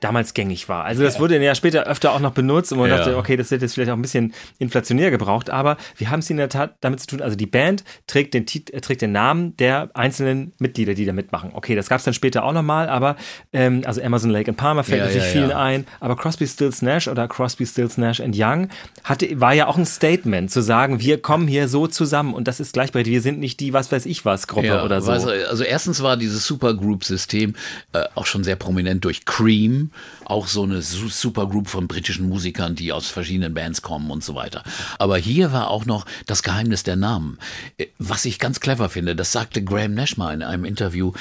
damals 0.00 0.34
gängig 0.34 0.68
war. 0.68 0.84
Also 0.84 1.02
das 1.02 1.18
wurde 1.20 1.42
ja 1.42 1.54
später 1.54 1.84
öfter 1.84 2.12
auch 2.12 2.20
noch 2.20 2.32
benutzt 2.32 2.72
und 2.72 2.78
man 2.78 2.88
Ja. 2.90 2.98
dachte, 2.98 3.16
okay, 3.16 3.36
das 3.36 3.50
wird 3.50 3.62
jetzt 3.62 3.74
vielleicht 3.74 3.90
auch 3.90 3.96
ein 3.96 4.02
bisschen 4.02 4.32
inflationär 4.58 5.10
gebraucht, 5.10 5.50
aber 5.50 5.76
wir 5.96 6.10
haben 6.10 6.20
es 6.20 6.30
in 6.30 6.36
der 6.36 6.48
Tat 6.48 6.76
damit 6.80 7.00
zu 7.00 7.06
tun, 7.06 7.20
also 7.22 7.36
die 7.36 7.46
Band 7.46 7.84
trägt 8.06 8.34
den, 8.34 8.44
äh, 8.72 8.80
trägt 8.80 9.02
den 9.02 9.12
Namen 9.12 9.56
der 9.56 9.90
einzelnen 9.94 10.52
Mitglieder, 10.58 10.94
die 10.94 11.04
da 11.04 11.12
mitmachen. 11.12 11.50
Okay, 11.54 11.74
das 11.74 11.88
gab 11.88 11.98
es 11.98 12.04
dann 12.04 12.14
später 12.14 12.44
auch 12.44 12.52
nochmal, 12.52 12.88
aber 12.88 13.16
ähm, 13.52 13.82
also 13.86 14.00
Emerson, 14.00 14.30
Lake 14.30 14.48
and 14.50 14.56
Palmer 14.58 14.84
fällt 14.84 14.98
Ja, 15.00 15.06
natürlich 15.06 15.26
ja, 15.26 15.32
vielen 15.32 15.52
ein, 15.52 15.86
aber 16.00 16.16
Crosby, 16.16 16.46
Stills, 16.46 16.82
Nash 16.82 17.08
oder 17.08 17.26
Crosby, 17.28 17.66
Stills, 17.66 17.98
Nash 17.98 18.20
and 18.20 18.34
Young 18.38 18.68
hatte, 19.04 19.40
war 19.40 19.52
ja 19.54 19.66
auch 19.66 19.76
ein 19.78 19.86
Statement 19.86 20.50
zu 20.50 20.60
sagen, 20.62 21.00
wir 21.00 21.20
kommen 21.20 21.48
hier 21.48 21.68
so 21.68 21.86
zusammen 21.86 22.34
und 22.34 22.46
das 22.48 22.60
ist 22.60 22.72
gleichberechtigt, 22.72 23.12
wir 23.14 23.22
sind 23.22 23.38
nicht 23.40 23.60
die 23.60 23.72
was 23.72 23.90
weiß 23.90 24.06
ich 24.06 24.24
was 24.24 24.46
Gruppe 24.46 24.82
oder 24.82 25.00
so. 25.00 25.10
weiß- 25.12 25.44
also 25.46 25.64
erstens 25.64 26.02
war 26.02 26.16
dieses 26.16 26.46
Supergroup-System 26.46 27.54
äh, 27.92 28.04
auch 28.14 28.26
schon 28.26 28.44
sehr 28.44 28.56
prominent 28.56 29.04
durch 29.04 29.24
Cream, 29.24 29.87
auch 30.24 30.46
so 30.46 30.62
eine 30.62 30.82
Su- 30.82 31.08
Supergroup 31.08 31.68
von 31.68 31.88
britischen 31.88 32.28
Musikern, 32.28 32.74
die 32.74 32.92
aus 32.92 33.08
verschiedenen 33.08 33.54
Bands 33.54 33.82
kommen 33.82 34.10
und 34.10 34.22
so 34.24 34.34
weiter. 34.34 34.62
Aber 34.98 35.16
hier 35.18 35.52
war 35.52 35.70
auch 35.70 35.84
noch 35.86 36.06
das 36.26 36.42
Geheimnis 36.42 36.82
der 36.82 36.96
Namen. 36.96 37.38
Äh, 37.78 37.86
Was 37.98 38.24
ich 38.24 38.38
ganz 38.38 38.60
clever 38.60 38.88
finde, 38.88 39.16
das 39.16 39.32
sagte 39.32 39.62
Graham 39.64 39.94
Nash 39.94 40.16
mal 40.16 40.34
in 40.34 40.42
einem 40.42 40.64
Interview. 40.64 41.12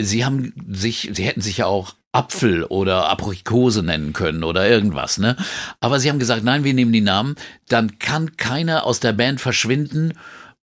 Sie 0.00 0.24
haben 0.24 0.52
sich, 0.70 1.10
sie 1.12 1.24
hätten 1.24 1.40
sich 1.40 1.58
ja 1.58 1.66
auch 1.66 1.94
Apfel 2.12 2.64
oder 2.64 3.08
Aprikose 3.10 3.82
nennen 3.82 4.12
können 4.12 4.44
oder 4.44 4.68
irgendwas, 4.68 5.18
ne? 5.18 5.36
Aber 5.80 6.00
sie 6.00 6.08
haben 6.08 6.18
gesagt, 6.18 6.42
nein, 6.44 6.64
wir 6.64 6.72
nehmen 6.72 6.92
die 6.92 7.00
Namen, 7.00 7.34
dann 7.68 7.98
kann 7.98 8.36
keiner 8.36 8.86
aus 8.86 9.00
der 9.00 9.12
Band 9.12 9.40
verschwinden 9.40 10.14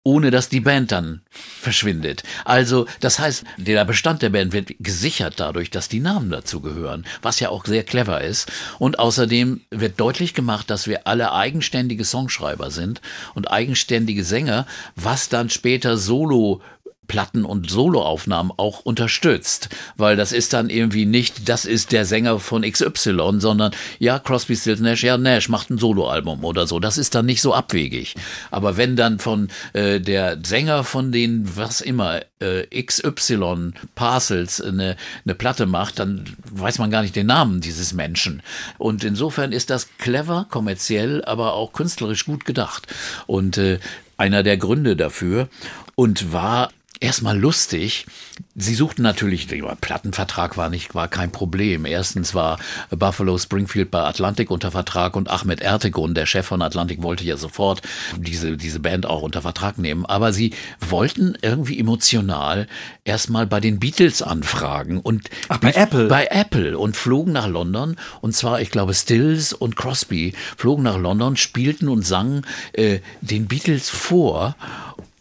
ohne 0.04 0.30
dass 0.30 0.50
die 0.50 0.60
Band 0.60 0.92
dann 0.92 1.22
verschwindet. 1.30 2.22
Also, 2.44 2.86
das 3.00 3.18
heißt, 3.18 3.44
der 3.56 3.84
Bestand 3.86 4.20
der 4.22 4.28
Band 4.28 4.52
wird 4.52 4.74
gesichert 4.78 5.34
dadurch, 5.38 5.70
dass 5.70 5.88
die 5.88 6.00
Namen 6.00 6.30
dazu 6.30 6.60
gehören, 6.60 7.06
was 7.22 7.40
ja 7.40 7.48
auch 7.48 7.64
sehr 7.64 7.82
clever 7.82 8.20
ist. 8.20 8.52
Und 8.78 8.98
außerdem 8.98 9.62
wird 9.70 9.98
deutlich 9.98 10.34
gemacht, 10.34 10.68
dass 10.68 10.86
wir 10.86 11.06
alle 11.06 11.32
eigenständige 11.32 12.04
Songschreiber 12.04 12.70
sind 12.70 13.00
und 13.34 13.50
eigenständige 13.50 14.24
Sänger, 14.24 14.66
was 14.94 15.30
dann 15.30 15.48
später 15.48 15.96
Solo 15.96 16.60
Platten 17.06 17.44
und 17.44 17.70
Soloaufnahmen 17.70 18.52
auch 18.56 18.80
unterstützt, 18.80 19.68
weil 19.96 20.16
das 20.16 20.32
ist 20.32 20.52
dann 20.52 20.70
irgendwie 20.70 21.06
nicht, 21.06 21.48
das 21.48 21.64
ist 21.64 21.92
der 21.92 22.04
Sänger 22.04 22.38
von 22.38 22.62
XY, 22.62 23.36
sondern 23.38 23.72
ja, 23.98 24.18
Crosby, 24.18 24.56
Stills, 24.56 24.80
Nash, 24.80 25.04
ja, 25.04 25.16
Nash 25.18 25.48
macht 25.48 25.70
ein 25.70 25.78
Soloalbum 25.78 26.44
oder 26.44 26.66
so. 26.66 26.80
Das 26.80 26.98
ist 26.98 27.14
dann 27.14 27.26
nicht 27.26 27.42
so 27.42 27.54
abwegig. 27.54 28.14
Aber 28.50 28.76
wenn 28.76 28.96
dann 28.96 29.18
von 29.18 29.48
äh, 29.72 30.00
der 30.00 30.38
Sänger 30.44 30.84
von 30.84 31.12
den, 31.12 31.56
was 31.56 31.80
immer, 31.80 32.20
äh, 32.40 32.82
XY 32.82 33.72
Parcels 33.94 34.60
eine, 34.60 34.96
eine 35.24 35.34
Platte 35.34 35.66
macht, 35.66 35.98
dann 35.98 36.24
weiß 36.50 36.78
man 36.78 36.90
gar 36.90 37.02
nicht 37.02 37.16
den 37.16 37.26
Namen 37.26 37.60
dieses 37.60 37.92
Menschen. 37.92 38.42
Und 38.78 39.04
insofern 39.04 39.52
ist 39.52 39.70
das 39.70 39.88
clever, 39.98 40.46
kommerziell, 40.50 41.24
aber 41.24 41.54
auch 41.54 41.72
künstlerisch 41.72 42.26
gut 42.26 42.44
gedacht. 42.44 42.86
Und 43.26 43.58
äh, 43.58 43.78
einer 44.16 44.42
der 44.42 44.56
Gründe 44.56 44.96
dafür 44.96 45.48
und 45.94 46.32
war 46.32 46.70
erstmal 47.04 47.38
lustig. 47.38 48.06
Sie 48.56 48.74
suchten 48.74 49.02
natürlich, 49.02 49.46
der 49.46 49.62
Plattenvertrag 49.80 50.56
war 50.56 50.70
nicht, 50.70 50.94
war 50.94 51.08
kein 51.08 51.30
Problem. 51.30 51.84
Erstens 51.84 52.34
war 52.34 52.58
Buffalo 52.90 53.36
Springfield 53.36 53.90
bei 53.90 54.00
Atlantic 54.00 54.50
unter 54.50 54.70
Vertrag 54.70 55.14
und 55.14 55.28
Ahmed 55.28 55.60
Ertegun, 55.60 56.14
der 56.14 56.26
Chef 56.26 56.46
von 56.46 56.62
Atlantic, 56.62 57.02
wollte 57.02 57.24
ja 57.24 57.36
sofort 57.36 57.82
diese, 58.16 58.56
diese 58.56 58.80
Band 58.80 59.06
auch 59.06 59.22
unter 59.22 59.42
Vertrag 59.42 59.78
nehmen. 59.78 60.06
Aber 60.06 60.32
sie 60.32 60.54
wollten 60.80 61.36
irgendwie 61.42 61.78
emotional 61.78 62.66
erstmal 63.04 63.46
bei 63.46 63.60
den 63.60 63.78
Beatles 63.78 64.22
anfragen 64.22 65.00
und 65.00 65.28
Ach, 65.48 65.58
bei 65.58 65.72
Apple? 65.72 66.08
bei 66.08 66.26
Apple 66.30 66.78
und 66.78 66.96
flogen 66.96 67.32
nach 67.32 67.46
London 67.46 67.96
und 68.20 68.34
zwar, 68.34 68.60
ich 68.60 68.70
glaube, 68.70 68.94
Stills 68.94 69.52
und 69.52 69.76
Crosby 69.76 70.32
flogen 70.56 70.84
nach 70.84 70.98
London, 70.98 71.36
spielten 71.36 71.88
und 71.88 72.06
sangen 72.06 72.46
äh, 72.72 73.00
den 73.20 73.46
Beatles 73.46 73.90
vor 73.90 74.56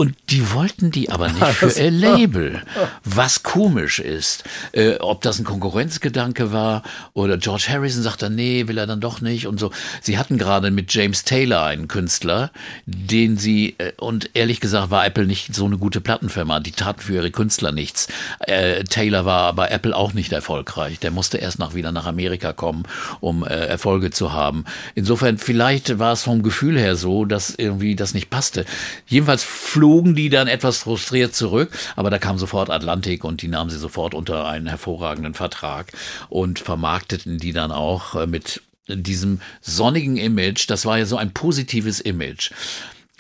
und 0.04 0.18
die 0.32 0.52
wollten 0.52 0.92
die 0.92 1.10
aber 1.12 1.30
nicht 1.30 1.46
für 1.54 1.70
ihr 1.80 1.90
Label, 1.90 2.62
was 3.06 3.42
komisch 3.42 4.00
ist. 4.00 4.44
Äh, 4.74 4.96
ob 5.00 5.22
das 5.22 5.40
ein 5.40 5.46
Konkurrenzgedanke 5.46 6.52
war 6.52 6.84
oder 7.14 7.38
George 7.38 7.68
Harrison 7.70 8.04
sagt 8.04 8.22
dann, 8.22 8.36
nee, 8.36 8.68
will 8.68 8.78
er 8.78 8.86
dann 8.86 9.00
doch 9.00 9.22
nicht 9.22 9.48
und 9.48 9.62
so. 9.62 9.72
Sie 10.02 10.18
hatten 10.18 10.38
gerade 10.38 10.72
mit 10.72 10.94
James 10.94 11.24
Taylor 11.24 11.64
einen 11.64 11.88
Künstler, 11.88 12.52
den 12.86 13.38
sie, 13.38 13.76
äh, 13.78 13.94
und 13.96 14.32
ehrlich 14.34 14.60
gesagt 14.60 14.92
war 14.92 15.06
Apple 15.06 15.26
nicht 15.26 15.56
so 15.56 15.64
eine 15.64 15.78
gute 15.78 16.02
Plattenfirma, 16.02 16.60
die 16.60 16.74
taten 16.74 17.00
für 17.00 17.14
ihre 17.14 17.32
Künstler 17.32 17.72
nichts. 17.72 18.10
Äh, 18.40 18.84
Taylor 18.84 19.24
war 19.24 19.54
bei 19.54 19.70
Apple 19.70 19.96
auch 19.96 20.12
nicht 20.12 20.34
erfolgreich. 20.34 21.00
Der 21.00 21.12
musste 21.12 21.38
erst 21.38 21.60
nach, 21.60 21.76
wieder 21.76 21.94
nach 21.94 22.08
Amerika 22.08 22.52
kommen, 22.52 22.84
um 23.22 23.46
äh, 23.46 23.68
Erfolge 23.68 24.12
zu 24.12 24.34
haben. 24.34 24.66
Insofern, 24.96 25.38
vielleicht 25.38 25.98
war 25.98 26.12
es 26.12 26.24
vom 26.24 26.44
Gefühl 26.44 26.78
her 26.78 26.98
so, 26.98 27.24
dass 27.24 27.56
irgendwie 27.56 27.96
das 27.96 28.14
nicht 28.14 28.30
passte. 28.30 28.66
Jedenfalls 29.08 29.46
flogen 29.94 30.16
die 30.16 30.30
dann 30.30 30.48
etwas 30.48 30.80
frustriert 30.80 31.36
zurück, 31.36 31.70
aber 31.96 32.10
da 32.10 32.18
kam 32.18 32.40
sofort 32.40 32.72
Atlantik 32.72 33.24
und 33.24 33.44
die 33.44 33.48
nahmen 33.48 33.70
sie 33.70 33.78
sofort 33.78 34.16
unter 34.16 34.48
einen 34.48 34.66
hervorragenden 34.66 35.36
Vertrag 35.36 35.92
und 36.30 36.58
vermarkteten 36.58 37.38
die 37.38 37.54
dann 37.54 37.72
auch 37.72 38.16
äh, 38.16 38.26
mit 38.26 38.64
diesem 38.88 39.40
sonnigen 39.62 40.18
Image. 40.18 40.68
Das 40.68 40.88
war 40.88 40.98
ja 40.98 41.06
so 41.06 41.16
ein 41.16 41.32
positives 41.32 42.00
Image. 42.00 42.50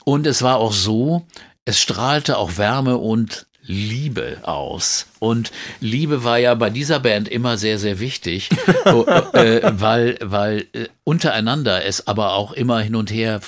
Und 0.03 0.26
es 0.26 0.41
war 0.41 0.57
auch 0.57 0.74
so, 0.74 1.28
es 1.63 1.80
strahlte 1.80 2.39
auch 2.39 2.57
Wärme 2.57 2.97
und 2.97 3.45
Liebe 3.66 4.39
aus. 4.43 5.07
Und 5.20 5.51
Liebe 5.80 6.24
war 6.24 6.38
ja 6.38 6.53
bei 6.55 6.70
dieser 6.70 6.99
Band 6.99 7.30
immer 7.30 7.57
sehr, 7.57 7.80
sehr 7.80 7.99
wichtig, 7.99 8.49
äh, 9.34 9.61
weil, 9.74 10.18
weil 10.22 10.68
äh, 10.74 10.88
untereinander 11.03 11.86
es 11.86 12.07
aber 12.07 12.34
auch 12.34 12.51
immer 12.51 12.82
hin 12.82 12.95
und 12.95 13.11
her 13.11 13.39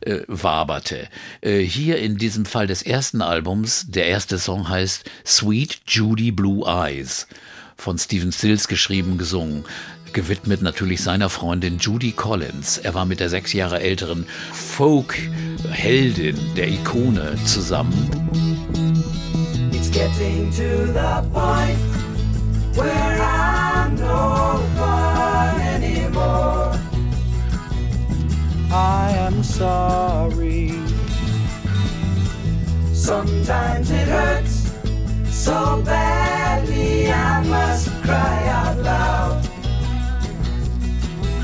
äh, 0.00 0.20
waberte. 0.26 1.08
Äh, 1.40 1.58
hier 1.60 1.98
in 1.98 2.16
diesem 2.16 2.46
Fall 2.46 2.66
des 2.66 2.82
ersten 2.82 3.20
Albums, 3.20 3.86
der 3.88 4.06
erste 4.06 4.38
Song 4.38 4.68
heißt 4.68 5.04
Sweet 5.26 5.80
Judy 5.86 6.32
Blue 6.32 6.66
Eyes, 6.66 7.26
von 7.76 7.98
Stephen 7.98 8.32
Stills 8.32 8.68
geschrieben, 8.68 9.18
gesungen 9.18 9.64
gewidmet 10.12 10.62
natürlich 10.62 11.02
seiner 11.02 11.28
Freundin 11.28 11.78
Judy 11.78 12.12
Collins. 12.12 12.78
Er 12.78 12.94
war 12.94 13.04
mit 13.04 13.20
der 13.20 13.28
sechs 13.28 13.52
Jahre 13.52 13.80
älteren 13.80 14.26
Folk-Heldin, 14.52 16.38
der 16.56 16.68
Ikone, 16.68 17.36
zusammen. 17.44 18.87
It's 19.90 19.96
getting 19.96 20.50
to 20.50 20.92
the 20.92 21.26
point 21.32 21.78
where 22.76 23.22
I'm 23.22 23.96
no 23.96 24.62
fun 24.76 25.60
anymore. 25.62 26.74
I 28.70 29.12
am 29.12 29.42
sorry. 29.42 30.72
Sometimes 32.92 33.90
it 33.90 34.08
hurts 34.08 34.74
so 35.30 35.80
badly 35.82 37.10
I 37.10 37.42
must 37.44 37.88
cry 38.02 38.46
out 38.46 38.76
loud. 38.80 39.48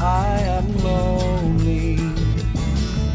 I 0.02 0.40
am 0.58 0.76
lonely. 0.84 1.96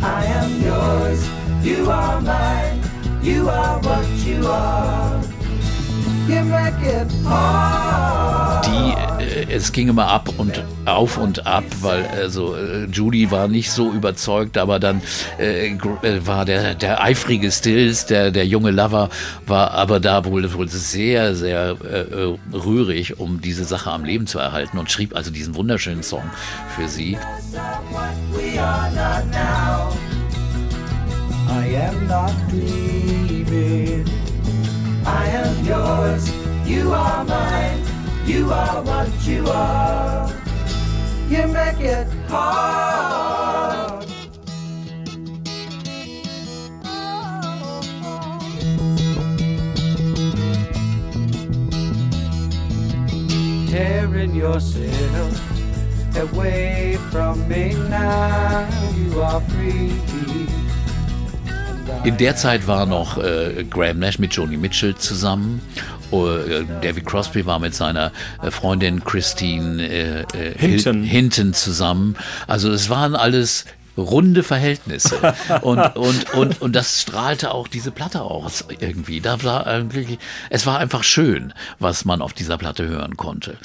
I 0.02 0.26
am 0.26 0.60
yours. 0.60 1.30
You 1.64 1.92
are 1.92 2.20
mine. 2.20 2.79
You 3.22 3.50
are 3.50 3.80
what 3.82 4.06
you 4.26 4.48
are. 4.48 5.22
You 6.28 6.44
make 6.46 6.82
it 6.84 7.12
hard. 7.26 8.66
Die 8.66 9.10
es 9.50 9.72
ging 9.72 9.90
immer 9.90 10.08
ab 10.08 10.30
und 10.38 10.64
auf 10.86 11.18
und 11.18 11.46
ab, 11.46 11.64
weil 11.82 12.06
also 12.08 12.56
äh, 12.56 12.86
Judy 12.86 13.32
war 13.32 13.48
nicht 13.48 13.72
so 13.72 13.92
überzeugt, 13.92 14.58
aber 14.58 14.80
dann 14.80 15.02
äh, 15.40 15.68
äh, 15.68 16.28
war 16.28 16.46
der 16.46 16.76
der 16.76 17.04
eifrige 17.04 17.52
Stills, 17.52 18.06
der 18.06 18.32
der 18.32 18.46
junge 18.46 18.72
Lover 18.72 19.10
war 19.46 19.72
aber 19.72 20.00
da 20.00 20.26
wohl 20.26 20.52
wohl 20.54 20.68
sehr 20.68 21.36
sehr 21.36 21.76
äh, 21.84 22.00
äh, 22.00 22.38
rührig, 22.54 23.20
um 23.20 23.42
diese 23.42 23.66
Sache 23.66 23.92
am 23.92 24.04
Leben 24.04 24.28
zu 24.28 24.40
erhalten 24.40 24.78
und 24.78 24.92
schrieb 24.92 25.16
also 25.16 25.32
diesen 25.32 25.56
wunderschönen 25.56 26.04
Song 26.04 26.24
für 26.76 26.88
sie. 26.88 27.18
I 31.50 31.66
am 31.66 32.08
not 32.08 32.32
dreaming. 32.50 34.08
I 35.06 35.28
am 35.30 35.66
yours. 35.66 36.30
You 36.68 36.94
are 36.94 37.24
mine. 37.26 37.84
You 38.26 38.52
are 38.52 38.84
what 38.84 39.10
you 39.26 39.48
are. 39.48 40.32
You 41.28 41.48
make 41.48 41.80
it 41.80 42.08
hard. 42.28 44.06
Tearing 53.68 54.36
yourself 54.36 55.34
away 56.16 56.98
from 57.10 57.48
me 57.48 57.74
now. 57.90 58.70
You 58.96 59.22
are 59.22 59.42
free. 59.42 59.90
In 62.06 62.16
der 62.18 62.36
Zeit 62.36 62.66
war 62.66 62.86
noch 62.86 63.18
äh, 63.18 63.66
Graham 63.70 64.00
Nash 64.00 64.20
mit 64.20 64.34
Joni 64.34 64.56
Mitchell 64.56 64.96
zusammen. 64.96 65.62
Äh, 66.12 66.64
David 66.82 67.06
Crosby 67.06 67.46
war 67.46 67.60
mit 67.60 67.76
seiner 67.76 68.12
äh, 68.42 68.50
Freundin 68.52 69.04
Christine 69.04 69.86
äh, 69.86 70.22
äh, 70.22 70.58
Hinton. 70.58 71.04
Hinton 71.04 71.54
zusammen. 71.54 72.16
Also 72.48 72.72
es 72.72 72.90
waren 72.90 73.16
alles 73.16 73.66
runde 74.00 74.44
Verhältnisse 74.44 75.34
und, 75.62 75.80
und, 75.96 76.34
und, 76.34 76.62
und 76.62 76.76
das 76.76 77.02
strahlte 77.02 77.52
auch 77.54 77.68
diese 77.68 77.92
Platte 77.92 78.22
aus 78.22 78.66
irgendwie. 78.80 79.22
Da 79.22 79.44
war 79.44 79.68
eigentlich, 79.68 80.18
es 80.50 80.66
war 80.66 80.80
einfach 80.80 81.04
schön, 81.04 81.54
was 81.80 82.06
man 82.06 82.22
auf 82.22 82.34
dieser 82.34 82.58
Platte 82.58 82.88
hören 82.88 83.18
konnte. 83.18 83.58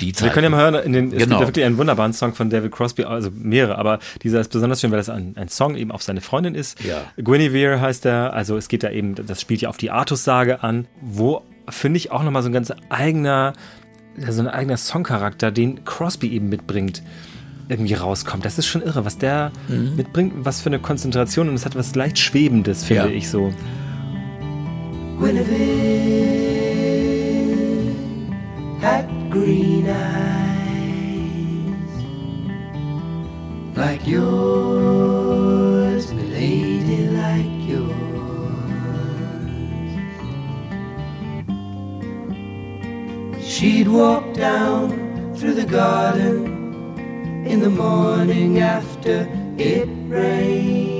Die 0.00 0.12
Zeit, 0.12 0.28
Wir 0.28 0.32
können 0.32 0.44
ja 0.44 0.50
mal 0.50 0.60
hören, 0.72 0.74
in 0.84 0.92
den, 0.92 1.06
es 1.12 1.18
Genau. 1.18 1.36
gibt 1.36 1.40
ja 1.40 1.46
wirklich 1.48 1.64
einen 1.66 1.78
wunderbaren 1.78 2.12
Song 2.12 2.34
von 2.34 2.50
David 2.50 2.72
Crosby, 2.72 3.04
also 3.04 3.30
mehrere, 3.32 3.76
aber 3.78 3.98
dieser 4.22 4.40
ist 4.40 4.50
besonders 4.52 4.80
schön, 4.80 4.90
weil 4.90 4.98
das 4.98 5.08
ein, 5.10 5.34
ein 5.36 5.48
Song 5.48 5.74
eben 5.76 5.90
auf 5.92 6.02
seine 6.02 6.20
Freundin 6.20 6.54
ist. 6.54 6.82
Ja. 6.84 7.02
Guinevere 7.22 7.80
heißt 7.80 8.06
er, 8.06 8.32
also 8.32 8.56
es 8.56 8.68
geht 8.68 8.82
da 8.82 8.90
eben, 8.90 9.14
das 9.14 9.40
spielt 9.40 9.60
ja 9.62 9.68
auf 9.68 9.76
die 9.76 9.90
Artus-Sage 9.90 10.62
an, 10.62 10.86
wo, 11.00 11.42
finde 11.68 11.96
ich, 11.98 12.10
auch 12.12 12.22
nochmal 12.22 12.42
so 12.42 12.48
ein 12.48 12.52
ganz 12.52 12.72
eigener, 12.88 13.52
so 14.28 14.40
ein 14.42 14.48
eigener 14.48 14.76
Songcharakter, 14.76 15.50
den 15.50 15.84
Crosby 15.84 16.28
eben 16.32 16.48
mitbringt, 16.48 17.02
irgendwie 17.70 17.94
rauskommt. 17.94 18.44
Das 18.44 18.58
ist 18.58 18.66
schon 18.66 18.82
irre, 18.82 19.04
was 19.04 19.16
der 19.18 19.52
Mhm. 19.68 19.94
mitbringt, 19.96 20.32
was 20.44 20.60
für 20.60 20.68
eine 20.68 20.78
Konzentration 20.80 21.48
und 21.48 21.54
es 21.54 21.64
hat 21.64 21.76
was 21.76 21.94
leicht 21.94 22.18
Schwebendes, 22.18 22.82
finde 22.84 23.04
Ja. 23.04 23.08
ich 23.10 23.28
so. 23.28 23.52
Guinevere 25.18 25.46
had 28.82 29.06
green 29.30 29.86
eyes 29.86 29.96
like 33.76 34.04
yours, 34.06 36.12
milady, 36.12 37.08
like 37.14 37.68
yours. 37.68 37.94
She'd 43.42 43.88
walk 43.88 44.32
down 44.34 45.34
through 45.34 45.54
the 45.54 45.66
garden 45.66 46.59
in 47.46 47.60
the 47.60 47.70
morning 47.70 48.58
after 48.60 49.28
it 49.56 49.88
rained. 50.08 50.90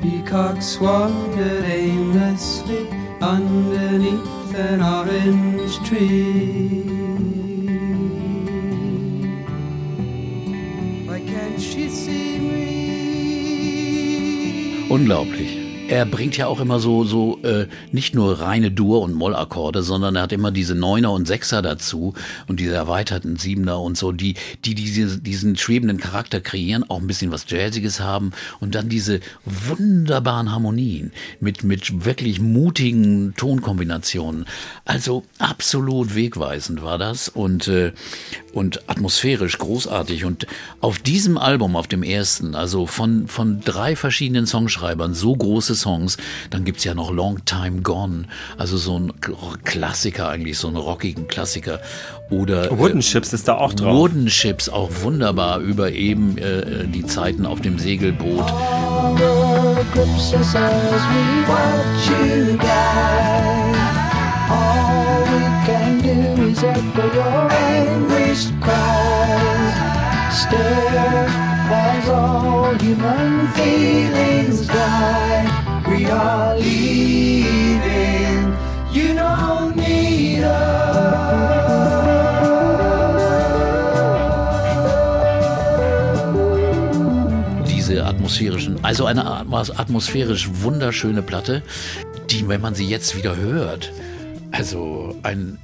Peacocks 0.00 0.78
wandered 0.80 1.64
aimlessly 1.64 2.88
underneath 3.20 4.54
an 4.54 4.80
orange 4.80 5.76
tree. 5.88 6.82
Why 11.06 11.20
can't 11.20 11.60
she 11.60 11.88
see 11.88 12.38
me? 12.38 12.76
Unglaublich. 14.88 15.65
Er 15.88 16.04
bringt 16.04 16.36
ja 16.36 16.48
auch 16.48 16.58
immer 16.58 16.80
so, 16.80 17.04
so 17.04 17.38
äh, 17.44 17.68
nicht 17.92 18.12
nur 18.12 18.40
reine 18.40 18.72
Dur- 18.72 19.02
und 19.02 19.14
Mollakkorde, 19.14 19.84
sondern 19.84 20.16
er 20.16 20.22
hat 20.22 20.32
immer 20.32 20.50
diese 20.50 20.74
Neuner 20.74 21.12
und 21.12 21.28
Sechser 21.28 21.62
dazu 21.62 22.12
und 22.48 22.58
diese 22.58 22.74
erweiterten 22.74 23.36
Siebener 23.36 23.80
und 23.80 23.96
so, 23.96 24.10
die, 24.10 24.34
die 24.64 24.74
diese, 24.74 25.18
diesen 25.18 25.56
schwebenden 25.56 25.98
Charakter 25.98 26.40
kreieren, 26.40 26.82
auch 26.90 26.98
ein 26.98 27.06
bisschen 27.06 27.30
was 27.30 27.48
Jazziges 27.48 28.00
haben 28.00 28.32
und 28.58 28.74
dann 28.74 28.88
diese 28.88 29.20
wunderbaren 29.44 30.50
Harmonien 30.50 31.12
mit, 31.38 31.62
mit 31.62 32.04
wirklich 32.04 32.40
mutigen 32.40 33.34
Tonkombinationen. 33.36 34.46
Also 34.84 35.22
absolut 35.38 36.16
wegweisend 36.16 36.82
war 36.82 36.98
das 36.98 37.28
und, 37.28 37.68
äh, 37.68 37.92
und 38.52 38.88
atmosphärisch 38.88 39.56
großartig. 39.58 40.24
Und 40.24 40.48
auf 40.80 40.98
diesem 40.98 41.38
Album, 41.38 41.76
auf 41.76 41.86
dem 41.86 42.02
ersten, 42.02 42.56
also 42.56 42.86
von, 42.86 43.28
von 43.28 43.60
drei 43.60 43.94
verschiedenen 43.94 44.46
Songschreibern, 44.46 45.14
so 45.14 45.36
große 45.36 45.75
Songs, 45.76 46.16
dann 46.50 46.64
gibt's 46.64 46.84
ja 46.84 46.94
noch 46.94 47.12
Long 47.12 47.44
Time 47.44 47.82
Gone, 47.82 48.24
also 48.58 48.76
so 48.76 48.98
ein 48.98 49.12
Klassiker 49.64 50.28
eigentlich, 50.28 50.58
so 50.58 50.68
einen 50.68 50.76
rockigen 50.76 51.28
Klassiker. 51.28 51.80
Oder 52.30 52.72
äh, 52.72 52.78
Wooden 52.78 53.00
Chips 53.00 53.32
ist 53.32 53.46
da 53.48 53.54
auch 53.54 53.72
drauf. 53.72 53.94
Wooden 53.94 54.28
Ships, 54.28 54.68
auch 54.68 54.90
wunderbar 55.02 55.60
über 55.60 55.92
eben 55.92 56.38
äh, 56.38 56.86
die 56.86 57.06
Zeiten 57.06 57.46
auf 57.46 57.60
dem 57.60 57.78
Segelboot. 57.78 58.52
All 71.28 71.55
as 71.70 72.08
all 72.08 72.74
human 72.78 73.48
feelings 73.52 74.66
die. 74.66 75.82
We 75.88 76.06
are 76.10 76.56
leaving. 76.56 78.56
You 78.92 79.14
don't 79.14 79.76
need 79.76 80.42
diese 87.68 88.04
atmosphärischen, 88.04 88.76
also 88.82 89.06
eine 89.06 89.24
atmos- 89.24 89.70
atmosphärisch 89.76 90.48
wunderschöne 90.62 91.22
Platte, 91.22 91.62
die, 92.30 92.48
wenn 92.48 92.60
man 92.60 92.74
sie 92.74 92.86
jetzt 92.86 93.16
wieder 93.16 93.36
hört, 93.36 93.92
also 94.50 95.14
ein 95.22 95.58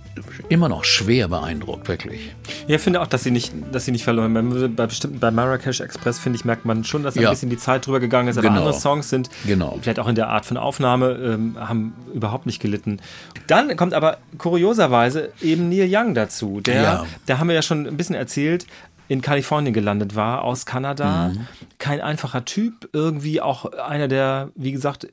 immer 0.48 0.68
noch 0.68 0.84
schwer 0.84 1.28
beeindruckt, 1.28 1.88
wirklich. 1.88 2.30
Ja, 2.66 2.76
ich 2.76 2.82
finde 2.82 3.00
auch, 3.00 3.06
dass 3.06 3.22
sie 3.24 3.30
nicht, 3.30 3.52
dass 3.72 3.84
sie 3.84 3.92
nicht 3.92 4.04
verloren 4.04 4.36
haben. 4.36 4.76
Bei 4.76 4.86
bestimmten, 4.86 5.18
bei 5.18 5.30
Marrakesch 5.30 5.80
Express, 5.80 6.18
finde 6.18 6.38
ich, 6.38 6.44
merkt 6.44 6.64
man 6.64 6.84
schon, 6.84 7.02
dass 7.02 7.16
ein 7.16 7.22
Ja. 7.22 7.30
bisschen 7.30 7.50
die 7.50 7.56
Zeit 7.56 7.86
drüber 7.86 8.00
gegangen 8.00 8.28
ist. 8.28 8.36
Aber 8.38 8.48
Genau. 8.48 8.60
andere 8.60 8.74
Songs 8.74 9.08
sind 9.08 9.30
Genau. 9.46 9.78
vielleicht 9.80 9.98
auch 9.98 10.08
in 10.08 10.14
der 10.14 10.28
Art 10.28 10.44
von 10.46 10.56
Aufnahme, 10.56 11.10
ähm, 11.12 11.56
haben 11.58 11.94
überhaupt 12.14 12.46
nicht 12.46 12.60
gelitten. 12.60 13.00
Dann 13.46 13.76
kommt 13.76 13.94
aber 13.94 14.18
kurioserweise 14.38 15.32
eben 15.40 15.68
Neil 15.68 15.88
Young 15.90 16.14
dazu. 16.14 16.60
Der, 16.60 16.82
Ja. 16.82 17.06
da 17.26 17.38
haben 17.38 17.48
wir 17.48 17.54
ja 17.54 17.62
schon 17.62 17.86
ein 17.86 17.96
bisschen 17.96 18.14
erzählt, 18.14 18.66
in 19.08 19.20
Kalifornien 19.20 19.74
gelandet 19.74 20.14
war, 20.14 20.42
aus 20.44 20.64
Kanada. 20.64 21.28
Mhm. 21.30 21.46
Kein 21.78 22.00
einfacher 22.00 22.44
Typ, 22.44 22.88
irgendwie 22.92 23.40
auch 23.40 23.66
einer 23.72 24.08
der, 24.08 24.50
wie 24.54 24.72
gesagt, 24.72 25.08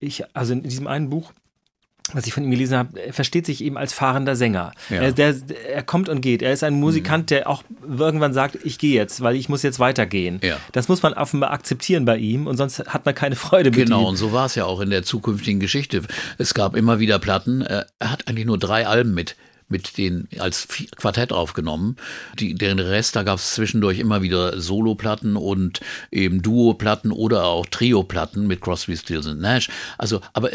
ich, 0.00 0.24
also 0.34 0.52
in 0.54 0.62
diesem 0.62 0.86
einen 0.86 1.10
Buch, 1.10 1.32
was 2.14 2.26
ich 2.26 2.32
von 2.32 2.44
ihm 2.44 2.50
gelesen 2.50 2.78
habe, 2.78 2.98
er 3.00 3.12
versteht 3.12 3.44
sich 3.46 3.62
eben 3.62 3.76
als 3.76 3.92
fahrender 3.92 4.36
Sänger. 4.36 4.72
Ja. 4.88 5.02
Er, 5.02 5.12
der, 5.12 5.34
er 5.70 5.82
kommt 5.82 6.08
und 6.08 6.20
geht. 6.20 6.42
Er 6.42 6.52
ist 6.52 6.64
ein 6.64 6.74
Musikant, 6.74 7.30
der 7.30 7.48
auch 7.48 7.62
irgendwann 7.86 8.32
sagt, 8.32 8.58
ich 8.64 8.78
gehe 8.78 8.94
jetzt, 8.94 9.20
weil 9.20 9.36
ich 9.36 9.48
muss 9.48 9.62
jetzt 9.62 9.78
weitergehen. 9.80 10.40
Ja. 10.42 10.56
Das 10.72 10.88
muss 10.88 11.02
man 11.02 11.12
offenbar 11.14 11.50
akzeptieren 11.52 12.04
bei 12.04 12.16
ihm 12.16 12.46
und 12.46 12.56
sonst 12.56 12.78
hat 12.86 13.04
man 13.04 13.14
keine 13.14 13.36
Freude 13.36 13.70
mit 13.70 13.78
Genau, 13.78 14.02
ihm. 14.02 14.06
und 14.08 14.16
so 14.16 14.32
war 14.32 14.46
es 14.46 14.54
ja 14.54 14.64
auch 14.64 14.80
in 14.80 14.90
der 14.90 15.02
zukünftigen 15.02 15.60
Geschichte. 15.60 16.02
Es 16.38 16.54
gab 16.54 16.76
immer 16.76 16.98
wieder 17.00 17.18
Platten. 17.18 17.62
äh, 17.62 17.84
Er 17.98 18.10
hat 18.12 18.28
eigentlich 18.28 18.46
nur 18.46 18.58
drei 18.58 18.86
Alben 18.86 19.12
mit 19.14 19.36
mit 19.66 19.96
den 19.96 20.28
als 20.38 20.68
Quartett 20.96 21.32
aufgenommen. 21.32 21.96
Die, 22.38 22.54
den 22.54 22.78
Rest, 22.78 23.16
da 23.16 23.22
gab 23.22 23.38
es 23.38 23.54
zwischendurch 23.54 23.98
immer 23.98 24.20
wieder 24.20 24.60
Soloplatten 24.60 25.36
und 25.36 25.80
eben 26.12 26.42
Duoplatten 26.42 27.10
oder 27.10 27.44
auch 27.46 27.64
Trioplatten 27.64 28.46
mit 28.46 28.60
Crosby, 28.60 28.94
Stills 28.94 29.26
und 29.26 29.40
Nash. 29.40 29.70
Also, 29.96 30.20
aber 30.34 30.50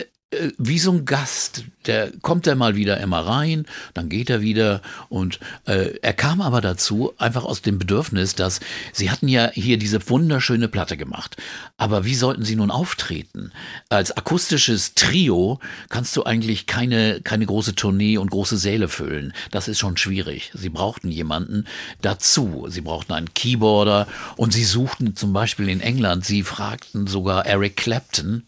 wie 0.57 0.77
so 0.77 0.91
ein 0.91 1.05
Gast. 1.05 1.63
Der 1.87 2.11
kommt 2.21 2.45
er 2.45 2.55
mal 2.55 2.75
wieder 2.75 2.99
immer 2.99 3.25
rein, 3.25 3.65
dann 3.95 4.09
geht 4.09 4.29
er 4.29 4.41
wieder 4.41 4.81
und 5.07 5.39
äh, 5.65 5.97
er 6.03 6.13
kam 6.13 6.39
aber 6.39 6.61
dazu 6.61 7.13
einfach 7.17 7.45
aus 7.45 7.63
dem 7.63 7.79
Bedürfnis, 7.79 8.35
dass 8.35 8.59
sie 8.93 9.09
hatten 9.09 9.27
ja 9.27 9.49
hier 9.51 9.77
diese 9.77 10.07
wunderschöne 10.07 10.67
Platte 10.67 10.97
gemacht. 10.97 11.37
Aber 11.77 12.05
wie 12.05 12.13
sollten 12.13 12.43
sie 12.45 12.55
nun 12.55 12.69
auftreten? 12.69 13.51
Als 13.89 14.15
akustisches 14.15 14.93
Trio 14.93 15.59
kannst 15.89 16.15
du 16.15 16.23
eigentlich 16.25 16.67
keine 16.67 17.21
keine 17.21 17.47
große 17.47 17.73
Tournee 17.73 18.19
und 18.19 18.29
große 18.29 18.57
Säle 18.57 18.87
füllen. 18.87 19.33
Das 19.49 19.67
ist 19.67 19.79
schon 19.79 19.97
schwierig. 19.97 20.51
Sie 20.53 20.69
brauchten 20.69 21.09
jemanden 21.09 21.65
dazu. 22.01 22.67
Sie 22.69 22.81
brauchten 22.81 23.13
einen 23.13 23.33
Keyboarder 23.33 24.07
und 24.37 24.53
sie 24.53 24.65
suchten 24.65 25.15
zum 25.15 25.33
Beispiel 25.33 25.69
in 25.69 25.81
England. 25.81 26.23
Sie 26.23 26.43
fragten 26.43 27.07
sogar 27.07 27.47
Eric 27.47 27.77
Clapton 27.77 28.43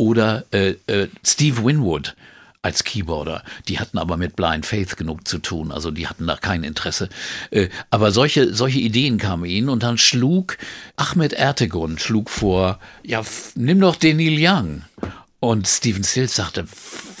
oder 0.00 0.46
äh, 0.50 0.76
äh, 0.86 1.08
Steve 1.22 1.62
Winwood 1.62 2.16
als 2.62 2.84
Keyboarder. 2.84 3.42
Die 3.68 3.78
hatten 3.78 3.98
aber 3.98 4.16
mit 4.16 4.34
Blind 4.34 4.64
Faith 4.64 4.96
genug 4.96 5.28
zu 5.28 5.38
tun, 5.38 5.70
also 5.70 5.90
die 5.90 6.08
hatten 6.08 6.26
da 6.26 6.36
kein 6.36 6.64
Interesse. 6.64 7.10
Äh, 7.50 7.68
aber 7.90 8.10
solche, 8.10 8.54
solche 8.54 8.78
Ideen 8.78 9.18
kamen 9.18 9.44
ihnen 9.44 9.68
und 9.68 9.82
dann 9.82 9.98
schlug 9.98 10.56
Ahmed 10.96 11.34
Ertegun 11.34 11.98
schlug 11.98 12.30
vor, 12.30 12.80
ja, 13.02 13.22
nimm 13.56 13.78
doch 13.78 13.96
den 13.96 14.16
Neil 14.16 14.38
Young. 14.38 14.82
Und 15.40 15.66
Stephen 15.66 16.04
Stills 16.04 16.36
sagte, 16.36 16.66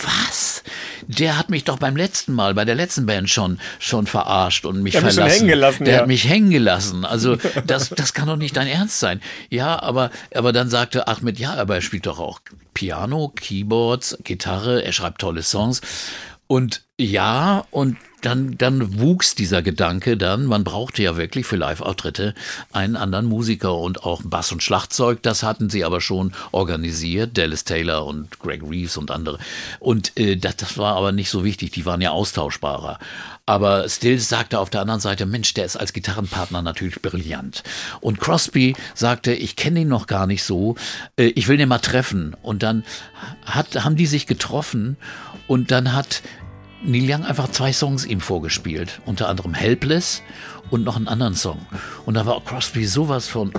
was? 0.02 0.62
Der 1.06 1.38
hat 1.38 1.48
mich 1.48 1.64
doch 1.64 1.78
beim 1.78 1.96
letzten 1.96 2.34
Mal, 2.34 2.52
bei 2.52 2.66
der 2.66 2.74
letzten 2.74 3.06
Band 3.06 3.30
schon, 3.30 3.58
schon 3.78 4.06
verarscht 4.06 4.66
und 4.66 4.82
mich 4.82 4.92
Der 4.92 5.00
hat 5.00 5.06
mich 5.06 5.14
verlassen. 5.14 5.36
hängen 5.38 5.48
gelassen, 5.48 5.84
der 5.86 5.94
ja. 5.94 6.00
hat 6.00 6.06
mich 6.06 6.28
hängen 6.28 6.50
gelassen. 6.50 7.04
Also, 7.06 7.36
das, 7.66 7.88
das 7.88 8.12
kann 8.12 8.28
doch 8.28 8.36
nicht 8.36 8.56
dein 8.56 8.66
Ernst 8.66 9.00
sein. 9.00 9.22
Ja, 9.48 9.80
aber, 9.82 10.10
aber 10.34 10.52
dann 10.52 10.68
sagte 10.68 11.08
Ahmed, 11.08 11.38
ja, 11.38 11.54
aber 11.54 11.76
er 11.76 11.80
spielt 11.80 12.04
doch 12.04 12.18
auch 12.18 12.40
Piano, 12.74 13.32
Keyboards, 13.34 14.18
Gitarre, 14.22 14.84
er 14.84 14.92
schreibt 14.92 15.22
tolle 15.22 15.42
Songs. 15.42 15.80
Und 16.46 16.82
ja, 16.98 17.64
und 17.70 17.96
dann, 18.22 18.56
dann 18.58 18.98
wuchs 18.98 19.34
dieser 19.34 19.62
Gedanke 19.62 20.16
dann, 20.16 20.46
man 20.46 20.64
brauchte 20.64 21.02
ja 21.02 21.16
wirklich 21.16 21.46
für 21.46 21.56
Live-Auftritte 21.56 22.34
einen 22.72 22.96
anderen 22.96 23.26
Musiker 23.26 23.76
und 23.76 24.04
auch 24.04 24.22
Bass 24.24 24.52
und 24.52 24.62
Schlagzeug. 24.62 25.22
Das 25.22 25.42
hatten 25.42 25.70
sie 25.70 25.84
aber 25.84 26.00
schon 26.00 26.32
organisiert, 26.52 27.36
Dallas 27.36 27.64
Taylor 27.64 28.06
und 28.06 28.38
Greg 28.38 28.62
Reeves 28.62 28.96
und 28.96 29.10
andere. 29.10 29.38
Und 29.78 30.16
äh, 30.18 30.36
das, 30.36 30.56
das 30.56 30.78
war 30.78 30.96
aber 30.96 31.12
nicht 31.12 31.30
so 31.30 31.44
wichtig, 31.44 31.70
die 31.72 31.86
waren 31.86 32.00
ja 32.00 32.10
austauschbarer. 32.10 32.98
Aber 33.46 33.88
Stills 33.88 34.28
sagte 34.28 34.60
auf 34.60 34.70
der 34.70 34.82
anderen 34.82 35.00
Seite, 35.00 35.26
Mensch, 35.26 35.54
der 35.54 35.64
ist 35.64 35.76
als 35.76 35.92
Gitarrenpartner 35.92 36.62
natürlich 36.62 37.02
brillant. 37.02 37.64
Und 38.00 38.20
Crosby 38.20 38.76
sagte, 38.94 39.32
ich 39.32 39.56
kenne 39.56 39.80
ihn 39.80 39.88
noch 39.88 40.06
gar 40.06 40.28
nicht 40.28 40.44
so, 40.44 40.76
äh, 41.16 41.24
ich 41.24 41.48
will 41.48 41.56
den 41.56 41.68
mal 41.68 41.78
treffen. 41.80 42.36
Und 42.42 42.62
dann 42.62 42.84
hat, 43.44 43.84
haben 43.84 43.96
die 43.96 44.06
sich 44.06 44.28
getroffen 44.28 44.96
und 45.48 45.72
dann 45.72 45.92
hat 45.92 46.22
Neil 46.82 47.10
Young 47.10 47.24
einfach 47.24 47.50
zwei 47.50 47.72
Songs 47.72 48.06
ihm 48.06 48.20
vorgespielt, 48.20 49.00
unter 49.04 49.28
anderem 49.28 49.54
Helpless 49.54 50.22
und 50.70 50.84
noch 50.84 50.96
einen 50.96 51.08
anderen 51.08 51.34
Song. 51.34 51.58
Und 52.06 52.14
da 52.14 52.24
war 52.26 52.40
Crosby 52.42 52.86
sowas 52.86 53.28
von 53.28 53.52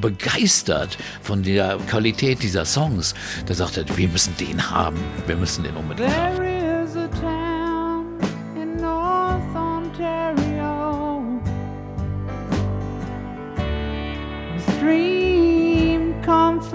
begeistert 0.00 0.96
von 1.22 1.42
der 1.42 1.76
Qualität 1.88 2.42
dieser 2.42 2.64
Songs. 2.64 3.14
Da 3.46 3.54
sagte 3.54 3.80
er, 3.80 3.96
wir 3.96 4.08
müssen 4.08 4.36
den 4.36 4.70
haben, 4.70 4.98
wir 5.26 5.36
müssen 5.36 5.64
den 5.64 5.76
unbedingt 5.76 6.14
haben. 6.14 6.36
There 6.36 6.44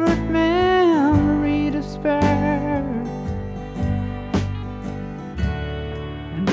is 0.09 0.52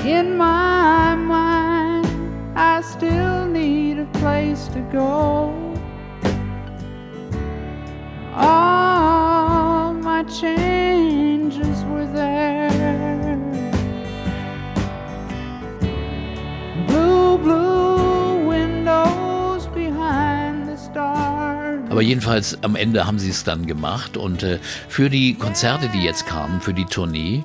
in 0.04 0.36
my 0.36 1.14
mind, 1.14 2.06
I 2.56 2.80
still 2.80 3.46
need 3.46 3.98
a 3.98 4.06
place 4.18 4.68
to 4.68 4.80
go. 4.92 5.52
All 8.34 9.92
my 9.92 10.24
changes 10.24 11.84
were 11.84 12.06
there. 12.06 13.36
Blue, 16.86 17.38
blue 17.38 18.48
windows 18.48 19.66
behind 19.68 20.68
the 20.68 20.76
stars. 20.76 21.80
Aber 21.90 22.02
jedenfalls 22.02 22.58
am 22.62 22.76
Ende 22.76 23.06
haben 23.06 23.18
sie 23.18 23.30
es 23.30 23.44
dann 23.44 23.66
gemacht 23.66 24.16
und 24.16 24.42
äh, 24.42 24.58
für 24.88 25.10
die 25.10 25.34
Konzerte, 25.34 25.88
die 25.88 26.02
jetzt 26.02 26.26
kamen, 26.26 26.60
für 26.60 26.72
die 26.72 26.86
Tournee, 26.86 27.44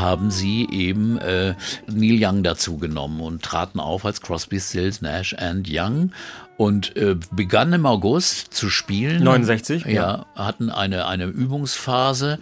haben 0.00 0.30
sie 0.30 0.66
eben 0.70 1.18
äh, 1.18 1.54
Neil 1.86 2.18
Young 2.20 2.42
dazu 2.42 2.78
genommen 2.78 3.20
und 3.20 3.42
traten 3.42 3.78
auf 3.80 4.04
als 4.04 4.20
Crosby, 4.20 4.58
Stills, 4.58 5.02
Nash 5.02 5.34
and 5.34 5.68
Young 5.70 6.12
und 6.56 6.96
äh, 6.96 7.16
begannen 7.30 7.74
im 7.74 7.86
August 7.86 8.52
zu 8.52 8.68
spielen. 8.70 9.22
69, 9.22 9.84
ja. 9.84 9.92
ja. 9.92 10.26
hatten 10.34 10.70
eine, 10.70 11.06
eine 11.06 11.24
Übungsphase 11.24 12.38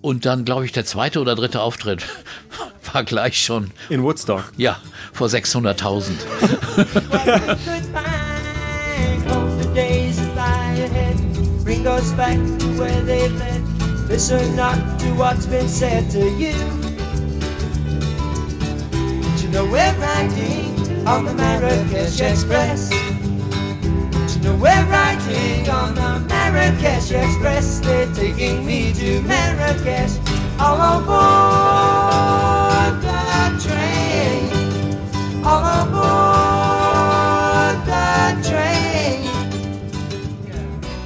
und 0.00 0.26
dann, 0.26 0.44
glaube 0.44 0.64
ich, 0.64 0.72
der 0.72 0.84
zweite 0.84 1.20
oder 1.20 1.34
dritte 1.34 1.60
Auftritt 1.60 2.04
war 2.92 3.04
gleich 3.04 3.42
schon, 3.42 3.70
In 3.88 4.02
Woodstock. 4.02 4.52
ja, 4.56 4.78
vor 5.12 5.28
600.000. 5.28 6.10
Goodbye, 6.76 7.40
hope 9.28 9.62
the 9.62 9.68
days 9.74 10.16
that 10.16 10.34
lie 10.34 10.82
ahead 10.84 11.16
bring 11.64 11.86
us 11.86 12.12
back 12.12 12.36
to 12.58 12.66
where 12.78 13.02
they 13.06 13.28
led. 13.28 13.62
Listen 14.08 14.56
not 14.56 14.76
to 14.98 15.06
what's 15.14 15.46
been 15.46 15.68
said 15.68 16.10
to 16.10 16.28
you. 16.36 16.91
Know 19.52 19.64
we're 19.66 19.94
riding 19.98 21.06
on 21.06 21.26
the 21.26 21.34
Marrakesh 21.34 22.20
Express. 22.20 22.90
You 22.90 24.42
know 24.42 24.56
we're 24.56 24.86
riding 24.86 25.68
on 25.68 25.94
the 25.94 26.20
Marrakesh 26.28 27.10
Express. 27.12 27.80
They're 27.80 28.06
taking 28.14 28.64
me 28.64 28.92
to 28.94 29.20
Marrakesh. 29.22 30.12
All 30.58 30.80
on 30.80 31.04
board 31.04 33.02
the 33.02 33.68
train. 33.68 34.50
All 35.44 35.62
on 35.62 35.90
board 35.92 37.76
the 37.86 38.48
train. 38.48 39.28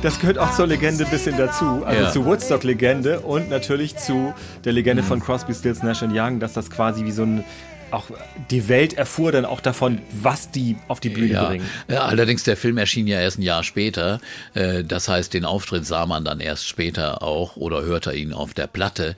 Das 0.02 0.20
gehört 0.20 0.38
auch 0.38 0.52
zur 0.52 0.68
Legende 0.68 1.04
ein 1.04 1.10
bisschen 1.10 1.36
dazu. 1.36 1.82
Also 1.84 2.02
Ja. 2.02 2.12
zur 2.12 2.24
Woodstock-Legende 2.26 3.20
und 3.20 3.50
natürlich 3.50 3.96
zu 3.96 4.32
der 4.64 4.72
Legende 4.72 5.02
von 5.02 5.18
Crosby, 5.18 5.52
Stills, 5.52 5.82
Nash 5.82 6.02
Young, 6.02 6.38
dass 6.38 6.52
das 6.52 6.70
quasi 6.70 7.04
wie 7.04 7.10
so 7.10 7.24
ein 7.24 7.44
auch 7.90 8.06
die 8.50 8.68
Welt 8.68 8.94
erfuhr 8.94 9.32
dann 9.32 9.44
auch 9.44 9.60
davon, 9.60 10.00
was 10.12 10.50
die 10.50 10.76
auf 10.88 11.00
die 11.00 11.08
Bühne 11.10 11.32
Ja. 11.34 11.44
bringen. 11.48 11.66
ja, 11.88 12.04
allerdings 12.04 12.42
der 12.44 12.56
Film 12.56 12.78
erschien 12.78 13.06
ja 13.06 13.20
erst 13.20 13.38
ein 13.38 13.42
Jahr 13.42 13.62
später. 13.62 14.20
Äh, 14.54 14.84
Das 14.84 15.08
heißt, 15.08 15.32
den 15.34 15.44
Auftritt 15.44 15.86
sah 15.86 16.06
man 16.06 16.24
dann 16.24 16.40
erst 16.40 16.66
später 16.66 17.22
auch 17.22 17.56
oder 17.56 17.82
hörte 17.82 18.12
ihn 18.14 18.32
auf 18.32 18.54
der 18.54 18.66
Platte. 18.66 19.14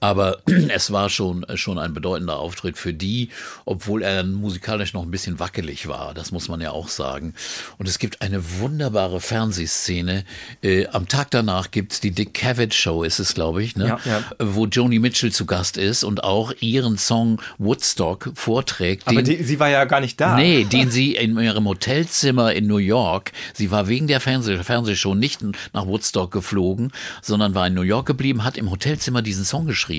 Aber 0.00 0.38
es 0.68 0.90
war 0.92 1.10
schon, 1.10 1.44
schon 1.54 1.78
ein 1.78 1.92
bedeutender 1.92 2.38
Auftritt 2.38 2.78
für 2.78 2.94
die, 2.94 3.28
obwohl 3.66 4.02
er 4.02 4.16
dann 4.16 4.32
musikalisch 4.32 4.94
noch 4.94 5.02
ein 5.02 5.10
bisschen 5.10 5.38
wackelig 5.38 5.88
war. 5.88 6.14
Das 6.14 6.32
muss 6.32 6.48
man 6.48 6.60
ja 6.62 6.70
auch 6.70 6.88
sagen. 6.88 7.34
Und 7.76 7.86
es 7.86 7.98
gibt 7.98 8.22
eine 8.22 8.58
wunderbare 8.60 9.20
Fernsehszene. 9.20 10.24
Äh, 10.62 10.86
Am 10.88 11.06
Tag 11.06 11.30
danach 11.32 11.70
gibt's 11.70 12.00
die 12.00 12.12
Dick 12.12 12.32
Cavett 12.32 12.72
Show, 12.72 13.02
ist 13.02 13.18
es, 13.18 13.34
glaube 13.34 13.62
ich, 13.62 13.76
ne? 13.76 13.86
Ja, 13.88 14.00
ja. 14.06 14.24
wo 14.38 14.66
Joni 14.66 14.98
Mitchell 14.98 15.32
zu 15.32 15.44
Gast 15.44 15.76
ist 15.76 16.02
und 16.02 16.24
auch 16.24 16.52
ihren 16.60 16.96
Song 16.96 17.40
Woodstock 17.58 18.30
vorträgt. 18.34 19.06
Aber 19.06 19.22
den- 19.22 19.38
die, 19.38 19.44
sie 19.44 19.60
war 19.60 19.68
ja 19.68 19.84
gar 19.84 20.00
nicht 20.00 20.18
da. 20.18 20.34
Nee, 20.36 20.64
den 20.72 20.90
sie 20.90 21.14
in 21.14 21.38
ihrem 21.38 21.66
Hotelzimmer 21.68 22.54
in 22.54 22.66
New 22.66 22.78
York, 22.78 23.32
sie 23.52 23.70
war 23.70 23.86
wegen 23.88 24.06
der 24.06 24.20
Fernseh 24.20 24.62
Fernsehshow 24.62 25.14
nicht 25.14 25.40
nach 25.74 25.86
Woodstock 25.86 26.30
geflogen, 26.30 26.90
sondern 27.20 27.54
war 27.54 27.66
in 27.66 27.74
New 27.74 27.82
York 27.82 28.06
geblieben, 28.06 28.44
hat 28.44 28.56
im 28.56 28.70
Hotelzimmer 28.70 29.20
diesen 29.20 29.44
Song 29.44 29.66
geschrieben 29.66 29.89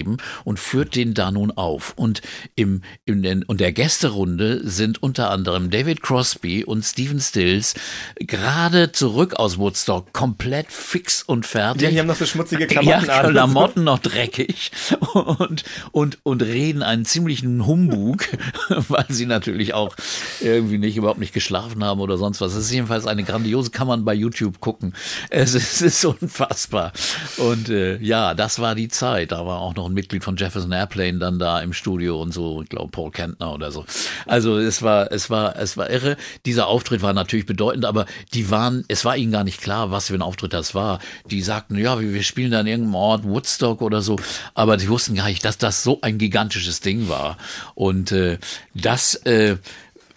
und 0.43 0.59
führt 0.59 0.95
den 0.95 1.13
da 1.13 1.31
nun 1.31 1.51
auf. 1.51 1.93
Und 1.95 2.21
im, 2.55 2.81
in 3.05 3.23
den, 3.23 3.43
und 3.43 3.59
der 3.59 3.71
Gästerunde 3.71 4.61
sind 4.63 5.01
unter 5.01 5.29
anderem 5.29 5.69
David 5.69 6.01
Crosby 6.01 6.63
und 6.63 6.83
Stephen 6.83 7.19
Stills 7.19 7.73
gerade 8.19 8.91
zurück 8.91 9.35
aus 9.35 9.57
Woodstock, 9.57 10.13
komplett 10.13 10.71
fix 10.71 11.23
und 11.23 11.45
fertig. 11.45 11.83
Ja, 11.83 11.89
die 11.89 11.99
haben 11.99 12.07
noch 12.07 12.15
so 12.15 12.25
schmutzige 12.25 12.67
Klamotten 12.71 13.05
ja, 13.05 13.21
an. 13.21 13.31
Klamotten 13.31 13.83
noch 13.83 13.99
dreckig 13.99 14.71
und, 15.13 15.63
und, 15.91 16.19
und 16.23 16.41
reden 16.41 16.83
einen 16.83 17.05
ziemlichen 17.05 17.65
Humbug 17.65 18.27
weil 18.89 19.05
sie 19.09 19.25
natürlich 19.25 19.73
auch 19.73 19.95
irgendwie 20.39 20.77
nicht 20.77 20.97
überhaupt 20.97 21.19
nicht 21.19 21.33
geschlafen 21.33 21.83
haben 21.83 21.99
oder 21.99 22.17
sonst 22.17 22.41
was. 22.41 22.53
Es 22.53 22.65
ist 22.65 22.71
jedenfalls 22.71 23.05
eine 23.05 23.23
grandiose, 23.23 23.71
kann 23.71 23.87
man 23.87 24.05
bei 24.05 24.13
YouTube 24.13 24.59
gucken. 24.59 24.93
Es 25.29 25.53
ist, 25.53 25.81
es 25.81 25.81
ist 25.81 26.05
unfassbar. 26.05 26.91
Und 27.37 27.69
äh, 27.69 27.97
ja, 27.97 28.33
das 28.33 28.59
war 28.59 28.75
die 28.75 28.87
Zeit. 28.87 29.31
Da 29.31 29.45
war 29.45 29.59
auch 29.59 29.75
noch 29.75 29.80
ein 29.87 29.93
Mitglied 29.93 30.23
von 30.23 30.35
Jefferson 30.35 30.71
Airplane 30.71 31.19
dann 31.19 31.39
da 31.39 31.61
im 31.61 31.73
Studio 31.73 32.21
und 32.21 32.33
so, 32.33 32.61
ich 32.61 32.69
glaube 32.69 32.91
Paul 32.91 33.11
Kentner 33.11 33.53
oder 33.53 33.71
so. 33.71 33.85
Also 34.25 34.57
es 34.57 34.81
war, 34.81 35.11
es 35.11 35.29
war, 35.29 35.55
es 35.57 35.77
war 35.77 35.89
irre. 35.89 36.17
Dieser 36.45 36.67
Auftritt 36.67 37.01
war 37.01 37.13
natürlich 37.13 37.45
bedeutend, 37.45 37.85
aber 37.85 38.05
die 38.33 38.49
waren, 38.49 38.85
es 38.87 39.05
war 39.05 39.17
ihnen 39.17 39.31
gar 39.31 39.43
nicht 39.43 39.61
klar, 39.61 39.91
was 39.91 40.07
für 40.07 40.15
ein 40.15 40.21
Auftritt 40.21 40.53
das 40.53 40.75
war. 40.75 40.99
Die 41.29 41.41
sagten, 41.41 41.77
ja, 41.77 41.99
wir 41.99 42.23
spielen 42.23 42.51
da 42.51 42.61
in 42.61 42.67
irgendeinem 42.67 42.95
Ort, 42.95 43.23
Woodstock 43.23 43.81
oder 43.81 44.01
so, 44.01 44.17
aber 44.53 44.79
sie 44.79 44.89
wussten 44.89 45.15
gar 45.15 45.27
nicht, 45.27 45.45
dass 45.45 45.57
das 45.57 45.83
so 45.83 45.99
ein 46.01 46.17
gigantisches 46.17 46.81
Ding 46.81 47.09
war. 47.09 47.37
Und 47.75 48.11
äh, 48.11 48.37
das 48.73 49.15
äh, 49.25 49.57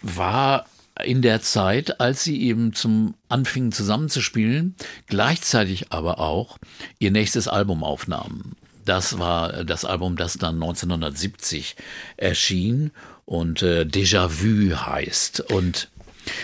war 0.01 0.65
in 1.03 1.21
der 1.21 1.41
Zeit, 1.41 1.99
als 1.99 2.23
sie 2.23 2.41
eben 2.43 2.73
zum 2.73 3.15
anfingen 3.27 3.71
zusammenzuspielen, 3.71 4.75
gleichzeitig 5.07 5.91
aber 5.91 6.19
auch 6.19 6.57
ihr 6.99 7.11
nächstes 7.11 7.47
Album 7.47 7.83
aufnahmen. 7.83 8.55
Das 8.85 9.19
war 9.19 9.63
das 9.63 9.83
Album, 9.83 10.15
das 10.15 10.37
dann 10.37 10.55
1970 10.55 11.75
erschien 12.17 12.91
und 13.25 13.61
äh, 13.61 13.81
Déjà 13.81 14.29
Vu 14.29 14.75
heißt 14.75 15.51
und 15.51 15.89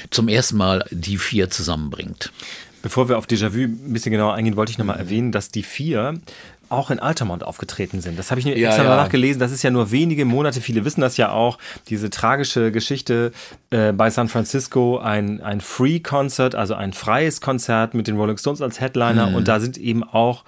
zum 0.09 0.27
ersten 0.27 0.57
Mal 0.57 0.85
die 0.91 1.17
vier 1.17 1.49
zusammenbringt. 1.49 2.31
Bevor 2.81 3.09
wir 3.09 3.17
auf 3.17 3.27
Déjà-vu 3.27 3.63
ein 3.63 3.93
bisschen 3.93 4.11
genauer 4.11 4.33
eingehen, 4.33 4.55
wollte 4.55 4.71
ich 4.71 4.77
nochmal 4.77 4.97
erwähnen, 4.97 5.31
dass 5.31 5.49
die 5.49 5.63
vier 5.63 6.15
auch 6.69 6.89
in 6.89 6.99
Altamont 6.99 7.43
aufgetreten 7.43 7.99
sind. 7.99 8.17
Das 8.17 8.31
habe 8.31 8.39
ich 8.39 8.45
ja, 8.45 8.53
extra 8.53 8.85
ja. 8.85 8.95
nachgelesen. 8.95 9.39
Das 9.39 9.51
ist 9.51 9.61
ja 9.61 9.69
nur 9.71 9.91
wenige 9.91 10.23
Monate. 10.23 10.61
Viele 10.61 10.85
wissen 10.85 11.01
das 11.01 11.17
ja 11.17 11.31
auch. 11.31 11.57
Diese 11.89 12.09
tragische 12.09 12.71
Geschichte 12.71 13.33
äh, 13.71 13.91
bei 13.91 14.09
San 14.09 14.29
Francisco, 14.29 14.97
ein, 14.97 15.41
ein 15.41 15.59
Free-Concert, 15.59 16.55
also 16.55 16.73
ein 16.73 16.93
freies 16.93 17.41
Konzert 17.41 17.93
mit 17.93 18.07
den 18.07 18.15
Rolling 18.15 18.37
Stones 18.37 18.61
als 18.61 18.79
Headliner. 18.79 19.27
Mhm. 19.27 19.35
Und 19.35 19.47
da 19.49 19.59
sind 19.59 19.77
eben 19.77 20.03
auch 20.03 20.45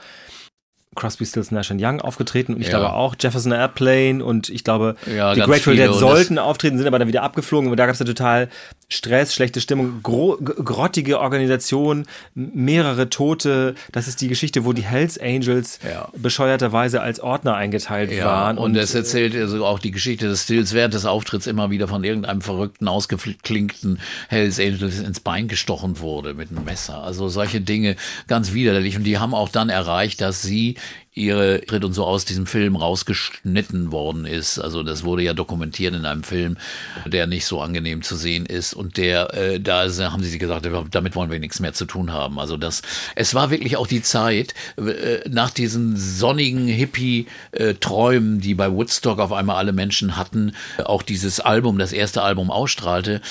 Crosby, 0.95 1.25
Stills, 1.25 1.51
Nash 1.51 1.71
Young 1.71 2.01
aufgetreten 2.01 2.53
und 2.53 2.61
ich 2.61 2.67
ja. 2.67 2.79
glaube 2.79 2.93
auch 2.93 3.15
Jefferson 3.19 3.51
Airplane 3.51 4.23
und 4.23 4.49
ich 4.49 4.63
glaube 4.63 4.95
ja, 5.13 5.33
die 5.33 5.41
Grateful 5.41 5.75
Dead 5.75 5.93
sollten 5.93 6.37
auftreten, 6.37 6.77
sind 6.77 6.87
aber 6.87 6.99
dann 6.99 7.07
wieder 7.07 7.23
abgeflogen 7.23 7.69
und 7.69 7.77
da 7.77 7.85
gab 7.85 7.93
es 7.93 7.99
ja 7.99 8.05
total 8.05 8.49
Stress, 8.93 9.33
schlechte 9.33 9.61
Stimmung, 9.61 10.01
grottige 10.03 11.19
Organisation, 11.19 12.05
mehrere 12.35 13.09
Tote. 13.09 13.75
Das 13.91 14.07
ist 14.07 14.21
die 14.21 14.27
Geschichte, 14.27 14.65
wo 14.65 14.73
die 14.73 14.83
Hells 14.83 15.17
Angels 15.17 15.79
ja. 15.83 16.09
bescheuerterweise 16.15 17.01
als 17.01 17.19
Ordner 17.19 17.55
eingeteilt 17.55 18.11
waren. 18.23 18.57
Und, 18.57 18.71
und 18.71 18.75
es 18.77 18.93
erzählt 18.93 19.35
also 19.35 19.65
auch 19.65 19.79
die 19.79 19.91
Geschichte 19.91 20.27
des 20.27 20.43
Stills 20.43 20.73
während 20.73 20.93
des 20.93 21.05
Auftritts 21.05 21.47
immer 21.47 21.71
wieder 21.71 21.87
von 21.87 22.03
irgendeinem 22.03 22.41
verrückten, 22.41 22.87
ausgeklinkten 22.87 23.99
Hells 24.29 24.59
Angels 24.59 24.99
ins 24.99 25.19
Bein 25.19 25.47
gestochen 25.47 25.99
wurde 25.99 26.33
mit 26.33 26.51
einem 26.51 26.63
Messer. 26.65 27.03
Also 27.03 27.29
solche 27.29 27.61
Dinge 27.61 27.95
ganz 28.27 28.53
widerlich 28.53 28.95
und 28.95 29.03
die 29.03 29.17
haben 29.17 29.33
auch 29.33 29.49
dann 29.49 29.69
erreicht, 29.69 30.21
dass 30.21 30.41
sie 30.41 30.75
ihre 31.13 31.61
Tritt 31.61 31.85
und 31.85 31.93
so 31.93 32.05
aus 32.05 32.25
diesem 32.25 32.47
Film 32.47 32.75
rausgeschnitten 32.75 33.91
worden 33.91 34.25
ist. 34.25 34.59
Also 34.59 34.83
das 34.83 35.03
wurde 35.03 35.23
ja 35.23 35.33
dokumentiert 35.33 35.93
in 35.93 36.05
einem 36.05 36.23
Film, 36.23 36.57
der 37.05 37.27
nicht 37.27 37.45
so 37.45 37.61
angenehm 37.61 38.01
zu 38.01 38.15
sehen 38.15 38.45
ist 38.45 38.73
und 38.73 38.97
der 38.97 39.33
äh, 39.33 39.59
da 39.59 39.87
haben 40.11 40.23
sie 40.23 40.29
sich 40.29 40.39
gesagt, 40.39 40.67
damit 40.91 41.15
wollen 41.15 41.31
wir 41.31 41.39
nichts 41.39 41.59
mehr 41.59 41.73
zu 41.73 41.85
tun 41.85 42.11
haben. 42.11 42.39
Also 42.39 42.57
das 42.57 42.81
es 43.15 43.35
war 43.35 43.51
wirklich 43.51 43.77
auch 43.77 43.87
die 43.87 44.01
Zeit 44.01 44.55
äh, 44.77 45.27
nach 45.29 45.51
diesen 45.51 45.97
sonnigen 45.97 46.67
Hippie 46.67 47.27
äh, 47.51 47.75
Träumen, 47.75 48.39
die 48.39 48.55
bei 48.55 48.71
Woodstock 48.71 49.19
auf 49.19 49.31
einmal 49.31 49.57
alle 49.57 49.73
Menschen 49.73 50.17
hatten, 50.17 50.53
auch 50.83 51.03
dieses 51.03 51.39
Album, 51.39 51.77
das 51.77 51.93
erste 51.93 52.23
Album 52.23 52.49
ausstrahlte, 52.49 53.21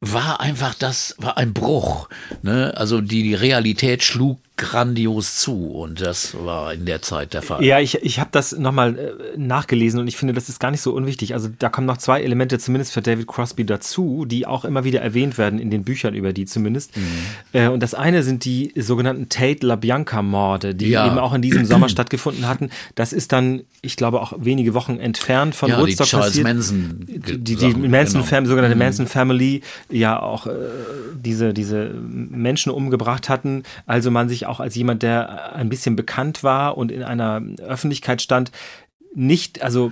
war 0.00 0.40
einfach 0.40 0.74
das 0.74 1.14
war 1.18 1.38
ein 1.38 1.52
Bruch, 1.52 2.08
ne? 2.42 2.72
Also 2.76 3.00
die 3.00 3.22
die 3.22 3.34
Realität 3.34 4.02
schlug 4.02 4.40
grandios 4.58 5.36
zu 5.36 5.70
und 5.70 6.00
das 6.00 6.36
war 6.44 6.74
in 6.74 6.84
der 6.84 7.00
Zeit 7.00 7.32
der 7.32 7.42
Fall. 7.42 7.64
Ja, 7.64 7.78
ich, 7.78 7.94
ich 8.02 8.18
habe 8.18 8.30
das 8.32 8.52
nochmal 8.52 8.98
äh, 8.98 9.38
nachgelesen 9.38 10.00
und 10.00 10.08
ich 10.08 10.16
finde, 10.16 10.34
das 10.34 10.48
ist 10.48 10.58
gar 10.58 10.70
nicht 10.70 10.80
so 10.80 10.92
unwichtig. 10.92 11.32
Also 11.32 11.48
da 11.58 11.68
kommen 11.68 11.86
noch 11.86 11.96
zwei 11.96 12.20
Elemente 12.20 12.58
zumindest 12.58 12.92
für 12.92 13.00
David 13.00 13.28
Crosby 13.28 13.64
dazu, 13.64 14.24
die 14.26 14.46
auch 14.46 14.64
immer 14.64 14.84
wieder 14.84 15.00
erwähnt 15.00 15.38
werden 15.38 15.58
in 15.58 15.70
den 15.70 15.84
Büchern 15.84 16.14
über 16.14 16.32
die 16.32 16.44
zumindest. 16.44 16.96
Mhm. 16.96 17.02
Äh, 17.52 17.68
und 17.68 17.82
das 17.82 17.94
eine 17.94 18.22
sind 18.22 18.44
die 18.44 18.72
sogenannten 18.76 19.28
Tate 19.28 19.64
LaBianca-Morde, 19.64 20.74
die 20.74 20.88
ja. 20.88 21.06
eben 21.06 21.18
auch 21.18 21.32
in 21.32 21.40
diesem 21.40 21.64
Sommer 21.64 21.88
stattgefunden 21.88 22.46
hatten. 22.48 22.70
Das 22.96 23.12
ist 23.12 23.30
dann, 23.30 23.62
ich 23.80 23.96
glaube, 23.96 24.20
auch 24.20 24.32
wenige 24.38 24.74
Wochen 24.74 24.98
entfernt 24.98 25.54
von 25.54 25.70
ja, 25.70 25.78
Woodstock 25.78 26.06
die 26.06 26.10
Charles 26.10 26.28
passiert. 26.28 26.46
Manson 26.46 27.04
die, 27.06 27.38
die, 27.38 27.56
die 27.56 27.74
Manson 27.74 28.24
genau. 28.28 28.46
sogenannte 28.46 28.74
mhm. 28.74 28.82
Manson 28.82 29.06
Family, 29.06 29.62
ja 29.88 30.20
auch 30.20 30.48
äh, 30.48 30.50
diese, 31.14 31.54
diese 31.54 31.90
Menschen 31.90 32.72
umgebracht 32.72 33.28
hatten. 33.28 33.62
Also 33.86 34.10
man 34.10 34.28
sich 34.28 34.47
auch 34.48 34.60
als 34.60 34.74
jemand, 34.74 35.02
der 35.02 35.54
ein 35.54 35.68
bisschen 35.68 35.96
bekannt 35.96 36.42
war 36.42 36.76
und 36.76 36.90
in 36.92 37.02
einer 37.02 37.42
Öffentlichkeit 37.58 38.22
stand, 38.22 38.50
nicht, 39.14 39.62
also 39.62 39.90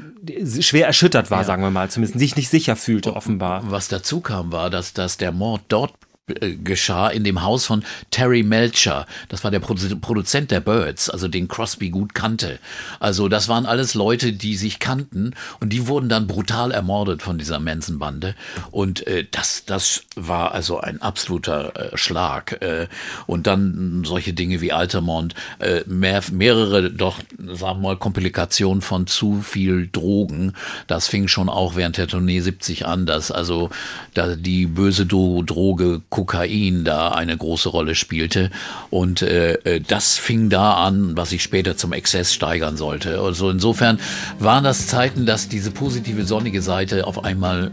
schwer 0.61 0.87
erschüttert 0.87 1.31
war, 1.31 1.39
ja. 1.39 1.45
sagen 1.45 1.63
wir 1.63 1.71
mal, 1.71 1.91
zumindest 1.91 2.19
sich 2.19 2.37
nicht 2.37 2.49
sicher 2.49 2.77
fühlte, 2.77 3.17
offenbar. 3.17 3.63
Was 3.71 3.89
dazu 3.89 4.21
kam, 4.21 4.53
war, 4.53 4.71
dass, 4.71 4.93
dass 4.93 5.17
der 5.17 5.33
Mord 5.33 5.63
dort 5.69 5.93
äh, 5.93 6.06
geschah 6.27 7.09
in 7.09 7.23
dem 7.23 7.43
Haus 7.43 7.67
von 7.67 7.85
Terry 8.11 8.43
Melcher. 8.43 9.07
Das 9.29 9.45
war 9.45 9.53
der 9.53 9.61
Produzent 9.61 10.51
der 10.51 10.59
Birds, 10.59 11.09
also 11.09 11.29
den 11.29 11.47
Crosby 11.47 11.91
gut 11.91 12.15
kannte. 12.15 12.59
Also 12.99 13.29
das 13.29 13.49
waren 13.49 13.65
alles 13.65 13.95
Leute, 13.95 14.33
die 14.33 14.57
sich 14.57 14.81
kannten 14.81 15.35
und 15.61 15.73
die 15.73 15.87
wurden 15.87 16.09
dann 16.09 16.27
brutal 16.27 16.73
ermordet 16.73 17.23
von 17.23 17.39
dieser 17.39 17.61
Manson-Bande. 17.61 18.35
Und 18.73 19.07
äh, 19.07 19.25
das, 19.31 19.67
das 19.67 20.03
war 20.17 20.53
also 20.53 20.81
ein 20.81 21.01
absoluter 21.01 21.93
äh, 21.93 21.97
Schlag. 21.97 22.61
Äh, 22.61 22.89
und 23.27 23.47
dann 23.47 24.03
solche 24.05 24.33
Dinge 24.33 24.61
wie 24.61 24.73
Altamont, 24.73 25.35
äh, 25.61 25.83
mehr, 25.87 26.23
mehrere 26.33 26.91
doch, 26.91 27.21
sagen 27.39 27.83
wir 27.83 27.91
mal, 27.91 27.97
Komplikationen 27.97 28.83
von 28.83 29.07
zu 29.07 29.43
viel 29.43 29.89
Drogen. 29.93 30.55
Das 30.89 31.07
fing 31.07 31.29
schon 31.29 31.49
auch 31.49 31.77
während 31.77 31.99
der 31.99 32.09
Tournee 32.09 32.41
70 32.41 32.85
an, 32.85 33.07
dass 33.07 33.31
also 33.31 33.71
da 34.15 34.35
die 34.35 34.67
böse 34.67 35.07
Droge 35.07 36.01
Kokain 36.17 36.83
da 36.85 37.11
eine 37.11 37.37
große 37.37 37.69
Rolle 37.69 37.95
spielte. 37.95 38.51
Und 38.89 39.21
äh, 39.21 39.53
äh, 39.65 39.81
das 39.87 40.17
fing 40.17 40.49
da 40.49 40.73
an, 40.73 41.15
was 41.15 41.29
sich 41.29 41.43
später 41.43 41.77
zum 41.77 41.93
Exzess 41.93 42.33
steigern 42.33 42.79
sollte. 42.79 43.21
Also 43.21 43.51
insofern 43.51 44.01
waren 44.39 44.65
das 44.65 44.87
Zeiten, 44.87 45.27
dass 45.27 45.51
diese 45.51 45.71
positive 45.71 46.25
sonnige 46.25 46.63
Seite 46.63 47.07
auf 47.07 47.23
einmal 47.23 47.71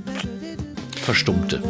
verstummte. 0.91 1.63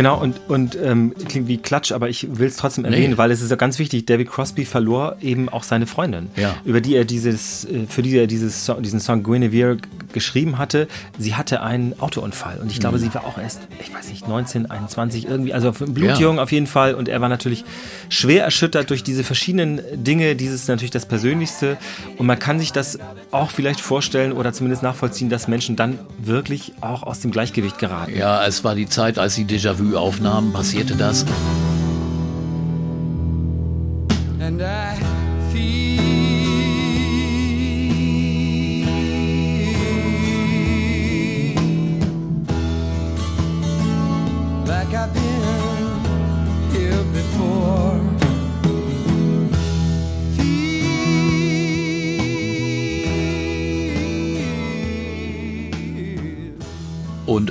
Genau, 0.00 0.18
und, 0.18 0.40
und 0.48 0.78
ähm, 0.82 1.12
klingt 1.28 1.46
wie 1.46 1.58
Klatsch, 1.58 1.92
aber 1.92 2.08
ich 2.08 2.26
will 2.38 2.48
es 2.48 2.56
trotzdem 2.56 2.86
erwähnen, 2.86 3.10
nee. 3.10 3.18
weil 3.18 3.30
es 3.30 3.42
ist 3.42 3.50
ja 3.50 3.56
ganz 3.56 3.78
wichtig, 3.78 4.06
David 4.06 4.30
Crosby 4.30 4.64
verlor 4.64 5.16
eben 5.20 5.50
auch 5.50 5.62
seine 5.62 5.86
Freundin, 5.86 6.30
ja. 6.36 6.56
über 6.64 6.80
die 6.80 6.96
er 6.96 7.04
dieses, 7.04 7.66
äh, 7.66 7.84
für 7.86 8.00
die 8.00 8.16
er 8.16 8.26
dieses, 8.26 8.72
diesen 8.80 8.98
Song 8.98 9.22
Guinevere 9.22 9.76
geschrieben 10.14 10.56
hatte. 10.56 10.88
Sie 11.18 11.34
hatte 11.34 11.62
einen 11.62 12.00
Autounfall 12.00 12.60
und 12.62 12.72
ich 12.72 12.80
glaube, 12.80 12.96
mhm. 12.96 13.02
sie 13.02 13.14
war 13.14 13.26
auch 13.26 13.36
erst, 13.36 13.60
ich 13.78 13.94
weiß 13.94 14.08
nicht, 14.08 14.26
19, 14.26 14.70
21 14.70 15.28
irgendwie, 15.28 15.52
also 15.52 15.70
blutjung 15.72 16.36
ja. 16.36 16.42
auf 16.44 16.50
jeden 16.50 16.66
Fall 16.66 16.94
und 16.94 17.10
er 17.10 17.20
war 17.20 17.28
natürlich 17.28 17.66
schwer 18.08 18.42
erschüttert 18.44 18.88
durch 18.88 19.04
diese 19.04 19.22
verschiedenen 19.22 19.82
Dinge, 19.92 20.34
dieses 20.34 20.62
ist 20.62 20.68
natürlich 20.68 20.92
das 20.92 21.04
Persönlichste 21.04 21.76
und 22.16 22.24
man 22.24 22.38
kann 22.38 22.58
sich 22.58 22.72
das 22.72 22.98
auch 23.32 23.50
vielleicht 23.50 23.82
vorstellen 23.82 24.32
oder 24.32 24.54
zumindest 24.54 24.82
nachvollziehen, 24.82 25.28
dass 25.28 25.46
Menschen 25.46 25.76
dann 25.76 25.98
wirklich 26.16 26.72
auch 26.80 27.02
aus 27.02 27.20
dem 27.20 27.32
Gleichgewicht 27.32 27.78
geraten. 27.78 28.16
Ja, 28.16 28.46
es 28.46 28.64
war 28.64 28.74
die 28.74 28.88
Zeit, 28.88 29.18
als 29.18 29.34
sie 29.34 29.44
Déjà-vu 29.44 29.89
Frühaufnahmen 29.90 30.52
passierte 30.52 30.94
das. 30.94 31.24
And 34.40 34.62
I 34.62 34.94
feel 35.52 35.98
like 44.64 44.94
I've 44.94 45.12
been 45.12 45.39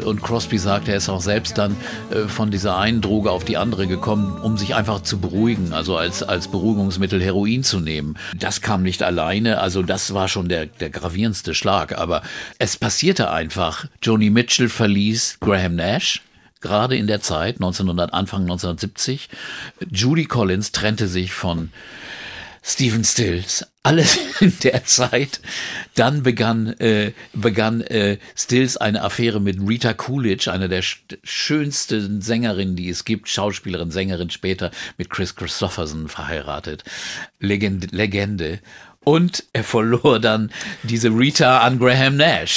Und, 0.09 0.23
Crosby 0.23 0.57
sagt, 0.57 0.87
er 0.87 0.97
ist 0.97 1.07
auch 1.07 1.21
selbst 1.21 1.59
dann 1.59 1.77
äh, 2.09 2.27
von 2.27 2.49
dieser 2.49 2.77
einen 2.77 2.99
Droge 2.99 3.29
auf 3.29 3.45
die 3.45 3.57
andere 3.57 3.85
gekommen, 3.85 4.39
um 4.41 4.57
sich 4.57 4.73
einfach 4.73 5.01
zu 5.01 5.19
beruhigen, 5.19 5.71
also 5.71 5.97
als, 5.97 6.23
als 6.23 6.47
Beruhigungsmittel 6.47 7.21
Heroin 7.21 7.63
zu 7.63 7.79
nehmen. 7.79 8.17
Das 8.35 8.61
kam 8.61 8.81
nicht 8.81 9.03
alleine, 9.03 9.59
also 9.61 9.83
das 9.83 10.15
war 10.15 10.27
schon 10.27 10.49
der, 10.49 10.65
der 10.65 10.89
gravierendste 10.89 11.53
Schlag. 11.53 11.95
Aber 11.95 12.23
es 12.57 12.75
passierte 12.75 13.29
einfach. 13.29 13.85
Joni 14.01 14.31
Mitchell 14.31 14.67
verließ 14.67 15.37
Graham 15.41 15.75
Nash 15.75 16.23
gerade 16.61 16.97
in 16.97 17.07
der 17.07 17.21
Zeit, 17.21 17.55
1900, 17.55 18.13
Anfang 18.13 18.41
1970. 18.41 19.29
Judy 19.91 20.25
Collins 20.25 20.71
trennte 20.71 21.07
sich 21.07 21.33
von 21.33 21.69
Stephen 22.69 23.03
Stills, 23.03 23.65
alles 23.81 24.19
in 24.41 24.53
der 24.61 24.85
Zeit. 24.85 25.41
Dann 25.95 26.21
begann, 26.21 26.67
äh, 26.79 27.13
begann 27.33 27.81
äh, 27.81 28.19
Stills 28.35 28.77
eine 28.77 29.01
Affäre 29.01 29.41
mit 29.41 29.57
Rita 29.59 29.93
Coolidge, 29.93 30.51
einer 30.51 30.67
der 30.67 30.83
sch 30.83 31.03
schönsten 31.23 32.21
Sängerinnen, 32.21 32.75
die 32.75 32.89
es 32.89 33.05
gibt, 33.05 33.27
Schauspielerin, 33.27 33.89
Sängerin, 33.89 34.29
später 34.29 34.69
mit 34.99 35.09
Chris 35.09 35.35
Christopherson 35.35 36.09
verheiratet. 36.09 36.83
Legende. 37.39 37.87
Legende. 37.89 38.59
Und 39.05 39.45
er 39.53 39.63
verlor 39.63 40.19
dann 40.19 40.51
diese 40.83 41.09
Rita 41.09 41.59
an 41.59 41.79
Graham 41.79 42.17
Nash. 42.17 42.55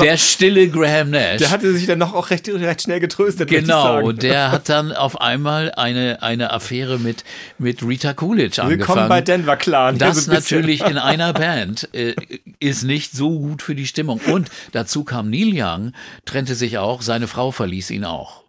Der 0.00 0.16
stille 0.16 0.68
Graham 0.68 1.10
Nash. 1.10 1.38
Der 1.38 1.50
hatte 1.50 1.72
sich 1.72 1.86
dann 1.86 1.98
noch 1.98 2.14
auch 2.14 2.30
recht, 2.30 2.48
recht 2.48 2.82
schnell 2.82 3.00
getröstet. 3.00 3.48
Genau, 3.48 4.12
der 4.12 4.52
hat 4.52 4.68
dann 4.68 4.92
auf 4.92 5.20
einmal 5.20 5.72
eine, 5.72 6.22
eine 6.22 6.52
Affäre 6.52 6.98
mit, 6.98 7.24
mit 7.58 7.82
Rita 7.82 8.14
Coolidge 8.14 8.62
angefangen. 8.62 8.78
Willkommen 8.78 9.08
bei 9.08 9.20
Denver 9.20 9.56
Clan. 9.56 9.98
Das 9.98 10.28
natürlich 10.28 10.82
in 10.82 10.96
einer 10.98 11.32
Band 11.32 11.92
äh, 11.92 12.14
ist 12.60 12.84
nicht 12.84 13.12
so 13.12 13.38
gut 13.40 13.60
für 13.60 13.74
die 13.74 13.86
Stimmung. 13.86 14.20
Und 14.26 14.48
dazu 14.72 15.02
kam 15.04 15.28
Neil 15.28 15.50
Young, 15.52 15.92
trennte 16.24 16.54
sich 16.54 16.78
auch, 16.78 17.02
seine 17.02 17.26
Frau 17.26 17.50
verließ 17.50 17.90
ihn 17.90 18.04
auch. 18.04 18.44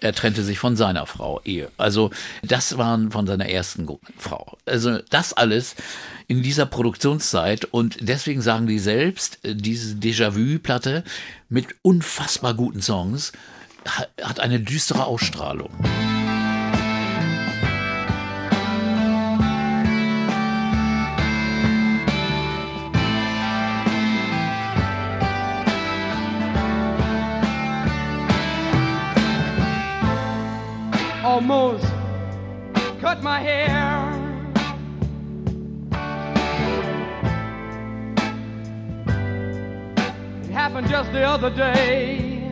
Er 0.00 0.12
trennte 0.12 0.44
sich 0.44 0.58
von 0.58 0.76
seiner 0.76 1.06
Frau, 1.06 1.40
Ehe. 1.44 1.70
Also 1.76 2.10
das 2.42 2.78
waren 2.78 3.10
von 3.10 3.26
seiner 3.26 3.48
ersten 3.48 3.88
Frau. 4.18 4.56
Also 4.66 4.98
das 5.10 5.32
alles 5.32 5.74
in 6.28 6.42
dieser 6.42 6.66
Produktionszeit 6.66 7.64
und 7.64 7.96
deswegen 8.00 8.40
sagen 8.40 8.66
die 8.66 8.78
selbst, 8.78 9.44
äh, 9.44 9.54
diese 9.54 9.96
Déjà-vu-Platte 9.96 11.04
mit 11.48 11.66
unfassbar 11.82 12.54
guten 12.54 12.82
Songs 12.82 13.32
hat 14.22 14.40
eine 14.40 14.60
düstere 14.60 15.04
Ausstrahlung. 15.04 15.70
Almost 31.50 31.84
cut 33.02 33.22
my 33.22 33.38
hair. 33.38 33.68
It 40.42 40.50
happened 40.50 40.88
just 40.88 41.12
the 41.12 41.22
other 41.22 41.50
day. 41.50 42.48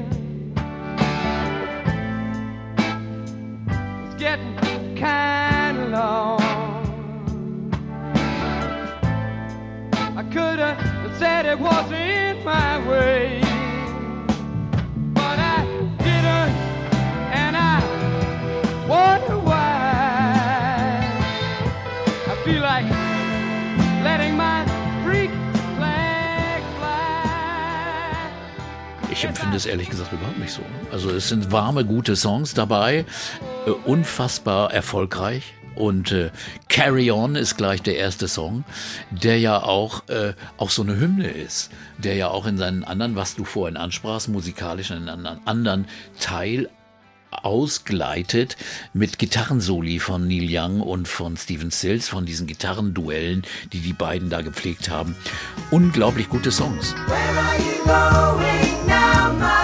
It's 4.05 4.15
getting 4.17 4.59
kind 4.97 5.79
of 5.79 5.89
long. 5.89 6.43
I 10.19 10.23
could 10.25 10.59
have 10.59 11.19
said 11.19 11.47
it 11.47 11.59
wasn't 11.59 12.45
my 12.45 12.87
way. 12.87 13.42
Ich 29.23 29.29
empfinde 29.29 29.57
es 29.57 29.67
ehrlich 29.67 29.89
gesagt 29.89 30.13
überhaupt 30.13 30.41
nicht 30.41 30.53
so. 30.53 30.63
Also 30.91 31.11
es 31.11 31.29
sind 31.29 31.53
warme, 31.53 31.85
gute 31.85 32.17
Songs 32.17 32.55
dabei, 32.55 33.05
äh, 33.67 33.71
unfassbar 33.71 34.75
erfolgreich. 34.75 35.55
Und 35.77 36.11
äh, 36.11 36.33
Carry 36.69 37.13
On 37.13 37.37
ist 37.37 37.57
gleich 37.57 37.81
der 37.83 37.99
erste 37.99 38.27
Song, 38.27 38.65
der 39.13 39.39
ja 39.39 39.63
auch, 39.63 40.09
äh, 40.09 40.33
auch 40.57 40.71
so 40.71 40.83
eine 40.83 40.99
Hymne 40.99 41.31
ist, 41.31 41.71
der 41.99 42.17
ja 42.17 42.31
auch 42.31 42.47
in 42.47 42.59
seinen 42.59 42.83
anderen, 42.83 43.15
was 43.15 43.37
du 43.37 43.45
vorhin 43.45 43.77
ansprachst, 43.77 44.29
musikalisch 44.29 44.91
in 44.91 45.09
einen 45.09 45.27
anderen 45.47 45.87
Teil 46.19 46.69
ausgleitet 47.31 48.57
mit 48.93 49.21
Gitarrensoli 49.21 50.01
von 50.01 50.27
Neil 50.27 50.49
Young 50.51 50.81
und 50.81 51.07
von 51.07 51.37
Stephen 51.37 51.71
Stills, 51.71 52.09
von 52.09 52.27
diesen 52.27 52.49
Gitarrenduellen, 52.49 53.43
die 53.73 53.79
die 53.79 53.93
beiden 53.93 54.31
da 54.31 54.43
gepflegt 54.43 54.91
haben. 54.91 55.15
Unglaublich 55.71 56.29
gute 56.29 56.51
Songs. 56.51 56.95
Where 57.07 57.39
are 57.39 57.59
you 57.59 57.85
going 57.85 58.87
now, 58.87 59.02
my 59.39 59.62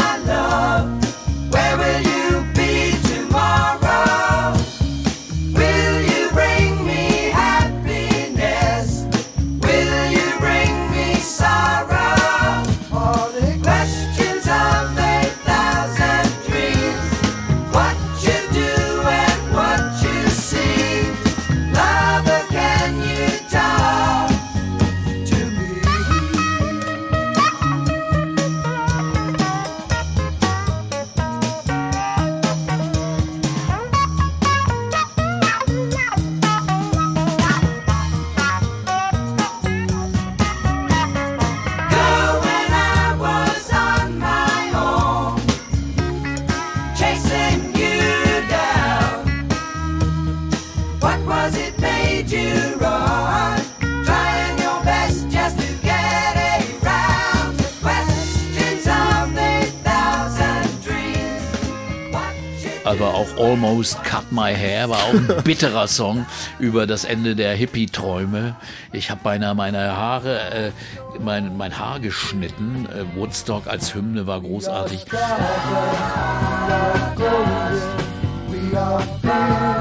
Almost 63.79 64.03
Cut 64.03 64.33
My 64.33 64.53
Hair 64.53 64.91
war 64.91 64.99
auch 65.05 65.15
ein 65.15 65.29
bitterer 65.45 65.87
Song 65.87 66.27
über 66.59 66.85
das 66.89 67.05
Ende 67.05 67.37
der 67.37 67.55
Hippie-Träume. 67.55 68.57
Ich 68.93 69.09
habe 69.09 69.21
beinahe 69.23 69.55
meine 69.55 69.97
Haare, 69.97 70.51
äh, 70.51 70.73
mein, 71.21 71.57
mein 71.57 71.79
Haar 71.79 72.01
geschnitten. 72.01 72.89
Äh, 72.93 73.05
Woodstock 73.17 73.69
als 73.69 73.95
Hymne 73.95 74.27
war 74.27 74.41
großartig. 74.41 75.07
We 78.51 78.77
are 78.77 79.78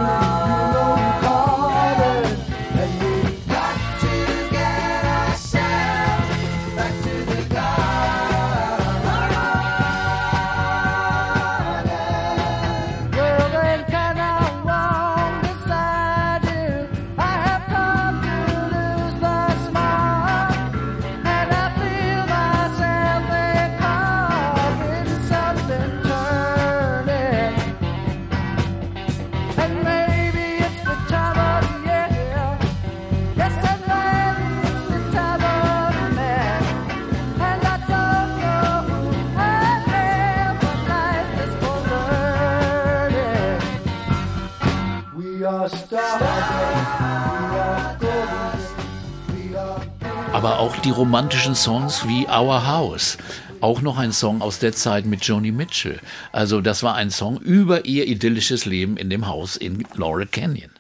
aber 50.48 50.60
auch 50.60 50.78
die 50.78 50.92
romantischen 50.92 51.56
Songs 51.56 52.08
wie 52.08 52.26
Our 52.26 52.66
House. 52.66 53.18
Auch 53.60 53.82
noch 53.82 53.98
ein 53.98 54.14
Song 54.14 54.42
aus 54.42 54.60
der 54.60 54.72
Zeit 54.72 55.06
mit 55.06 55.26
Joni 55.26 55.52
Mitchell. 55.52 56.00
Also 56.32 56.62
das 56.62 56.84
war 56.84 56.96
ein 56.96 57.10
Song 57.10 57.38
über 57.38 57.84
ihr 57.84 58.08
idyllisches 58.08 58.66
Leben 58.66 58.96
in 58.96 59.10
dem 59.10 59.28
Haus 59.28 59.58
in 59.58 59.86
Laurel 59.96 60.26
Canyon. 60.26 60.72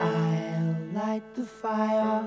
I'll 0.00 0.76
light 0.92 1.22
the 1.36 1.44
fire. 1.44 2.26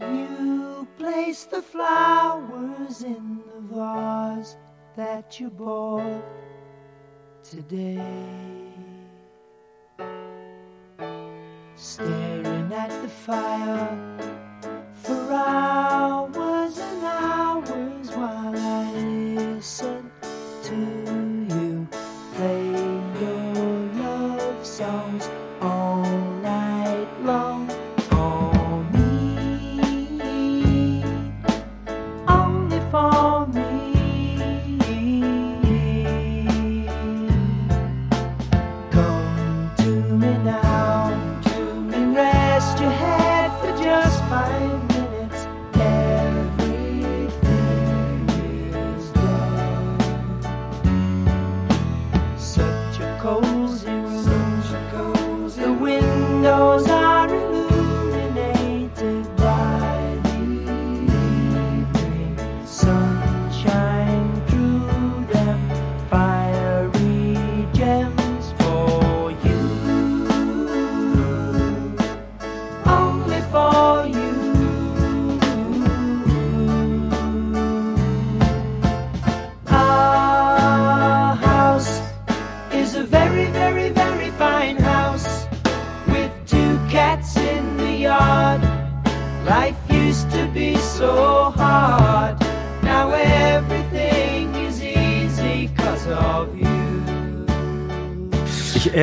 You 0.00 0.86
place 0.96 1.46
the 1.50 1.60
flowers 1.60 3.02
in 3.02 3.40
the 3.44 3.76
vase 3.76 4.56
that 4.96 5.38
you 5.38 5.50
bought. 5.50 6.22
today. 7.42 8.00
Staring 11.74 12.72
at 12.72 12.90
the 13.02 13.08
fire 13.08 14.41
for 15.32 16.31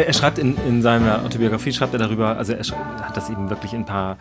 er, 0.09 0.13
schreibt 0.13 0.39
in, 0.39 0.57
in 0.67 0.81
seiner 0.81 1.23
Autobiografie, 1.23 1.71
schreibt 1.71 1.93
er 1.93 1.99
darüber, 1.99 2.37
also 2.37 2.53
er 2.53 2.59
hat 3.03 3.15
das 3.15 3.29
eben 3.29 3.49
wirklich 3.49 3.73
in 3.73 3.81
ein 3.81 3.85
paar 3.85 4.17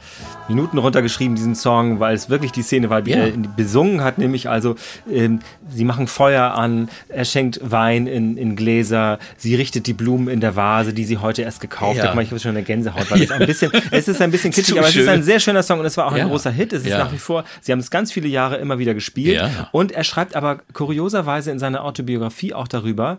Minuten 0.49 0.79
runtergeschrieben, 0.79 1.35
diesen 1.35 1.55
Song, 1.55 1.99
weil 2.01 2.15
es 2.15 2.29
wirklich 2.31 2.53
die 2.53 2.63
Szene 2.63 2.91
war, 2.91 3.03
die 3.03 3.11
Ja. 3.13 3.19
er 3.27 3.33
besungen 3.57 4.03
hat, 4.05 4.19
nämlich 4.19 4.49
also, 4.49 4.77
ähm, 5.11 5.41
sie 5.69 5.85
machen 5.85 6.07
Feuer 6.07 6.53
an, 6.55 6.89
er 7.09 7.25
schenkt 7.25 7.61
Wein 7.63 8.07
in, 8.07 8.37
in 8.37 8.55
Gläser, 8.57 9.19
sie 9.37 9.55
richtet 9.55 9.87
die 9.87 9.93
Blumen 9.95 10.29
in 10.29 10.41
der 10.41 10.55
Vase, 10.57 10.93
die 10.93 11.05
sie 11.05 11.19
heute 11.19 11.43
erst 11.43 11.61
gekauft 11.61 11.99
Ja. 11.99 12.13
hat. 12.15 12.23
Ich 12.23 12.31
habe 12.31 12.41
schon 12.41 12.51
eine 12.51 12.63
Gänsehaut, 12.63 13.11
weil 13.11 13.23
es 13.23 13.31
ein 13.31 13.47
bisschen, 13.47 13.73
es 13.91 14.09
ist 14.09 14.21
ein 14.21 14.31
bisschen 14.31 14.51
kitschig, 14.53 14.79
aber 14.79 14.89
es 14.89 14.97
ist 14.97 15.09
ein 15.09 15.23
sehr 15.23 15.41
schöner 15.41 15.63
Song 15.63 15.81
und 15.81 15.87
es 15.87 15.97
war 15.97 16.07
auch 16.07 16.13
ein 16.13 16.19
Ja. 16.19 16.27
großer 16.27 16.51
Hit. 16.51 16.73
Es 16.73 16.83
ist 16.83 16.89
Ja. 16.89 16.99
nach 16.99 17.13
wie 17.13 17.19
vor, 17.19 17.45
sie 17.61 17.73
haben 17.73 17.79
es 17.81 17.91
ganz 17.91 18.13
viele 18.13 18.29
Jahre 18.29 18.57
immer 18.57 18.79
wieder 18.79 18.95
gespielt 18.95 19.37
Ja. 19.37 19.69
und 19.73 19.93
er 19.93 20.05
schreibt 20.05 20.37
aber 20.37 20.59
kurioserweise 20.73 21.51
in 21.51 21.59
seiner 21.59 21.85
Autobiografie 21.85 22.53
auch 22.55 22.69
darüber, 22.69 23.19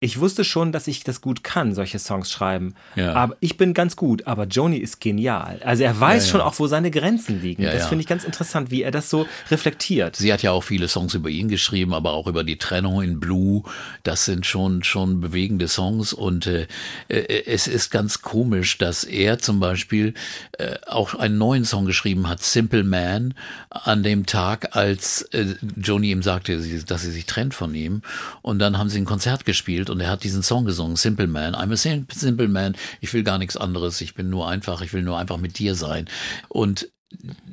ich 0.00 0.20
wusste 0.20 0.44
schon, 0.44 0.70
dass 0.70 0.86
ich 0.86 1.02
das 1.02 1.20
gut 1.20 1.42
kann, 1.42 1.74
solche 1.74 1.98
Songs 1.98 2.30
schreiben. 2.30 2.74
Ja. 2.94 3.14
Aber 3.14 3.36
ich 3.40 3.56
bin 3.56 3.74
ganz 3.74 3.96
gut, 3.96 4.28
aber 4.28 4.44
Joni 4.46 4.76
ist 4.76 5.00
genial. 5.00 5.60
Also 5.64 5.82
er 5.82 5.98
weiß 5.98 6.22
Ja, 6.22 6.26
ja. 6.26 6.30
schon 6.32 6.40
auch, 6.40 6.56
wo 6.60 6.68
seine 6.68 6.92
Grenzen 6.92 7.42
liegen. 7.42 7.64
Das 7.64 7.88
finde 7.88 8.02
ich 8.02 8.06
ganz 8.08 8.22
interessant, 8.22 8.70
wie 8.70 8.82
er 8.82 8.92
das 8.92 9.10
so 9.10 9.26
reflektiert. 9.50 10.14
Sie 10.14 10.32
hat 10.32 10.42
ja 10.42 10.52
auch 10.52 10.62
viele 10.62 10.86
Songs 10.86 11.14
über 11.14 11.28
ihn 11.30 11.48
geschrieben, 11.48 11.94
aber 11.94 12.12
auch 12.12 12.28
über 12.28 12.44
die 12.44 12.58
Trennung 12.58 13.02
in 13.02 13.18
Blue. 13.18 13.64
Das 14.04 14.24
sind 14.24 14.46
schon 14.46 14.84
schon 14.84 15.20
bewegende 15.20 15.66
Songs 15.66 16.12
und 16.12 16.46
äh, 16.46 16.68
äh, 17.08 17.44
es 17.46 17.66
ist 17.66 17.90
ganz 17.90 18.22
komisch, 18.22 18.78
dass 18.78 19.02
er 19.02 19.40
zum 19.40 19.58
Beispiel 19.58 20.14
äh, 20.58 20.76
auch 20.86 21.14
einen 21.14 21.38
neuen 21.38 21.64
Song 21.64 21.86
geschrieben 21.86 22.28
hat, 22.28 22.40
Simple 22.42 22.84
Man, 22.84 23.34
an 23.70 24.04
dem 24.04 24.26
Tag, 24.26 24.76
als 24.76 25.22
äh, 25.32 25.56
Joni 25.76 26.12
ihm 26.12 26.22
sagte, 26.22 26.56
dass 26.86 27.02
sie 27.02 27.10
sich 27.10 27.26
trennt 27.26 27.54
von 27.54 27.74
ihm. 27.74 28.02
Und 28.42 28.60
dann 28.60 28.78
haben 28.78 28.88
sie 28.88 28.98
ein 29.00 29.04
Konzert 29.04 29.44
gespielt 29.44 29.87
und 29.90 30.00
er 30.00 30.10
hat 30.10 30.24
diesen 30.24 30.42
Song 30.42 30.64
gesungen, 30.64 30.96
Simple 30.96 31.26
Man. 31.26 31.54
I'm 31.54 31.72
a 31.72 31.76
sim- 31.76 32.06
simple 32.12 32.48
man. 32.48 32.76
Ich 33.00 33.12
will 33.14 33.22
gar 33.22 33.38
nichts 33.38 33.56
anderes. 33.56 34.00
Ich 34.00 34.14
bin 34.14 34.30
nur 34.30 34.48
einfach. 34.48 34.82
Ich 34.82 34.92
will 34.92 35.02
nur 35.02 35.18
einfach 35.18 35.36
mit 35.38 35.58
dir 35.58 35.74
sein. 35.74 36.08
Und 36.48 36.88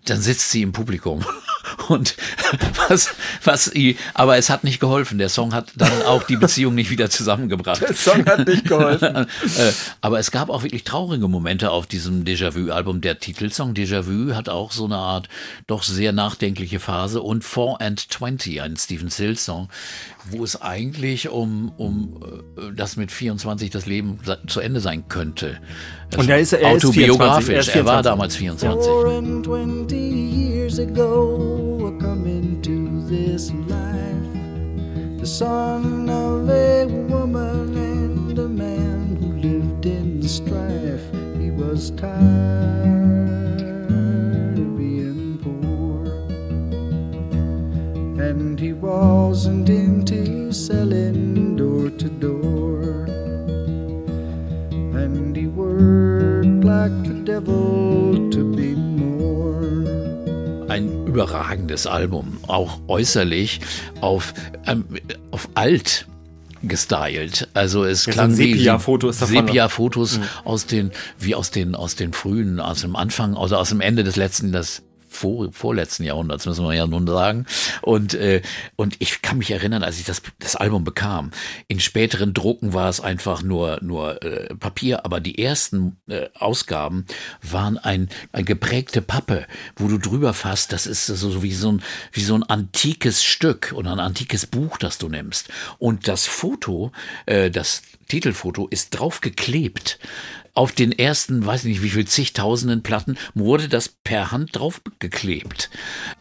dann 0.06 0.22
sitzt 0.22 0.52
sie 0.52 0.62
im 0.62 0.72
Publikum 0.74 1.24
und 1.90 2.16
was, 2.90 3.10
was 3.44 3.72
aber 4.14 4.38
es 4.38 4.50
hat 4.50 4.64
nicht 4.64 4.80
geholfen. 4.80 5.18
Der 5.18 5.30
Song 5.30 5.54
hat 5.54 5.72
dann 5.76 6.02
auch 6.04 6.24
die 6.24 6.38
Beziehung 6.38 6.76
nicht 6.76 6.90
wieder 6.90 7.10
zusammengebracht. 7.10 7.82
Der 7.82 7.94
Song 7.94 8.26
hat 8.26 8.48
nicht 8.48 8.66
geholfen. 8.68 9.28
Äh, 9.58 9.72
aber 10.02 10.20
es 10.20 10.32
gab 10.32 10.50
auch 10.50 10.64
wirklich 10.64 10.84
traurige 10.84 11.28
Momente 11.28 11.72
auf 11.72 11.88
diesem 11.88 12.26
Déjà-vu-Album. 12.26 13.02
Der 13.02 13.20
Titelsong 13.20 13.74
Déjà-vu 13.74 14.34
hat 14.36 14.50
auch 14.50 14.72
so 14.72 14.86
eine 14.86 14.98
Art 14.98 15.30
doch 15.68 15.84
sehr 15.84 16.12
nachdenkliche 16.12 16.80
Phase 16.80 17.22
und 17.22 17.44
4 17.44 17.78
and 17.80 18.12
20, 18.12 18.62
ein 18.62 18.76
Stephen 18.76 19.10
Sills-Song, 19.10 19.70
wo 20.30 20.44
es 20.44 20.62
eigentlich 20.62 21.30
um, 21.30 21.72
um 21.78 22.20
äh, 22.58 22.74
das 22.76 22.98
mit 22.98 23.12
24 23.12 23.70
das 23.70 23.86
Leben 23.86 24.20
zu 24.48 24.60
Ende 24.60 24.80
sein 24.80 25.08
könnte. 25.08 25.58
Und 26.18 26.30
er 26.30 26.40
ist- 26.40 26.54
er 26.54 26.76
ist 26.76 26.82
24, 26.82 27.10
autobiografisch. 27.12 27.50
er 27.54 27.60
ist 27.62 27.68
er 27.70 27.86
war 27.86 28.04
24. 28.04 28.12
damals 28.12 28.36
24. 28.36 30.45
Years 30.76 30.90
ago, 30.90 31.88
I 31.88 31.92
come 32.02 32.28
into 32.28 33.00
this 33.04 33.50
life, 33.54 35.20
the 35.22 35.26
son 35.26 36.10
of 36.10 36.50
a 36.50 36.86
woman 37.08 37.78
and 37.78 38.38
a 38.38 38.50
man 38.50 39.16
who 39.16 39.38
lived 39.38 39.86
in 39.86 40.22
strife. 40.28 41.06
He 41.40 41.50
was 41.50 41.92
tired 41.92 43.62
of 43.62 44.78
being 44.78 45.40
poor, 45.42 46.08
and 48.22 48.60
he 48.60 48.74
wasn't 48.74 49.70
into 49.70 50.52
selling 50.52 51.56
door 51.56 51.90
to 51.90 52.10
door. 52.10 53.06
And 55.04 55.38
he 55.38 55.48
worked 55.48 56.66
like 56.66 57.04
the 57.08 57.22
devil 57.24 58.30
to 58.30 58.56
be 58.58 58.65
überragendes 61.16 61.88
Album, 61.88 62.38
auch 62.48 62.80
äußerlich 62.88 63.62
auf, 64.02 64.34
ähm, 64.68 64.86
auf 65.32 65.48
alt 65.56 66.08
gestylt. 66.64 67.48
Also 67.54 67.86
es 67.86 68.06
Ja, 68.06 68.12
so 68.14 68.16
klang 68.16 68.32
ein 68.32 68.38
wie 68.38 68.54
Sepia-Foto 68.54 69.10
ist. 69.10 69.20
Sepia-Fotos 69.20 70.20
aus 70.44 70.66
den 70.66 70.92
wie 71.20 71.36
aus 71.36 71.52
den 71.52 71.76
aus 71.76 71.96
den 71.96 72.14
frühen, 72.14 72.60
aus 72.60 72.82
dem 72.82 72.96
Anfang, 72.96 73.38
also 73.38 73.56
aus 73.56 73.70
dem 73.70 73.82
Ende 73.82 74.04
des 74.04 74.16
letzten, 74.16 74.52
des 74.52 74.82
vor, 75.16 75.52
vorletzten 75.52 76.04
Jahrhunderts, 76.04 76.46
müssen 76.46 76.66
wir 76.66 76.74
ja 76.74 76.86
nun 76.86 77.08
sagen. 77.08 77.46
Und, 77.82 78.14
äh, 78.14 78.42
und 78.76 78.96
ich 79.00 79.22
kann 79.22 79.38
mich 79.38 79.52
erinnern, 79.52 79.84
als 79.84 80.00
ich 80.00 80.06
das, 80.06 80.22
das 80.40 80.56
Album 80.56 80.84
bekam, 80.84 81.32
in 81.68 81.80
späteren 81.80 82.34
Drucken 82.34 82.74
war 82.74 82.90
es 82.90 83.00
einfach 83.00 83.42
nur, 83.42 83.80
nur 83.82 84.22
äh, 84.24 84.54
Papier, 84.56 85.06
aber 85.06 85.20
die 85.20 85.42
ersten 85.42 85.98
äh, 86.08 86.28
Ausgaben 86.36 87.06
waren 87.42 87.78
ein, 87.78 88.10
ein 88.32 88.46
geprägte 88.46 89.02
Pappe, 89.02 89.48
wo 89.76 89.88
du 89.88 89.98
drüber 89.98 90.34
fasst, 90.34 90.72
das 90.72 90.86
ist 90.86 91.08
so, 91.08 91.42
wie 91.42 91.54
so 91.54 91.72
ein, 91.72 91.84
wie 92.12 92.24
so 92.24 92.36
ein 92.36 92.44
antikes 92.44 93.24
Stück 93.24 93.74
oder 93.76 93.92
ein 93.92 94.00
antikes 94.00 94.46
Buch, 94.46 94.78
das 94.78 94.98
du 94.98 95.10
nimmst. 95.10 95.50
Und 95.80 96.08
das 96.08 96.26
Foto, 96.26 96.92
äh, 97.26 97.50
das 97.50 97.82
Titelfoto 98.08 98.68
ist 98.68 98.92
drauf 98.92 99.22
geklebt. 99.22 100.00
Auf 100.56 100.72
den 100.72 100.92
ersten, 100.94 101.46
weiß 101.46 101.66
ich 101.66 101.70
nicht 101.70 101.84
wie 101.84 101.90
viel, 101.90 102.06
zigtausenden 102.08 102.82
Platten 102.82 103.18
wurde 103.34 103.68
das 103.68 103.90
per 103.90 104.32
Hand 104.32 104.56
drauf 104.56 104.82
geklebt. 105.00 105.70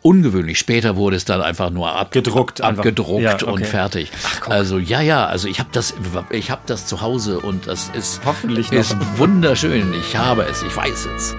Ungewöhnlich. 0.03 0.59
Später 0.59 0.97
wurde 0.97 1.14
es 1.16 1.24
dann 1.24 1.41
einfach 1.41 1.70
nur 1.70 1.93
ab, 1.95 2.11
Gedruckt 2.11 2.61
einfach. 2.61 2.78
abgedruckt 2.80 3.22
Ja, 3.22 3.35
okay. 3.37 3.45
und 3.47 3.64
fertig. 3.66 4.11
also 4.49 4.78
ja, 4.78 5.01
ja, 5.01 5.24
also 5.26 5.47
ich 5.47 5.61
habe 5.61 5.68
das, 5.72 5.95
ich 6.30 6.51
habe 6.51 6.62
das 6.66 6.87
zu 6.87 7.01
Hause 7.01 7.39
und 7.41 7.68
das 7.68 7.91
ist 7.97 8.20
Hoffentlich 8.24 8.72
noch. 8.72 8.80
ist 8.80 8.97
wunderschön. 9.16 9.95
Ich 10.01 10.16
habe 10.16 10.43
es, 10.43 10.62
ich 10.64 10.76
weiß 10.76 11.07
es. 11.16 11.35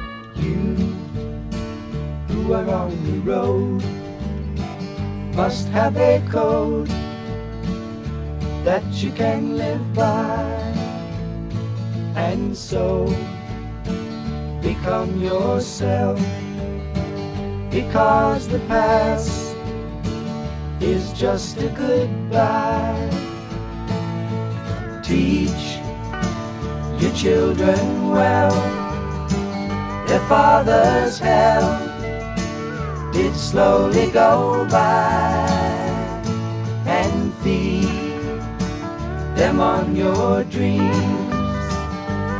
who 2.29 2.53
are 2.53 2.69
on 2.69 2.91
the 3.05 3.29
road 3.29 3.83
must 5.35 5.67
have 5.73 5.97
a 5.97 6.19
code 6.31 6.89
that 8.63 8.83
you 8.93 9.11
can 9.17 9.57
live 9.57 9.81
by 9.93 10.43
and 12.15 12.55
so 12.55 13.05
become 14.61 15.21
yourself 15.21 16.19
because 17.69 18.47
the 18.47 18.59
past 18.67 19.55
is 20.81 21.11
just 21.13 21.57
a 21.57 21.69
goodbye 21.69 23.25
teach 25.05 25.77
your 26.99 27.11
children 27.13 28.09
well. 28.09 28.55
Their 30.07 30.25
father's 30.27 31.19
hell 31.19 31.77
did 33.13 33.35
slowly 33.35 34.09
go 34.09 34.67
by 34.71 35.45
and 36.87 37.33
feed 37.35 37.85
them 39.37 39.59
on 39.59 39.95
your 39.95 40.43
dreams. 40.45 41.24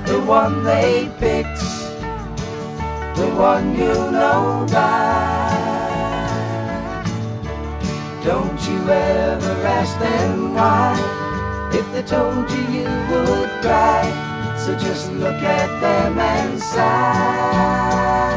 The 0.05 0.21
one 0.21 0.63
they 0.63 1.09
picked, 1.19 1.59
the 3.17 3.27
one 3.35 3.75
you 3.75 3.93
know 4.11 4.65
by. 4.71 5.35
Don't 8.23 8.61
you 8.67 8.89
ever 8.89 9.67
ask 9.67 9.97
them 9.99 10.53
why. 10.53 10.95
If 11.73 11.91
they 11.91 12.03
told 12.03 12.49
you, 12.51 12.63
you 12.75 12.89
would 13.09 13.49
cry. 13.61 14.03
So 14.57 14.77
just 14.77 15.11
look 15.11 15.41
at 15.41 15.69
them 15.81 16.17
and 16.17 16.59
sigh. 16.61 18.34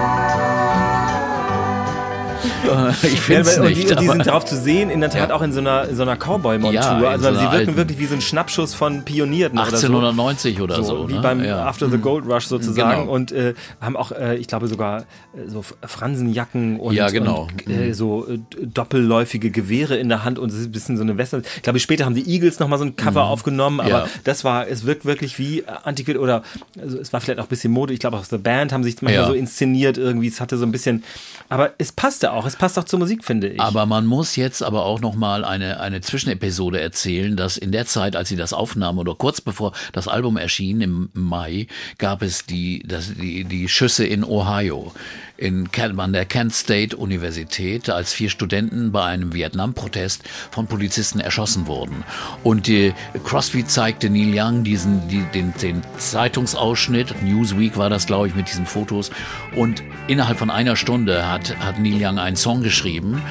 Ich 3.03 3.29
Ja, 3.29 3.45
finde 3.45 3.69
die, 3.69 3.75
nicht. 3.75 3.91
und 3.91 4.01
die 4.01 4.09
aber- 4.09 4.17
sind 4.17 4.27
drauf 4.27 4.45
zu 4.45 4.57
sehen, 4.57 4.91
in 4.91 5.01
der 5.01 5.11
Tat 5.11 5.29
Ja. 5.31 5.35
auch 5.37 5.43
in 5.43 5.53
so 5.53 5.61
einer, 5.61 5.89
in 5.89 5.97
so 5.97 6.03
einer 6.03 6.17
Cowboy-Montur. 6.17 6.73
Ja, 6.75 6.99
also 7.09 7.25
so 7.25 7.31
sie 7.35 7.41
wirken 7.43 7.49
alten- 7.55 7.77
wirklich 7.77 7.99
wie 7.99 8.07
so 8.07 8.15
ein 8.15 8.21
Schnappschuss 8.21 8.75
von 8.75 9.05
Pionierten 9.05 9.59
oder 9.59 9.69
so. 9.71 9.77
1890 9.87 10.61
oder 10.61 10.83
so. 10.83 11.09
wie 11.09 11.15
ne? 11.15 11.21
beim 11.21 11.43
ja. 11.45 11.65
After 11.67 11.89
the 11.91 11.99
Gold 11.99 12.25
Rush 12.27 12.47
sozusagen 12.47 13.01
Genau. 13.03 13.13
und 13.13 13.33
äh, 13.33 13.55
haben 13.81 13.97
auch, 13.97 14.13
äh, 14.13 14.37
ich 14.37 14.47
glaube 14.49 14.69
sogar 14.69 15.01
äh, 15.01 15.05
so 15.47 15.65
Ja, 15.83 15.89
Fransenjacken 15.89 16.81
und, 16.81 16.95
genau. 17.13 17.49
und 17.67 17.69
äh, 17.71 17.93
so 17.95 18.27
äh, 18.29 18.39
doppelläufige 18.63 19.51
Gewehre 19.51 19.97
in 19.97 20.09
der 20.09 20.25
Hand 20.25 20.39
und 20.39 20.51
es 20.51 20.57
ist 20.59 20.67
ein 20.67 20.73
bisschen 20.73 20.97
so 20.97 21.03
eine 21.03 21.17
Western. 21.19 21.43
Ich 21.57 21.63
glaube, 21.63 21.79
später 21.81 22.05
haben 22.05 22.15
die 22.15 22.29
Eagles 22.31 22.59
nochmal 22.59 22.79
so 22.79 22.85
ein 22.85 22.97
Cover 22.97 23.25
aufgenommen, 23.25 23.81
aber 23.81 23.89
Mhm. 23.89 23.95
Ja. 24.05 24.07
das 24.25 24.45
war, 24.45 24.69
es 24.69 24.85
wirkt 24.87 25.05
wirklich 25.05 25.39
wie 25.39 25.65
Antiquit 25.85 26.17
oder 26.19 26.43
also 26.81 26.99
es 26.99 27.13
war 27.13 27.21
vielleicht 27.21 27.41
auch 27.41 27.45
ein 27.45 27.49
bisschen 27.49 27.73
Mode. 27.73 27.93
Ich 27.93 28.01
glaube 28.01 28.17
auch 28.17 28.25
The 28.25 28.39
Band 28.39 28.73
haben 28.73 28.85
sich 28.85 29.01
manchmal 29.03 29.23
Ja. 29.25 29.27
so 29.29 29.35
inszeniert 29.35 29.99
irgendwie. 29.99 30.29
Es 30.29 30.41
hatte 30.41 30.57
so 30.57 30.65
ein 30.67 30.73
bisschen, 30.73 31.05
aber 31.49 31.73
es 31.79 31.93
passte 31.93 32.33
auch. 32.33 32.47
Es 32.49 32.57
passt 32.57 32.79
auch 32.79 32.85
zur 32.85 32.99
Musik, 32.99 33.25
finde 33.25 33.49
ich. 33.49 33.61
Aber 33.61 33.85
man 33.85 34.07
muss 34.07 34.35
jetzt 34.37 34.63
aber 34.63 34.87
auch 34.87 35.01
noch 35.01 35.15
mal 35.15 35.45
eine, 35.45 35.81
eine 35.81 36.01
Zwischenepisode 36.01 36.81
erzählen, 36.81 37.37
dass 37.37 37.59
in 37.59 37.73
der 37.73 37.85
Zeit, 37.85 38.17
als 38.17 38.31
sie 38.31 38.37
das 38.37 38.55
aufnahmen 38.55 38.99
oder 38.99 39.15
kurz 39.15 39.43
bevor 39.43 39.73
das 39.93 40.09
Album 40.09 40.39
erschien 40.39 40.81
im 40.81 41.11
Mai, 41.13 41.67
gab 41.99 42.23
es 42.23 42.47
die, 42.47 42.83
das, 42.87 43.13
die, 43.13 43.45
die 43.45 43.69
Schüsse 43.69 44.07
in 44.07 44.25
Ohio. 44.25 44.93
In 45.39 45.71
Kent, 45.71 46.01
an 46.01 46.13
der 46.13 46.25
Kent 46.25 46.53
State 46.53 46.97
Universität, 46.97 47.89
als 47.91 48.13
vier 48.13 48.29
Studenten 48.29 48.91
bei 48.91 49.05
einem 49.05 49.33
Vietnam-Protest 49.33 50.29
von 50.51 50.67
Polizisten 50.67 51.21
erschossen 51.21 51.69
wurden. 51.69 52.03
Und 52.43 52.67
die, 52.67 52.93
Crosby 53.25 53.65
zeigte 53.65 54.11
Neil 54.11 54.33
Young 54.35 54.65
diesen, 54.65 55.07
die, 55.07 55.23
den, 55.33 55.55
den 55.63 55.83
Zeitungsausschnitt, 55.97 57.23
Newsweek 57.23 57.77
war 57.77 57.89
das, 57.89 58.07
glaube 58.07 58.27
ich, 58.27 58.35
mit 58.35 58.49
diesen 58.49 58.67
Fotos. 58.67 59.13
Und 59.55 59.85
innerhalb 60.09 60.39
von 60.39 60.51
einer 60.51 60.75
Stunde 60.75 61.31
hat, 61.31 61.57
hat 61.61 61.79
Neil 61.79 62.05
Young 62.05 62.19
einen 62.19 62.37
Song 62.37 62.65
geschrieben. 62.65 63.23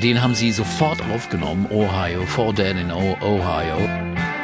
Den 0.00 0.22
haben 0.22 0.36
sie 0.36 0.52
sofort 0.52 1.02
aufgenommen, 1.12 1.66
Ohio, 1.70 2.24
Four 2.26 2.54
Dead 2.54 2.76
in 2.76 2.92
Ohio. 2.92 4.35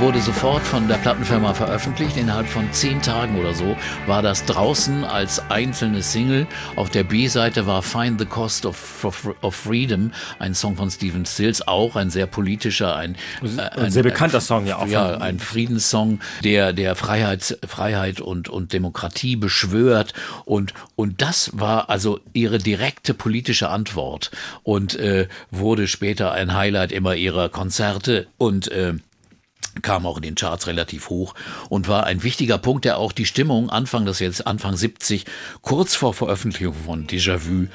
Wurde 0.00 0.20
sofort 0.22 0.62
von 0.62 0.88
der 0.88 0.94
Plattenfirma 0.94 1.52
veröffentlicht. 1.52 2.16
Innerhalb 2.16 2.48
von 2.48 2.72
zehn 2.72 3.02
Tagen 3.02 3.38
oder 3.38 3.52
so 3.54 3.76
war 4.06 4.22
das 4.22 4.46
draußen 4.46 5.04
als 5.04 5.50
einzelne 5.50 6.02
Single. 6.02 6.46
Auf 6.74 6.88
der 6.88 7.04
B-Seite 7.04 7.66
war 7.66 7.82
Find 7.82 8.18
the 8.18 8.24
Cost 8.24 8.64
of, 8.64 9.04
of, 9.04 9.34
of 9.42 9.54
Freedom, 9.54 10.12
ein 10.38 10.54
Song 10.54 10.76
von 10.76 10.90
Stephen 10.90 11.26
Stills, 11.26 11.68
auch 11.68 11.96
ein 11.96 12.08
sehr 12.08 12.26
politischer, 12.26 12.96
ein, 12.96 13.14
äh, 13.42 13.60
ein 13.78 13.90
sehr 13.90 14.02
bekannter 14.02 14.40
Song 14.40 14.64
ja 14.64 14.78
auch. 14.78 14.86
ja, 14.86 15.18
ein 15.18 15.38
Friedenssong, 15.38 16.20
der 16.42 16.72
der 16.72 16.94
Freiheit, 16.94 17.58
Freiheit 17.66 18.22
und, 18.22 18.48
und 18.48 18.72
Demokratie 18.72 19.36
beschwört 19.36 20.14
und 20.46 20.72
und 20.96 21.20
das 21.20 21.50
war 21.52 21.90
also 21.90 22.20
ihre 22.32 22.56
direkte 22.56 23.12
politische 23.12 23.68
Antwort 23.68 24.30
und 24.62 24.94
äh, 24.96 25.28
wurde 25.50 25.86
später 25.88 26.32
ein 26.32 26.54
Highlight 26.54 26.90
immer 26.90 27.16
ihrer 27.16 27.50
Konzerte 27.50 28.26
und 28.38 28.70
äh, 28.70 28.94
kam 29.82 30.06
auch 30.06 30.16
in 30.16 30.22
den 30.22 30.34
Charts 30.34 30.66
relativ 30.66 31.10
hoch 31.10 31.34
und 31.68 31.88
war 31.88 32.04
ein 32.04 32.22
wichtiger 32.22 32.58
Punkt, 32.58 32.84
der 32.84 32.98
auch 32.98 33.12
die 33.12 33.26
Stimmung 33.26 33.70
Anfang 33.70 34.06
das 34.06 34.18
jetzt 34.18 34.46
Anfang 34.46 34.76
70 34.76 35.24
kurz 35.62 35.94
vor 35.94 36.14
Veröffentlichung 36.14 36.74
von 36.74 37.06
Déjà-vu 37.06 37.66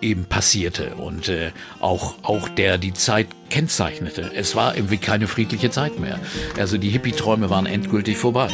eben 0.00 0.24
passierte 0.24 0.94
und 0.94 1.28
äh, 1.28 1.52
auch 1.80 2.14
auch 2.22 2.48
der 2.48 2.78
die 2.78 2.94
Zeit 2.94 3.28
kennzeichnete. 3.50 4.30
Es 4.34 4.54
war 4.54 4.76
irgendwie 4.76 4.98
keine 4.98 5.26
friedliche 5.26 5.70
Zeit 5.70 5.98
mehr. 5.98 6.18
Also 6.58 6.78
die 6.78 6.90
Hippie-Träume 6.90 7.50
waren 7.50 7.66
endgültig 7.66 8.16
vorbei. 8.16 8.48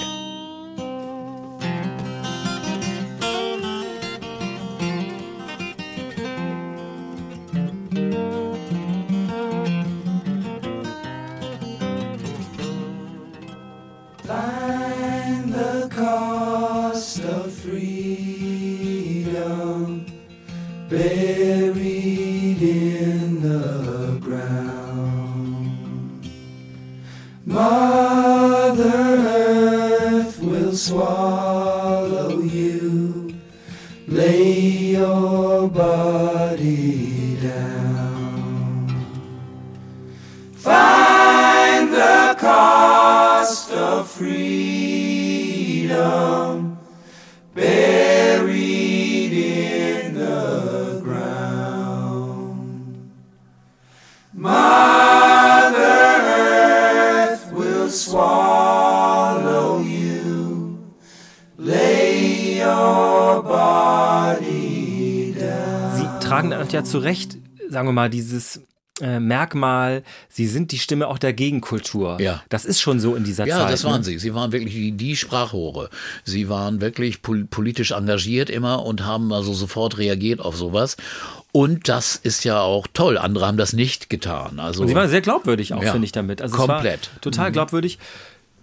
Zu 66.90 66.98
Recht, 66.98 67.36
sagen 67.68 67.88
wir 67.88 67.92
mal, 67.92 68.10
dieses 68.10 68.60
äh, 69.00 69.20
Merkmal, 69.20 70.02
sie 70.28 70.46
sind 70.46 70.72
die 70.72 70.78
Stimme 70.78 71.08
auch 71.08 71.18
der 71.18 71.32
Gegenkultur. 71.34 72.18
Ja. 72.20 72.42
Das 72.48 72.64
ist 72.64 72.80
schon 72.80 72.98
so 72.98 73.14
in 73.14 73.24
dieser 73.24 73.46
Ja, 73.46 73.58
Zeit. 73.58 73.72
das 73.72 73.84
waren 73.84 73.98
ne? 73.98 74.04
sie. 74.04 74.18
Sie 74.18 74.34
waren 74.34 74.52
wirklich 74.52 74.72
die, 74.72 74.92
die 74.92 75.16
Sprachrohre. 75.16 75.90
Sie 76.24 76.48
waren 76.48 76.80
wirklich 76.80 77.20
pol 77.20 77.44
politisch 77.44 77.90
engagiert 77.90 78.48
immer 78.48 78.84
und 78.86 79.04
haben 79.04 79.32
also 79.32 79.52
sofort 79.52 79.98
reagiert 79.98 80.40
auf 80.40 80.56
sowas. 80.56 80.96
Und 81.52 81.88
das 81.88 82.16
ist 82.16 82.44
ja 82.44 82.60
auch 82.60 82.86
toll. 82.92 83.18
Andere 83.18 83.46
haben 83.46 83.56
das 83.58 83.72
nicht 83.72 84.08
getan. 84.08 84.60
Also 84.60 84.82
Und 84.82 84.88
sie 84.88 84.94
waren 84.94 85.10
sehr 85.10 85.20
glaubwürdig 85.20 85.74
auch, 85.74 85.82
Ja, 85.82 85.92
finde 85.92 86.06
ich 86.06 86.12
damit. 86.12 86.40
Also 86.40 86.56
komplett. 86.56 87.10
Total 87.20 87.52
glaubwürdig. 87.52 87.98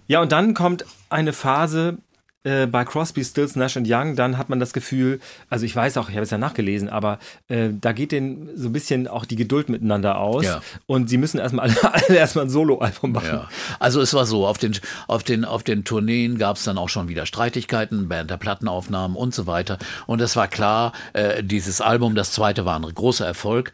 Ja, 0.08 0.22
und 0.22 0.32
dann 0.32 0.54
kommt 0.54 0.86
eine 1.10 1.34
Phase 1.34 1.98
äh, 2.44 2.68
bei 2.68 2.84
Crosby, 2.86 3.24
Stills, 3.24 3.56
Nash 3.56 3.78
und 3.78 3.88
Young. 3.88 4.16
Dann 4.16 4.38
hat 4.38 4.50
man 4.50 4.60
das 4.60 4.74
Gefühl, 4.74 5.20
also 5.50 5.66
ich 5.66 5.76
weiß 5.76 5.98
auch, 5.98 6.10
ich 6.10 6.16
habe 6.16 6.24
es 6.24 6.30
ja 6.30 6.38
nachgelesen, 6.38 6.90
aber 6.90 7.20
äh, 7.48 7.70
da 7.72 7.92
geht 7.94 8.12
denen 8.12 8.50
so 8.56 8.70
ein 8.70 8.74
bisschen 8.74 9.08
auch 9.08 9.26
die 9.26 9.36
Geduld 9.36 9.70
miteinander 9.70 10.18
aus. 10.18 10.46
Ja. 10.46 10.62
Und 10.86 11.10
sie 11.10 11.18
müssen 11.18 11.40
erstmal 11.40 11.70
alle, 11.70 11.94
alle 11.94 12.18
erstmal 12.18 12.46
ein 12.46 12.50
Soloalbum 12.50 13.12
machen. 13.12 13.28
Ja. 13.28 13.50
Also 13.80 14.02
es 14.02 14.14
war 14.14 14.26
so, 14.26 14.46
auf 14.46 14.58
den, 14.58 14.78
auf 15.08 15.24
den, 15.24 15.46
auf 15.46 15.64
den 15.64 15.84
Tourneen 15.84 16.38
gab 16.38 16.58
es 16.58 16.64
dann 16.64 16.78
auch 16.78 16.90
schon 16.90 17.08
wieder 17.08 17.26
Streitigkeiten 17.26 18.10
während 18.10 18.30
der 18.30 18.38
Plattenaufnahmen 18.38 19.16
und 19.16 19.34
so 19.34 19.48
weiter. 19.48 19.78
Und 20.06 20.22
es 20.22 20.36
war 20.36 20.48
klar, 20.48 20.94
äh, 21.14 21.44
dieses 21.44 21.82
Album, 21.82 22.16
das 22.16 22.32
zweite 22.32 22.66
war 22.66 22.80
ein 22.80 22.94
großer 22.94 23.26
Erfolg. 23.26 23.72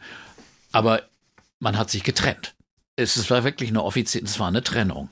aber 0.72 1.02
man 1.60 1.76
hat 1.78 1.90
sich 1.90 2.02
getrennt. 2.02 2.54
Es 2.96 3.30
war 3.30 3.44
wirklich 3.44 3.70
eine 3.70 3.82
offizielle, 3.82 4.24
es 4.24 4.38
war 4.38 4.48
eine 4.48 4.62
Trennung. 4.62 5.10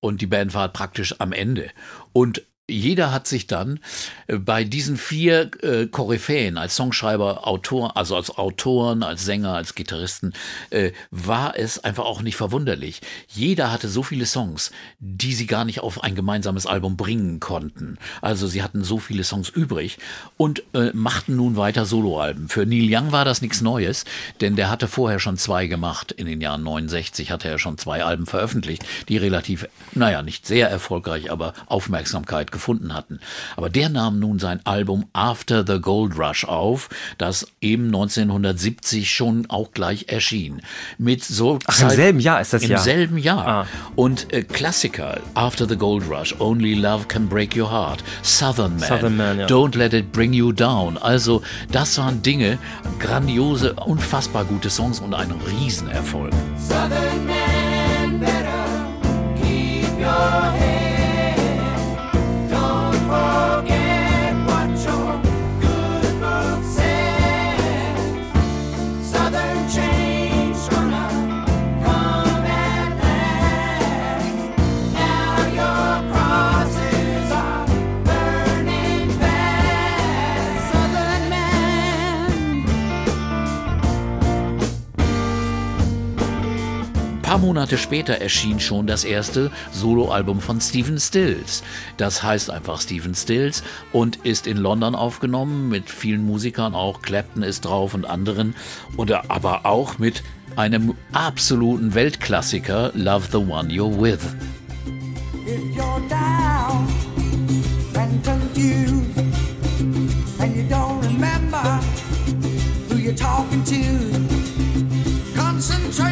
Und 0.00 0.20
die 0.20 0.26
Band 0.26 0.54
war 0.54 0.68
praktisch 0.68 1.20
am 1.20 1.32
Ende. 1.32 1.70
Und 2.12 2.42
jeder 2.68 3.12
hat 3.12 3.28
sich 3.28 3.46
dann 3.46 3.78
äh, 4.26 4.38
bei 4.38 4.64
diesen 4.64 4.96
vier 4.96 5.50
äh, 5.62 5.86
Koryphäen 5.86 6.58
als 6.58 6.74
Songschreiber, 6.74 7.46
Autor, 7.46 7.96
also 7.96 8.16
als 8.16 8.36
Autoren, 8.36 9.04
als 9.04 9.24
Sänger, 9.24 9.54
als 9.54 9.76
Gitarristen, 9.76 10.32
äh, 10.70 10.90
war 11.10 11.56
es 11.56 11.82
einfach 11.84 12.04
auch 12.04 12.22
nicht 12.22 12.36
verwunderlich. 12.36 13.00
Jeder 13.28 13.70
hatte 13.70 13.88
so 13.88 14.02
viele 14.02 14.26
Songs, 14.26 14.72
die 14.98 15.32
sie 15.32 15.46
gar 15.46 15.64
nicht 15.64 15.80
auf 15.80 16.02
ein 16.02 16.16
gemeinsames 16.16 16.66
Album 16.66 16.96
bringen 16.96 17.38
konnten. 17.38 17.98
Also 18.20 18.48
sie 18.48 18.62
hatten 18.64 18.82
so 18.82 18.98
viele 18.98 19.22
Songs 19.22 19.48
übrig 19.48 19.98
und 20.36 20.64
äh, 20.74 20.90
machten 20.92 21.36
nun 21.36 21.56
weiter 21.56 21.86
Soloalben. 21.86 22.48
Für 22.48 22.66
Neil 22.66 22.88
Young 22.90 23.12
war 23.12 23.24
das 23.24 23.42
nichts 23.42 23.60
Neues, 23.60 24.04
denn 24.40 24.56
der 24.56 24.70
hatte 24.70 24.88
vorher 24.88 25.20
schon 25.20 25.36
zwei 25.36 25.68
gemacht. 25.68 26.10
In 26.10 26.26
den 26.26 26.40
Jahren 26.40 26.64
69 26.64 27.30
hatte 27.30 27.48
er 27.48 27.60
schon 27.60 27.78
zwei 27.78 28.02
Alben 28.02 28.26
veröffentlicht, 28.26 28.84
die 29.08 29.18
relativ, 29.18 29.68
naja, 29.92 30.22
nicht 30.22 30.46
sehr 30.48 30.68
erfolgreich, 30.68 31.30
aber 31.30 31.54
Aufmerksamkeit 31.66 32.50
gefunden 32.56 32.94
hatten. 32.94 33.20
Aber 33.56 33.68
der 33.70 33.88
nahm 33.90 34.18
nun 34.18 34.38
sein 34.38 34.60
Album 34.64 35.06
After 35.12 35.64
the 35.66 35.78
Gold 35.80 36.18
Rush 36.18 36.44
auf, 36.44 36.88
das 37.18 37.46
eben 37.60 37.86
1970 37.86 39.10
schon 39.10 39.46
auch 39.48 39.72
gleich 39.72 40.08
erschien. 40.08 40.62
Mit 40.98 41.22
so 41.22 41.58
Ach, 41.66 41.80
im 41.82 41.90
selben 41.90 42.20
Jahr 42.20 42.40
ist 42.40 42.52
das 42.52 42.62
Im 42.62 42.70
Jahr. 42.70 42.80
selben 42.80 43.18
Jahr. 43.18 43.46
Ah. 43.46 43.66
Und 43.94 44.32
äh, 44.32 44.42
Klassiker, 44.42 45.20
After 45.34 45.68
the 45.68 45.76
Gold 45.76 46.04
Rush, 46.08 46.34
Only 46.38 46.74
Love 46.74 47.04
Can 47.08 47.28
Break 47.28 47.54
Your 47.56 47.70
Heart, 47.70 48.02
Southern 48.22 48.76
Man, 48.78 48.88
Southern 48.88 49.16
Man, 49.16 49.38
ja. 49.40 49.46
Don't 49.46 49.76
Let 49.76 49.92
It 49.92 50.12
Bring 50.12 50.32
You 50.32 50.52
Down. 50.52 50.96
Also 50.98 51.42
das 51.70 51.98
waren 51.98 52.22
Dinge, 52.22 52.58
grandiose, 52.98 53.74
unfassbar 53.74 54.44
gute 54.44 54.70
Songs 54.70 55.00
und 55.00 55.14
ein 55.14 55.30
Riesenerfolg. 55.30 56.32
Southern 56.56 57.26
man, 57.26 58.20
better 58.20 58.64
keep 59.36 59.98
your 59.98 60.50
head. 60.52 60.75
Paar 87.36 87.44
Monate 87.44 87.76
später 87.76 88.14
erschien 88.14 88.60
schon 88.60 88.86
das 88.86 89.04
erste 89.04 89.50
Soloalbum 89.70 90.40
von 90.40 90.58
Stephen 90.58 90.98
Stills. 90.98 91.62
Das 91.98 92.22
heißt 92.22 92.50
einfach 92.50 92.80
Stephen 92.80 93.14
Stills 93.14 93.62
und 93.92 94.16
ist 94.24 94.46
in 94.46 94.56
London 94.56 94.94
aufgenommen 94.94 95.68
mit 95.68 95.90
vielen 95.90 96.24
Musikern, 96.24 96.74
auch 96.74 97.02
Clapton 97.02 97.42
ist 97.42 97.66
drauf 97.66 97.92
und 97.92 98.06
anderen, 98.06 98.54
oder 98.96 99.30
aber 99.30 99.66
auch 99.66 99.98
mit 99.98 100.22
einem 100.56 100.94
absoluten 101.12 101.92
Weltklassiker 101.92 102.92
Love 102.94 103.26
the 103.30 103.36
One 103.36 103.68
You're 103.68 104.00
With. 104.00 104.34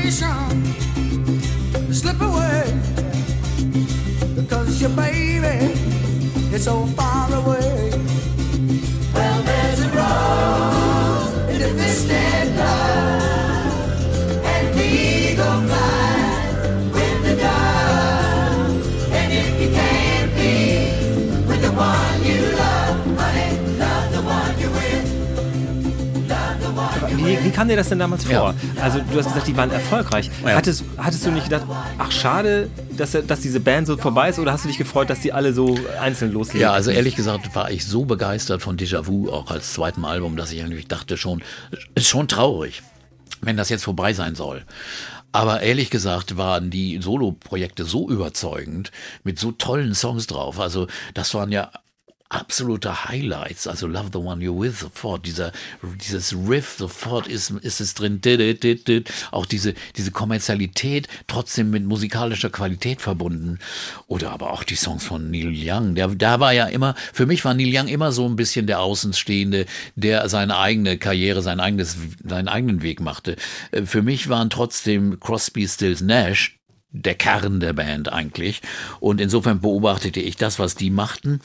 If 0.06 0.83
your 4.84 4.96
baby 4.96 5.72
is 6.52 6.64
so 6.64 6.84
far 6.88 7.32
away. 7.32 7.90
Well, 9.14 9.42
there's 9.42 9.80
a 9.80 9.88
rose 9.96 11.32
in 11.52 11.58
the 11.62 11.70
distant 11.82 12.56
love, 12.58 13.23
Wie, 27.44 27.50
kam 27.50 27.68
dir 27.68 27.76
das 27.76 27.88
denn 27.90 27.98
damals 27.98 28.28
Ja. 28.28 28.40
vor? 28.40 28.54
Also 28.80 29.00
du 29.00 29.18
hast 29.18 29.26
gesagt, 29.26 29.46
die 29.46 29.56
waren 29.56 29.70
erfolgreich. 29.70 30.30
Ja. 30.44 30.54
Hattest, 30.56 30.84
hattest 30.96 31.26
du 31.26 31.30
nicht 31.30 31.44
gedacht, 31.44 31.64
ach 31.98 32.10
schade, 32.10 32.70
dass, 32.96 33.12
dass 33.26 33.40
diese 33.40 33.60
Band 33.60 33.86
so 33.86 33.96
vorbei 33.96 34.30
ist 34.30 34.38
oder 34.38 34.52
hast 34.52 34.64
du 34.64 34.68
dich 34.68 34.78
gefreut, 34.78 35.10
dass 35.10 35.20
die 35.20 35.32
alle 35.32 35.52
so 35.52 35.78
einzeln 36.00 36.32
loslegen? 36.32 36.62
Ja, 36.62 36.72
also 36.72 36.90
ehrlich 36.90 37.16
gesagt 37.16 37.54
war 37.54 37.70
ich 37.70 37.84
so 37.84 38.04
begeistert 38.04 38.62
von 38.62 38.76
Déjà 38.76 39.06
Vu, 39.06 39.30
auch 39.30 39.50
als 39.50 39.72
zweitem 39.74 40.04
Album, 40.04 40.36
dass 40.36 40.52
ich 40.52 40.62
eigentlich 40.62 40.88
dachte 40.88 41.16
schon, 41.16 41.42
ist 41.94 42.08
schon 42.08 42.28
traurig, 42.28 42.82
wenn 43.42 43.56
das 43.56 43.68
jetzt 43.68 43.84
vorbei 43.84 44.12
sein 44.14 44.34
soll. 44.34 44.64
Aber 45.32 45.62
ehrlich 45.62 45.90
gesagt 45.90 46.36
waren 46.36 46.70
die 46.70 47.00
Solo-Projekte 47.02 47.84
so 47.84 48.08
überzeugend, 48.08 48.92
mit 49.24 49.38
so 49.38 49.50
tollen 49.50 49.94
Songs 49.94 50.28
drauf. 50.28 50.60
Also 50.60 50.86
das 51.12 51.34
waren 51.34 51.50
ja 51.50 51.70
absolute 52.34 53.08
Highlights, 53.08 53.66
also 53.66 53.86
Love 53.86 54.10
the 54.12 54.18
One 54.18 54.42
You're 54.44 54.60
With 54.60 54.80
sofort, 54.80 55.26
dieser, 55.26 55.52
dieses 55.82 56.34
Riff 56.34 56.76
sofort 56.78 57.26
ist, 57.26 57.50
ist 57.50 57.80
es 57.80 57.94
drin, 57.94 58.20
auch 59.30 59.46
diese, 59.46 59.74
diese 59.96 60.10
Kommerzialität 60.10 61.08
trotzdem 61.26 61.70
mit 61.70 61.84
musikalischer 61.84 62.50
Qualität 62.50 63.00
verbunden. 63.00 63.58
Oder 64.06 64.30
aber 64.30 64.52
auch 64.52 64.64
die 64.64 64.76
Songs 64.76 65.04
von 65.04 65.30
Neil 65.30 65.52
Young, 65.54 65.94
der, 65.94 66.08
da 66.08 66.40
war 66.40 66.52
ja 66.52 66.66
immer, 66.66 66.94
für 67.12 67.26
mich 67.26 67.44
war 67.44 67.54
Neil 67.54 67.74
Young 67.74 67.88
immer 67.88 68.12
so 68.12 68.26
ein 68.26 68.36
bisschen 68.36 68.66
der 68.66 68.80
Außenstehende, 68.80 69.66
der 69.96 70.28
seine 70.28 70.58
eigene 70.58 70.98
Karriere, 70.98 71.42
sein 71.42 71.60
eigenes, 71.60 71.96
seinen 72.24 72.48
eigenen 72.48 72.82
Weg 72.82 73.00
machte. 73.00 73.36
Äh, 73.70 73.82
Für 73.82 74.02
mich 74.02 74.28
waren 74.28 74.50
trotzdem 74.50 75.20
Crosby, 75.20 75.68
Stills, 75.68 76.00
Nash 76.00 76.58
der 76.94 77.14
Kern 77.14 77.60
der 77.60 77.72
Band 77.72 78.10
eigentlich. 78.12 78.62
Und 79.00 79.20
insofern 79.20 79.60
beobachtete 79.60 80.20
ich 80.20 80.36
das, 80.36 80.58
was 80.58 80.76
die 80.76 80.90
machten. 80.90 81.40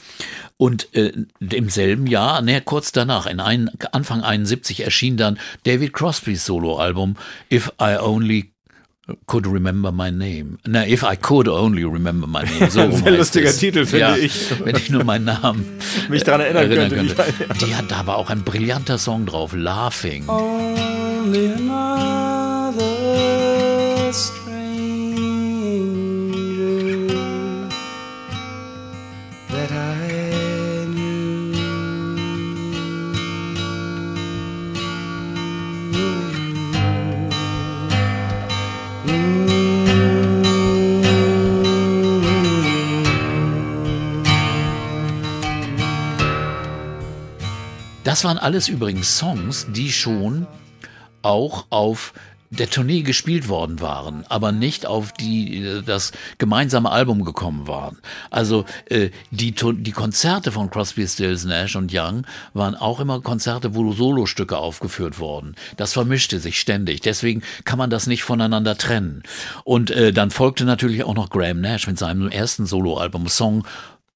Und 0.56 0.94
äh, 0.94 1.12
im 1.40 1.68
selben 1.68 2.06
Jahr, 2.06 2.40
ne, 2.40 2.60
kurz 2.60 2.92
danach, 2.92 3.26
in 3.26 3.40
ein, 3.40 3.70
Anfang 3.92 4.22
71 4.22 4.84
erschien 4.84 5.16
dann 5.16 5.38
David 5.64 5.92
Crosbys 5.92 6.46
Soloalbum 6.46 7.16
If 7.52 7.72
I 7.80 7.96
Only 8.00 8.52
Could 9.26 9.48
Remember 9.48 9.90
My 9.90 10.12
Name. 10.12 10.58
Na, 10.64 10.86
If 10.86 11.02
I 11.02 11.16
Could 11.16 11.48
Only 11.48 11.82
Remember 11.82 12.28
My 12.28 12.44
Name. 12.44 12.70
So 12.70 12.88
Sehr 12.92 13.04
heißt 13.06 13.18
lustiger 13.18 13.48
es. 13.48 13.56
Titel, 13.56 13.86
finde 13.86 13.98
ja, 13.98 14.16
ich. 14.16 14.52
Wenn 14.64 14.76
ich 14.76 14.88
nur 14.90 15.02
meinen 15.02 15.24
Namen 15.24 15.66
Mich 16.08 16.22
daran 16.22 16.42
erinnern 16.42 16.90
könnte, 16.90 17.16
Die 17.60 17.74
hat, 17.74 17.90
da 17.90 18.06
war 18.06 18.16
auch 18.16 18.30
ein 18.30 18.44
brillanter 18.44 18.98
Song 18.98 19.26
drauf, 19.26 19.52
Laughing. 19.52 20.28
Only 20.28 21.52
another 21.54 23.10
Das 48.10 48.24
waren 48.24 48.38
alles 48.38 48.66
übrigens 48.66 49.18
Songs, 49.18 49.68
die 49.70 49.92
schon 49.92 50.48
auch 51.22 51.66
auf 51.70 52.12
der 52.50 52.68
Tournee 52.68 53.02
gespielt 53.02 53.48
worden 53.48 53.80
waren, 53.80 54.24
aber 54.28 54.50
nicht 54.50 54.84
auf 54.84 55.12
die 55.12 55.62
äh, 55.62 55.82
das 55.82 56.10
gemeinsame 56.38 56.90
Album 56.90 57.24
gekommen 57.24 57.68
waren. 57.68 57.98
Also 58.28 58.64
äh, 58.86 59.10
die 59.30 59.54
die 59.54 59.92
Konzerte 59.92 60.50
von 60.50 60.70
Crosby, 60.70 61.06
Stills, 61.06 61.44
Nash 61.44 61.76
und 61.76 61.92
Young 61.94 62.26
waren 62.52 62.74
auch 62.74 62.98
immer 62.98 63.20
Konzerte, 63.20 63.76
wo 63.76 63.92
Solostücke 63.92 64.58
aufgeführt 64.58 65.20
wurden. 65.20 65.54
Das 65.76 65.92
vermischte 65.92 66.40
sich 66.40 66.58
ständig. 66.58 67.02
Deswegen 67.02 67.42
kann 67.64 67.78
man 67.78 67.90
das 67.90 68.08
nicht 68.08 68.24
voneinander 68.24 68.76
trennen. 68.76 69.22
Und 69.62 69.92
äh, 69.92 70.12
dann 70.12 70.32
folgte 70.32 70.64
natürlich 70.64 71.04
auch 71.04 71.14
noch 71.14 71.30
Graham 71.30 71.60
Nash 71.60 71.86
mit 71.86 72.00
seinem 72.00 72.28
ersten 72.28 72.66
Soloalbum 72.66 73.28
Song 73.28 73.64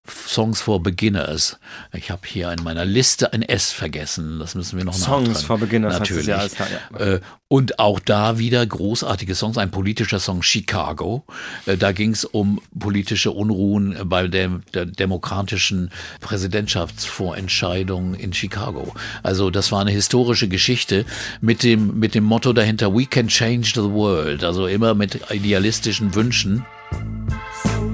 Songs 0.07 0.61
for 0.61 0.83
Beginners. 0.83 1.59
Ich 1.95 2.11
habe 2.11 2.23
hier 2.27 2.53
in 2.53 2.63
meiner 2.63 2.85
Liste 2.85 3.33
ein 3.33 3.43
S 3.43 3.73
vergessen. 3.73 4.39
Das 4.39 4.55
müssen 4.55 4.77
wir 4.77 4.85
noch 4.85 4.93
Songs 4.93 5.29
nachtragen. 5.29 5.47
for 5.47 5.59
Beginners 5.59 6.01
heißt 6.01 6.11
es 6.11 6.27
Natürlich. 6.27 6.27
ja, 6.27 6.49
klar, 6.67 6.69
ja. 7.01 7.15
Äh, 7.15 7.21
Und 7.49 7.79
auch 7.79 8.01
da 8.01 8.39
wieder 8.39 8.67
großartige 8.67 9.35
Songs. 9.35 9.57
Ein 9.57 9.71
politischer 9.71 10.19
Song 10.21 10.43
Chicago. 10.43 11.25
Äh, 11.65 11.79
Da 11.79 11.93
ging 11.93 12.11
es 12.11 12.27
um 12.27 12.61
politische 12.79 13.31
Unruhen 13.31 13.97
bei 14.05 14.29
der, 14.29 14.61
der 14.75 14.85
demokratischen 14.85 15.91
Präsidentschaftsvorentscheidung 16.21 18.15
in 18.15 18.33
Chicago. 18.35 18.93
Also 19.23 19.51
das 19.51 19.73
war 19.73 19.81
eine 19.81 19.91
historische 19.91 20.49
Geschichte 20.49 21.07
mit 21.41 21.63
dem, 21.63 21.99
mit 21.99 22.15
dem 22.15 22.25
Motto 22.25 22.53
dahinter, 22.53 22.95
We 22.95 23.07
can 23.07 23.29
change 23.29 23.73
the 23.75 23.91
world. 23.91 24.45
Also 24.45 24.67
immer 24.67 24.95
mit 24.95 25.19
idealistischen 25.31 26.15
Wünschen. 26.15 26.67
So 27.63 27.94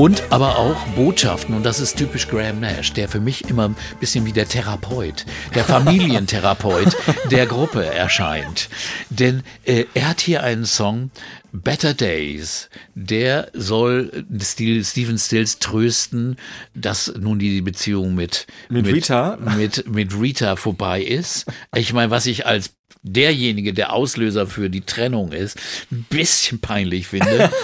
Und 0.00 0.32
aber 0.32 0.56
auch 0.56 0.82
Botschaften, 0.96 1.54
und 1.54 1.62
das 1.62 1.78
ist 1.78 1.98
typisch 1.98 2.26
Graham 2.26 2.60
Nash, 2.60 2.94
der 2.94 3.06
für 3.06 3.20
mich 3.20 3.50
immer 3.50 3.68
ein 3.68 3.76
bisschen 4.00 4.24
wie 4.24 4.32
der 4.32 4.48
Therapeut, 4.48 5.26
der 5.54 5.62
Familientherapeut 5.62 6.96
der 7.30 7.44
Gruppe 7.44 7.84
erscheint. 7.84 8.70
Denn 9.10 9.42
äh, 9.66 9.84
er 9.92 10.08
hat 10.08 10.22
hier 10.22 10.42
einen 10.42 10.64
Song, 10.64 11.10
Better 11.52 11.92
Days, 11.92 12.70
der 12.94 13.50
soll 13.52 14.24
Stil, 14.40 14.82
Stephen 14.86 15.18
Stills 15.18 15.58
trösten, 15.58 16.38
dass 16.74 17.12
nun 17.18 17.38
die 17.38 17.60
Beziehung 17.60 18.14
mit, 18.14 18.46
Mit 18.70 18.86
Rita? 18.86 19.36
mit, 19.36 19.86
mit 19.86 20.18
Rita 20.18 20.56
vorbei 20.56 21.02
ist. 21.02 21.44
Ich 21.76 21.92
meine, 21.92 22.10
was 22.10 22.24
ich 22.24 22.46
als 22.46 22.70
derjenige, 23.02 23.74
der 23.74 23.92
Auslöser 23.92 24.46
für 24.46 24.70
die 24.70 24.80
Trennung 24.80 25.32
ist, 25.32 25.58
ein 25.92 26.06
bisschen 26.08 26.58
peinlich 26.58 27.06
finde. 27.06 27.50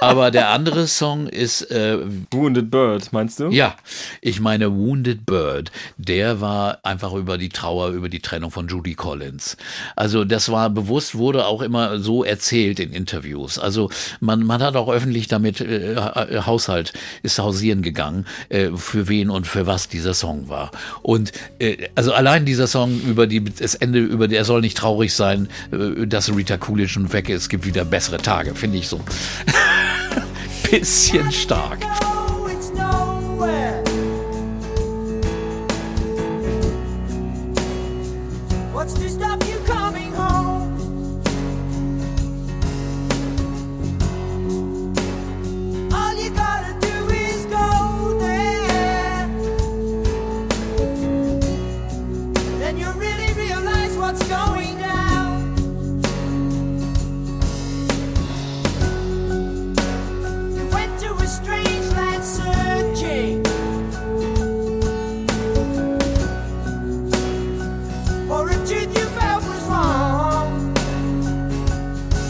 Aber 0.00 0.30
der 0.30 0.48
andere 0.50 0.86
Song 0.86 1.26
ist, 1.28 1.70
äh, 1.70 1.98
Wounded 2.30 2.70
Bird, 2.70 3.12
meinst 3.12 3.38
du? 3.40 3.50
ja, 3.50 3.74
ich 4.22 4.40
meine 4.40 4.72
Wounded 4.74 5.26
Bird, 5.26 5.70
der 5.98 6.40
war 6.40 6.78
einfach 6.84 7.12
über 7.12 7.36
die 7.38 7.50
Trauer, 7.50 7.88
über 7.90 8.08
die 8.08 8.20
Trennung 8.20 8.50
von 8.50 8.66
Judy 8.68 8.94
Collins. 8.94 9.56
Also 9.96 10.24
das 10.24 10.50
war 10.50 10.70
bewusst, 10.70 11.14
wurde 11.16 11.46
auch 11.46 11.60
immer 11.62 11.98
so 12.00 12.24
erzählt 12.24 12.80
in 12.80 12.92
Interviews. 12.92 13.58
Also 13.58 13.90
man, 14.20 14.42
man 14.44 14.62
hat 14.62 14.74
auch 14.76 14.88
öffentlich 14.88 15.28
damit 15.28 15.60
äh, 15.60 15.96
Ha- 15.96 16.46
Haushalt 16.46 16.92
ist 17.22 17.38
hausieren 17.38 17.82
gegangen, 17.82 18.26
äh, 18.48 18.70
für 18.74 19.08
wen 19.08 19.28
und 19.30 19.46
für 19.46 19.66
was 19.66 19.88
dieser 19.88 20.14
Song 20.14 20.48
war. 20.48 20.70
Und 21.02 21.32
äh, 21.58 21.88
also 21.94 22.12
allein 22.12 22.46
dieser 22.46 22.66
Song 22.66 23.00
über 23.02 23.26
die 23.26 23.44
das 23.44 23.74
Ende, 23.74 23.98
über 24.00 24.28
der 24.28 24.38
er 24.40 24.44
soll 24.46 24.62
nicht 24.62 24.78
traurig 24.78 25.12
sein, 25.12 25.48
äh, 25.72 26.06
dass 26.06 26.34
Rita 26.34 26.56
Coolidge 26.56 26.88
schon 26.88 27.12
weg 27.12 27.28
ist, 27.28 27.42
es 27.42 27.48
gibt 27.50 27.66
wieder 27.66 27.84
bessere 27.84 28.16
Tage, 28.18 28.54
finde 28.54 28.78
ich 28.78 28.88
so. 28.88 29.00
Bisschen 30.70 31.32
stark. 31.32 31.80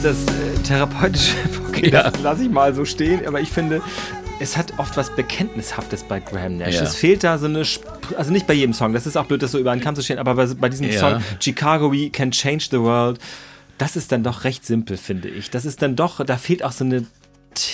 Das 0.03 0.17
äh, 0.25 0.63
therapeutische, 0.67 1.35
okay, 1.69 1.91
Ja. 1.91 2.11
das 2.11 2.21
lasse 2.23 2.43
ich 2.45 2.51
mal 2.51 2.75
so 2.75 2.85
stehen, 2.87 3.27
aber 3.27 3.41
ich 3.41 3.51
finde, 3.51 3.83
es 4.39 4.57
hat 4.57 4.73
oft 4.79 4.97
was 4.97 5.15
Bekenntnishaftes 5.15 6.05
bei 6.05 6.21
Graham 6.21 6.57
Nash. 6.57 6.77
Ja. 6.77 6.83
Es 6.83 6.95
fehlt 6.97 7.23
da 7.23 7.37
so 7.37 7.47
eine, 7.47 7.61
Sp 7.69 7.85
also 8.17 8.33
nicht 8.33 8.47
bei 8.47 8.55
jedem 8.55 8.73
Song, 8.73 8.93
das 8.95 9.07
ist 9.07 9.17
auch 9.17 9.27
blöd, 9.27 9.43
das 9.43 9.53
so 9.53 9.59
über 9.59 9.73
einen 9.73 9.83
Kamm 9.83 9.95
zu 9.95 10.03
stehen, 10.03 10.19
aber 10.19 10.35
bei, 10.35 10.47
bei 10.47 10.69
diesem 10.71 10.91
Ja. 10.91 10.99
Song 10.99 11.23
Chicago 11.39 11.93
We 11.93 12.09
Can 12.11 12.31
Change 12.31 12.69
the 12.71 12.81
World, 12.81 13.19
das 13.79 13.95
ist 13.97 14.11
dann 14.13 14.23
doch 14.25 14.45
recht 14.45 14.65
simpel, 14.65 14.97
finde 14.97 15.29
ich. 15.29 15.51
Das 15.51 15.65
ist 15.65 15.83
dann 15.83 15.97
doch, 15.97 16.25
da 16.25 16.37
fehlt 16.39 16.63
auch 16.65 16.73
so 16.73 16.85
eine 16.85 17.05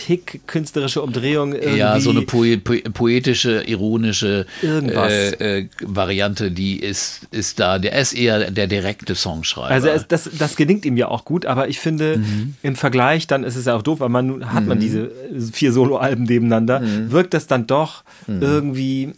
Tick 0.07 0.41
künstlerische 0.47 1.03
Umdrehung 1.03 1.53
irgendwie. 1.55 1.79
Ja, 1.79 1.99
so 2.01 2.11
eine 2.11 2.23
poe 2.23 2.59
po 2.59 2.75
poetische, 2.93 3.63
ironische 3.67 4.47
äh, 4.63 5.59
äh, 5.61 5.69
Variante, 5.81 6.51
die 6.51 6.79
ist, 6.81 7.21
ist 7.31 7.61
da. 7.61 7.79
Der 7.79 7.93
ist 7.99 8.13
eher 8.13 8.51
der 8.51 8.67
direkte 8.67 9.15
Songschreiber. 9.15 9.71
Also 9.71 9.89
es, 9.89 10.07
das, 10.09 10.29
das 10.39 10.57
gelingt 10.57 10.85
ihm 10.85 10.97
ja 10.97 11.09
auch 11.09 11.25
gut, 11.25 11.47
aber 11.47 11.69
ich 11.69 11.79
finde, 11.79 12.19
Mhm. 12.19 12.55
im 12.63 12.77
Vergleich, 12.77 13.27
dann 13.27 13.45
ist 13.45 13.57
es 13.57 13.67
ja 13.67 13.77
auch 13.77 13.83
doof, 13.83 14.01
weil 14.01 14.09
man 14.09 14.53
hat 14.53 14.67
man 14.67 14.79
diese 14.81 15.11
vier 15.53 15.73
Soloalben 15.73 16.25
nebeneinander, 16.25 16.81
Mhm. 16.81 17.11
wirkt 17.13 17.35
das 17.35 17.47
dann 17.47 17.67
doch 17.67 18.03
irgendwie 18.27 19.05
ja, 19.07 19.13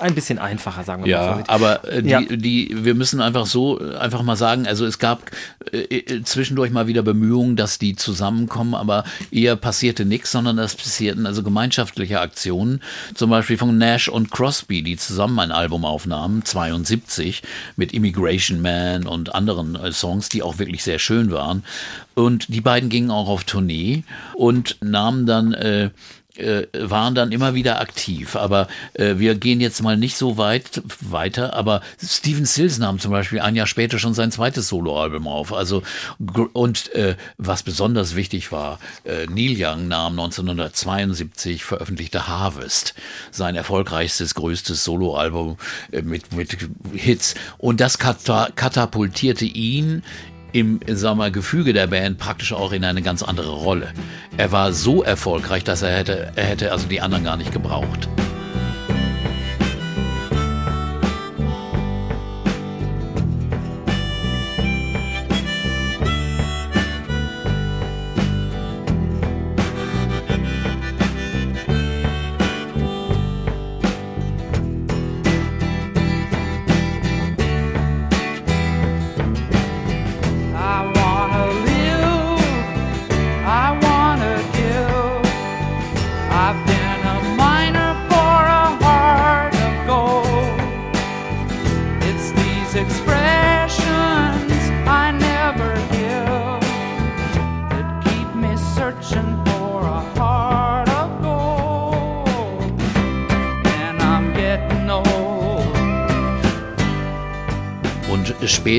ein 0.00 0.14
bisschen 0.14 0.38
einfacher, 0.38 0.84
sagen 0.84 1.04
wir 1.04 1.16
mal. 1.16 1.22
ja, 1.22 1.36
so. 1.38 1.44
aber 1.46 1.84
äh, 1.88 2.02
die, 2.02 2.08
Ja. 2.10 2.20
die, 2.20 2.76
wir 2.84 2.94
müssen 2.94 3.20
einfach 3.20 3.46
so 3.46 3.78
einfach 3.78 4.22
mal 4.22 4.36
sagen, 4.36 4.66
also 4.66 4.84
es 4.84 4.98
gab 4.98 5.30
äh, 5.72 5.78
äh, 5.78 6.22
zwischendurch 6.24 6.70
mal 6.70 6.86
wieder 6.86 7.02
Bemühungen, 7.02 7.56
dass 7.56 7.78
die 7.78 7.96
zusammenkommen, 7.96 8.74
aber 8.74 9.04
eher 9.30 9.56
passierte 9.56 10.04
nichts, 10.04 10.32
sondern 10.32 10.58
es 10.58 10.74
passierten 10.74 11.26
also 11.26 11.42
gemeinschaftliche 11.42 12.20
Aktionen, 12.20 12.82
zum 13.14 13.30
Beispiel 13.30 13.58
von 13.58 13.76
Nash 13.78 14.08
und 14.08 14.30
Crosby, 14.30 14.82
die 14.82 14.96
zusammen 14.96 15.38
ein 15.38 15.52
Album 15.52 15.84
aufnahmen, 15.84 16.44
72, 16.44 17.42
mit 17.76 17.92
Immigration 17.92 18.60
Man 18.60 19.06
und 19.06 19.34
anderen 19.34 19.76
äh, 19.76 19.92
Songs, 19.92 20.28
die 20.28 20.42
auch 20.42 20.58
wirklich 20.58 20.82
sehr 20.82 20.98
schön 20.98 21.30
waren. 21.30 21.64
Und 22.14 22.46
die 22.48 22.60
beiden 22.60 22.88
gingen 22.88 23.10
auch 23.10 23.28
auf 23.28 23.44
Tournee 23.44 24.04
und 24.34 24.78
nahmen 24.80 25.26
dann 25.26 25.52
äh, 25.52 25.90
äh, 26.38 26.66
waren 26.78 27.14
dann 27.14 27.32
immer 27.32 27.54
wieder 27.54 27.80
aktiv. 27.80 28.36
Aber 28.36 28.68
äh, 28.94 29.14
wir 29.16 29.34
gehen 29.34 29.60
jetzt 29.60 29.82
mal 29.82 29.96
nicht 29.96 30.16
so 30.16 30.36
weit 30.36 30.82
weiter. 31.00 31.54
Aber 31.54 31.82
Steven 32.02 32.46
Stills 32.46 32.78
nahm 32.78 32.98
zum 32.98 33.10
Beispiel 33.10 33.40
ein 33.40 33.56
Jahr 33.56 33.66
später 33.66 33.98
schon 33.98 34.14
sein 34.14 34.30
zweites 34.30 34.68
Soloalbum 34.68 35.26
auf. 35.28 35.52
Also 35.52 35.82
und 36.52 36.92
äh, 36.94 37.16
was 37.38 37.62
besonders 37.62 38.16
wichtig 38.16 38.52
war, 38.52 38.78
äh, 39.04 39.26
Neil 39.26 39.56
Young 39.56 39.88
nahm 39.88 40.12
1972 40.12 41.64
veröffentlichte 41.64 42.28
Harvest, 42.28 42.94
sein 43.30 43.54
erfolgreichstes, 43.54 44.34
größtes 44.34 44.84
Soloalbum 44.84 45.56
äh, 45.92 46.02
mit 46.02 46.32
mit 46.34 46.56
Hits. 46.94 47.34
Und 47.58 47.80
das 47.80 47.98
kata 47.98 48.48
katapultierte 48.54 49.44
ihn 49.44 50.02
im 50.56 50.80
sagen 50.88 51.18
wir, 51.18 51.30
Gefüge 51.30 51.74
der 51.74 51.86
Band 51.86 52.16
praktisch 52.16 52.54
auch 52.54 52.72
in 52.72 52.82
eine 52.82 53.02
ganz 53.02 53.22
andere 53.22 53.50
Rolle. 53.50 53.92
Er 54.38 54.52
war 54.52 54.72
so 54.72 55.02
erfolgreich, 55.02 55.64
dass 55.64 55.82
er 55.82 55.94
hätte, 55.94 56.32
er 56.34 56.44
hätte 56.44 56.72
also 56.72 56.88
die 56.88 57.02
anderen 57.02 57.24
gar 57.24 57.36
nicht 57.36 57.52
gebraucht. 57.52 58.08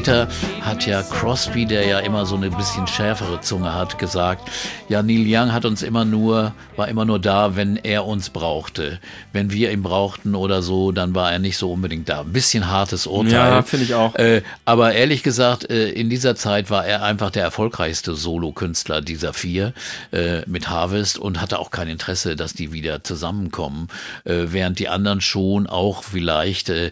Später 0.07 0.46
hat 0.77 0.85
ja 0.85 1.01
Crosby, 1.01 1.65
der 1.65 1.87
ja 1.87 1.99
immer 1.99 2.27
so 2.27 2.35
eine 2.35 2.51
bisschen 2.51 2.85
schärfere 2.85 3.41
Zunge 3.41 3.73
hat, 3.73 3.97
gesagt, 3.97 4.47
ja, 4.89 5.01
Neil 5.01 5.25
Young 5.27 5.51
hat 5.51 5.65
uns 5.65 5.81
immer 5.81 6.05
nur, 6.05 6.53
war 6.75 6.87
immer 6.87 7.03
nur 7.03 7.17
da, 7.17 7.55
wenn 7.55 7.77
er 7.77 8.05
uns 8.05 8.29
brauchte. 8.29 8.99
Wenn 9.33 9.51
wir 9.51 9.71
ihn 9.71 9.81
brauchten 9.81 10.35
oder 10.35 10.61
so, 10.61 10.91
dann 10.91 11.15
war 11.15 11.31
er 11.31 11.39
nicht 11.39 11.57
so 11.57 11.71
unbedingt 11.71 12.09
da. 12.09 12.21
Ein 12.21 12.31
bisschen 12.31 12.69
hartes 12.69 13.07
Urteil. 13.07 13.31
Ja, 13.31 13.63
finde 13.63 13.85
ich 13.85 13.95
auch. 13.95 14.13
Äh, 14.13 14.43
aber 14.65 14.93
ehrlich 14.93 15.23
gesagt, 15.23 15.67
äh, 15.67 15.89
in 15.89 16.11
dieser 16.11 16.35
Zeit 16.35 16.69
war 16.69 16.85
er 16.85 17.01
einfach 17.01 17.31
der 17.31 17.41
erfolgreichste 17.41 18.13
Solo-Künstler 18.13 19.01
dieser 19.01 19.33
vier 19.33 19.73
äh, 20.11 20.41
mit 20.45 20.69
Harvest 20.69 21.17
und 21.17 21.41
hatte 21.41 21.57
auch 21.57 21.71
kein 21.71 21.87
Interesse, 21.87 22.35
dass 22.35 22.53
die 22.53 22.71
wieder 22.71 23.03
zusammenkommen, 23.03 23.87
äh, 24.25 24.43
während 24.49 24.77
die 24.77 24.89
anderen 24.89 25.21
schon 25.21 25.65
auch 25.65 26.03
vielleicht 26.03 26.69
äh, 26.69 26.91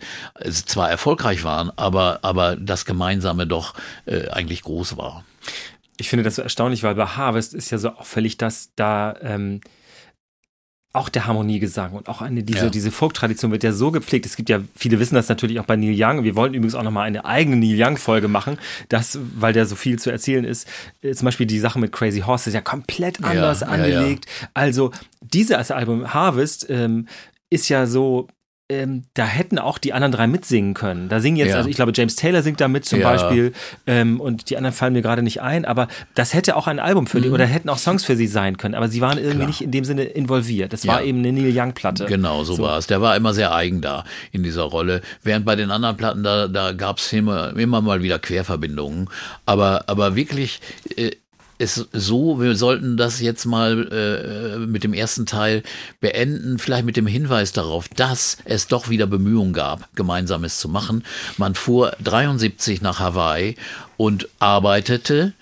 zwar 0.50 0.90
erfolgreich 0.90 1.44
waren, 1.44 1.72
aber, 1.76 2.20
aber 2.24 2.56
das 2.56 2.86
Gemeinsame 2.86 3.46
doch 3.46 3.75
äh, 4.06 4.30
eigentlich 4.30 4.62
groß 4.64 4.98
war. 4.98 5.26
Ich 5.98 6.10
finde 6.10 6.24
das 6.24 6.36
so 6.36 6.42
erstaunlich, 6.42 6.84
weil 6.84 6.96
bei 6.96 7.06
Harvest 7.06 7.54
ist 7.54 7.72
ja 7.72 7.78
so 7.78 7.90
auffällig, 7.90 8.38
dass 8.38 8.72
da 8.76 9.16
ähm, 9.22 9.62
auch 10.96 11.10
der 11.10 11.26
Harmoniegesang 11.26 11.92
und 11.92 12.08
auch 12.08 12.22
eine, 12.22 12.44
diese, 12.44 12.66
Ja. 12.66 12.70
diese 12.70 12.90
Folk-Tradition 12.90 13.52
wird 13.52 13.64
ja 13.64 13.74
so 13.74 13.92
gepflegt. 13.92 14.26
Es 14.26 14.38
gibt 14.38 14.50
ja, 14.50 14.62
viele 14.76 14.98
wissen 15.00 15.16
das 15.16 15.28
natürlich 15.28 15.60
auch 15.60 15.66
bei 15.66 15.76
Neil 15.76 15.94
Young. 15.98 16.24
Wir 16.24 16.36
wollen 16.36 16.54
übrigens 16.54 16.74
auch 16.74 16.84
nochmal 16.84 17.06
eine 17.06 17.26
eigene 17.26 17.58
Neil 17.58 17.76
Young-Folge 17.78 18.30
machen, 18.30 18.58
das, 18.88 19.20
weil 19.36 19.52
der 19.52 19.66
so 19.66 19.76
viel 19.76 20.00
zu 20.00 20.10
erzählen 20.10 20.46
ist. 20.46 20.68
Äh, 21.02 21.14
Zum 21.14 21.26
Beispiel 21.26 21.48
die 21.48 21.60
Sache 21.60 21.80
mit 21.80 21.92
Crazy 21.92 22.22
Horse 22.22 22.50
ist 22.50 22.54
ja 22.54 22.62
komplett 22.62 23.22
anders 23.24 23.60
ja, 23.60 23.68
angelegt. 23.68 24.26
Also, 24.54 24.92
dieses 25.22 25.70
Album 25.70 26.14
Harvest 26.14 26.68
ähm, 26.70 27.08
ist 27.50 27.68
ja 27.70 27.88
so. 27.88 28.28
Ähm, 28.68 29.04
da 29.14 29.26
hätten 29.28 29.60
auch 29.60 29.78
die 29.78 29.94
anderen 29.94 30.12
drei 30.12 30.26
mitsingen 30.26 30.74
können. 30.74 31.08
Da 31.08 31.20
singen 31.20 31.38
jetzt, 31.38 31.52
Ja. 31.52 31.58
also 31.58 31.70
ich 31.70 31.76
glaube, 31.76 31.92
James 31.94 32.16
Taylor 32.16 32.42
singt 32.42 32.60
da 32.60 32.68
mit 32.68 32.84
zum 32.84 33.00
Ja. 33.00 33.12
Beispiel 33.12 33.54
ähm, 33.86 34.20
und 34.20 34.50
die 34.50 34.58
anderen 34.58 34.74
fallen 34.76 34.94
mir 34.94 35.04
gerade 35.04 35.22
nicht 35.22 35.40
ein, 35.40 35.66
aber 35.66 35.88
das 36.16 36.34
hätte 36.34 36.56
auch 36.56 36.66
ein 36.66 36.80
Album 36.80 37.06
für 37.06 37.22
die 37.22 37.30
oder 37.30 37.46
hätten 37.46 37.70
auch 37.70 37.78
Songs 37.78 38.04
für 38.04 38.16
sie 38.16 38.26
sein 38.26 38.58
können, 38.58 38.74
aber 38.74 38.88
sie 38.88 39.02
waren 39.02 39.20
irgendwie 39.20 39.34
Mhm. 39.36 39.38
Klar. 39.38 39.48
nicht 39.50 39.62
in 39.62 39.70
dem 39.70 39.86
Sinne 39.86 40.06
involviert. 40.06 40.74
Das 40.74 40.88
war 40.88 41.02
Ja. 41.02 41.06
eben 41.08 41.20
eine 41.20 41.32
Neil 41.32 41.54
Young-Platte. 41.56 42.06
Genau, 42.08 42.44
so, 42.44 42.58
war 42.58 42.80
es. 42.80 42.88
Der 42.88 43.02
war 43.02 43.16
immer 43.16 43.36
sehr 43.36 43.54
eigen 43.54 43.82
da 43.82 44.04
in 44.32 44.42
dieser 44.42 44.64
Rolle. 44.64 45.02
Während 45.22 45.46
bei 45.46 45.56
den 45.56 45.70
anderen 45.70 45.96
Platten, 45.96 46.24
da, 46.24 46.48
da 46.48 46.72
gab 46.72 46.98
es 46.98 47.14
immer, 47.14 47.56
immer 47.56 47.82
mal 47.82 48.02
wieder 48.02 48.18
Querverbindungen. 48.18 49.10
Aber, 49.46 49.84
aber 49.86 50.16
wirklich 50.16 50.60
äh, 50.98 51.12
ist 51.58 51.88
so, 51.94 52.40
wir 52.40 52.56
sollten 52.56 52.98
das 52.98 53.22
jetzt 53.22 53.46
mal 53.46 53.88
äh, 53.92 54.60
mit 54.60 54.84
dem 54.84 54.94
ersten 54.94 55.26
Teil 55.26 55.64
beenden, 56.02 56.60
vielleicht 56.60 56.86
mit 56.86 56.98
dem 56.98 57.08
Hinweis 57.08 57.52
darauf, 57.52 57.88
dass 57.90 58.38
es 58.46 58.68
doch 58.68 58.90
wieder 58.90 59.08
Bemühungen 59.08 59.54
gab, 59.54 59.94
Gemeinsames 59.96 60.60
zu 60.60 60.68
machen. 60.68 61.04
Man 61.38 61.56
fuhr 61.56 61.96
73 62.04 62.82
nach 62.82 63.00
Hawaii 63.00 63.56
und 63.98 64.28
arbeitete 64.40 65.34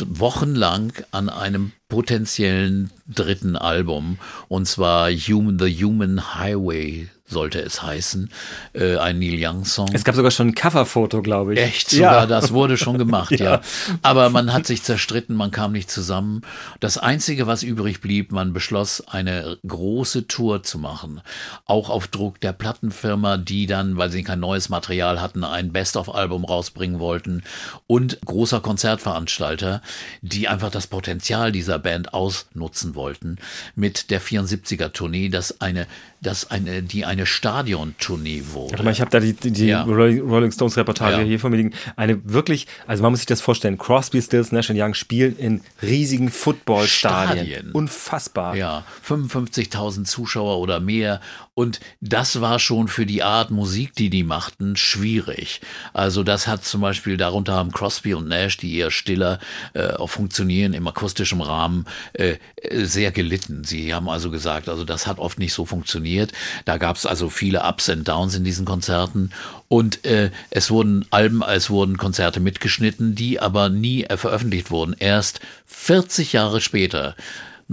wochenlang 0.00 0.92
an 1.10 1.28
einem 1.28 1.72
potenziellen 1.88 2.90
dritten 3.08 3.56
Album 3.56 4.18
und 4.48 4.66
zwar 4.66 5.10
Human, 5.10 5.58
The 5.58 5.84
Human 5.84 6.34
Highway 6.34 7.08
sollte 7.28 7.60
es 7.60 7.82
heißen, 7.82 8.30
äh, 8.72 8.96
ein 8.96 9.18
Neil 9.18 9.36
Young 9.38 9.64
Song. 9.64 9.88
Es 9.92 10.04
gab 10.04 10.14
sogar 10.14 10.30
schon 10.30 10.48
ein 10.48 10.54
Coverfoto, 10.54 11.22
glaube 11.22 11.54
ich. 11.54 11.60
Echt 11.60 11.90
sogar, 11.90 12.20
Ja. 12.20 12.26
das 12.26 12.52
wurde 12.52 12.76
schon 12.76 12.98
gemacht, 12.98 13.30
ja. 13.38 13.60
Aber 14.02 14.30
man 14.30 14.52
hat 14.52 14.66
sich 14.66 14.82
zerstritten, 14.82 15.36
man 15.36 15.50
kam 15.50 15.72
nicht 15.72 15.90
zusammen. 15.90 16.42
Das 16.80 16.96
Einzige, 16.98 17.46
was 17.46 17.62
übrig 17.62 18.00
blieb, 18.00 18.32
man 18.32 18.52
beschloss, 18.52 19.06
eine 19.06 19.58
große 19.66 20.26
Tour 20.26 20.62
zu 20.62 20.78
machen. 20.78 21.20
Auch 21.66 21.90
auf 21.90 22.08
Druck 22.08 22.40
der 22.40 22.52
Plattenfirma, 22.52 23.36
die 23.36 23.66
dann, 23.66 23.96
weil 23.96 24.10
sie 24.10 24.22
kein 24.22 24.40
neues 24.40 24.68
Material 24.68 25.20
hatten, 25.20 25.44
ein 25.44 25.72
Best-of-Album 25.72 26.44
rausbringen 26.44 26.98
wollten. 26.98 27.42
Und 27.86 28.18
großer 28.24 28.60
Konzertveranstalter, 28.60 29.82
die 30.22 30.48
einfach 30.48 30.70
das 30.70 30.86
Potenzial 30.86 31.52
dieser 31.52 31.78
Band 31.78 32.14
ausnutzen 32.14 32.94
wollten. 32.94 33.36
Mit 33.74 34.10
der 34.10 34.20
74er-Tournee, 34.20 35.28
das 35.28 35.60
eine, 35.60 35.86
das 36.20 36.50
eine, 36.50 36.82
die 36.82 37.04
eine 37.04 37.26
Stadiontournee 37.26 38.42
wurde. 38.52 38.82
Mal, 38.82 38.90
ich 38.90 39.00
habe 39.00 39.10
da 39.10 39.20
die, 39.20 39.34
die, 39.34 39.66
Ja. 39.66 39.82
Rolling 39.84 40.50
Stones 40.50 40.76
Reportage 40.76 41.18
Ja. 41.18 41.22
hier 41.22 41.38
vor 41.38 41.50
mir 41.50 41.56
liegen. 41.58 41.72
Eine 41.96 42.20
wirklich, 42.24 42.66
also 42.86 43.02
man 43.02 43.12
muss 43.12 43.20
sich 43.20 43.26
das 43.26 43.40
vorstellen, 43.40 43.78
Crosby, 43.78 44.20
Stills, 44.20 44.50
Nash 44.52 44.70
Young 44.70 44.94
spielen 44.94 45.36
in 45.38 45.60
riesigen 45.82 46.30
Footballstadien. 46.30 47.46
Stadien. 47.46 47.72
Unfassbar. 47.72 48.56
Ja, 48.56 48.84
55.000 49.06 50.04
Zuschauer 50.04 50.58
oder 50.58 50.80
mehr. 50.80 51.20
Und 51.58 51.80
das 52.00 52.40
war 52.40 52.60
schon 52.60 52.86
für 52.86 53.04
die 53.04 53.24
Art 53.24 53.50
Musik, 53.50 53.92
die 53.96 54.10
die 54.10 54.22
machten, 54.22 54.76
schwierig. 54.76 55.60
Also 55.92 56.22
das 56.22 56.46
hat 56.46 56.64
zum 56.64 56.82
Beispiel, 56.82 57.16
darunter 57.16 57.54
haben 57.54 57.72
Crosby 57.72 58.14
und 58.14 58.28
Nash, 58.28 58.58
die 58.58 58.76
eher 58.76 58.92
stiller 58.92 59.40
äh, 59.74 59.88
auch 59.94 60.06
funktionieren 60.06 60.72
im 60.72 60.86
akustischen 60.86 61.40
Rahmen, 61.40 61.86
äh, 62.12 62.36
sehr 62.70 63.10
gelitten. 63.10 63.64
Sie 63.64 63.92
haben 63.92 64.08
also 64.08 64.30
gesagt, 64.30 64.68
also 64.68 64.84
das 64.84 65.08
hat 65.08 65.18
oft 65.18 65.40
nicht 65.40 65.52
so 65.52 65.64
funktioniert. 65.64 66.30
Da 66.64 66.78
gab 66.78 66.94
es 66.94 67.06
also 67.06 67.28
viele 67.28 67.64
Ups 67.64 67.90
and 67.90 68.06
Downs 68.06 68.36
in 68.36 68.44
diesen 68.44 68.64
Konzerten. 68.64 69.30
Und 69.66 70.04
äh, 70.06 70.30
es 70.50 70.70
wurden 70.70 71.06
Alben, 71.10 71.42
es 71.42 71.70
wurden 71.70 71.96
Konzerte 71.96 72.38
mitgeschnitten, 72.38 73.16
die 73.16 73.40
aber 73.40 73.68
nie 73.68 74.06
veröffentlicht 74.08 74.70
wurden. 74.70 74.94
Erst 74.96 75.40
40 75.66 76.34
Jahre 76.34 76.60
später 76.60 77.16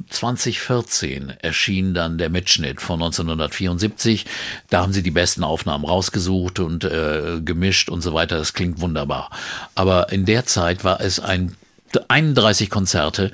2014 0.10 1.30
erschien 1.42 1.94
dann 1.94 2.18
der 2.18 2.30
Mitschnitt 2.30 2.82
von 2.82 3.02
1974. 3.02 4.26
Da 4.70 4.82
haben 4.82 4.92
sie 4.92 5.04
die 5.04 5.12
besten 5.12 5.44
Aufnahmen 5.44 5.86
rausgesucht 5.86 6.60
und 6.60 6.84
äh, 6.84 7.40
gemischt 7.44 7.90
und 7.90 8.02
so 8.02 8.14
weiter. 8.14 8.38
Das 8.38 8.54
klingt 8.54 8.82
wunderbar. 8.82 9.30
Aber 9.74 10.12
in 10.12 10.26
der 10.26 10.46
Zeit 10.46 10.84
war 10.84 11.00
es 11.00 11.20
ein 11.20 11.56
31 12.10 12.70
Konzerte. 12.70 13.32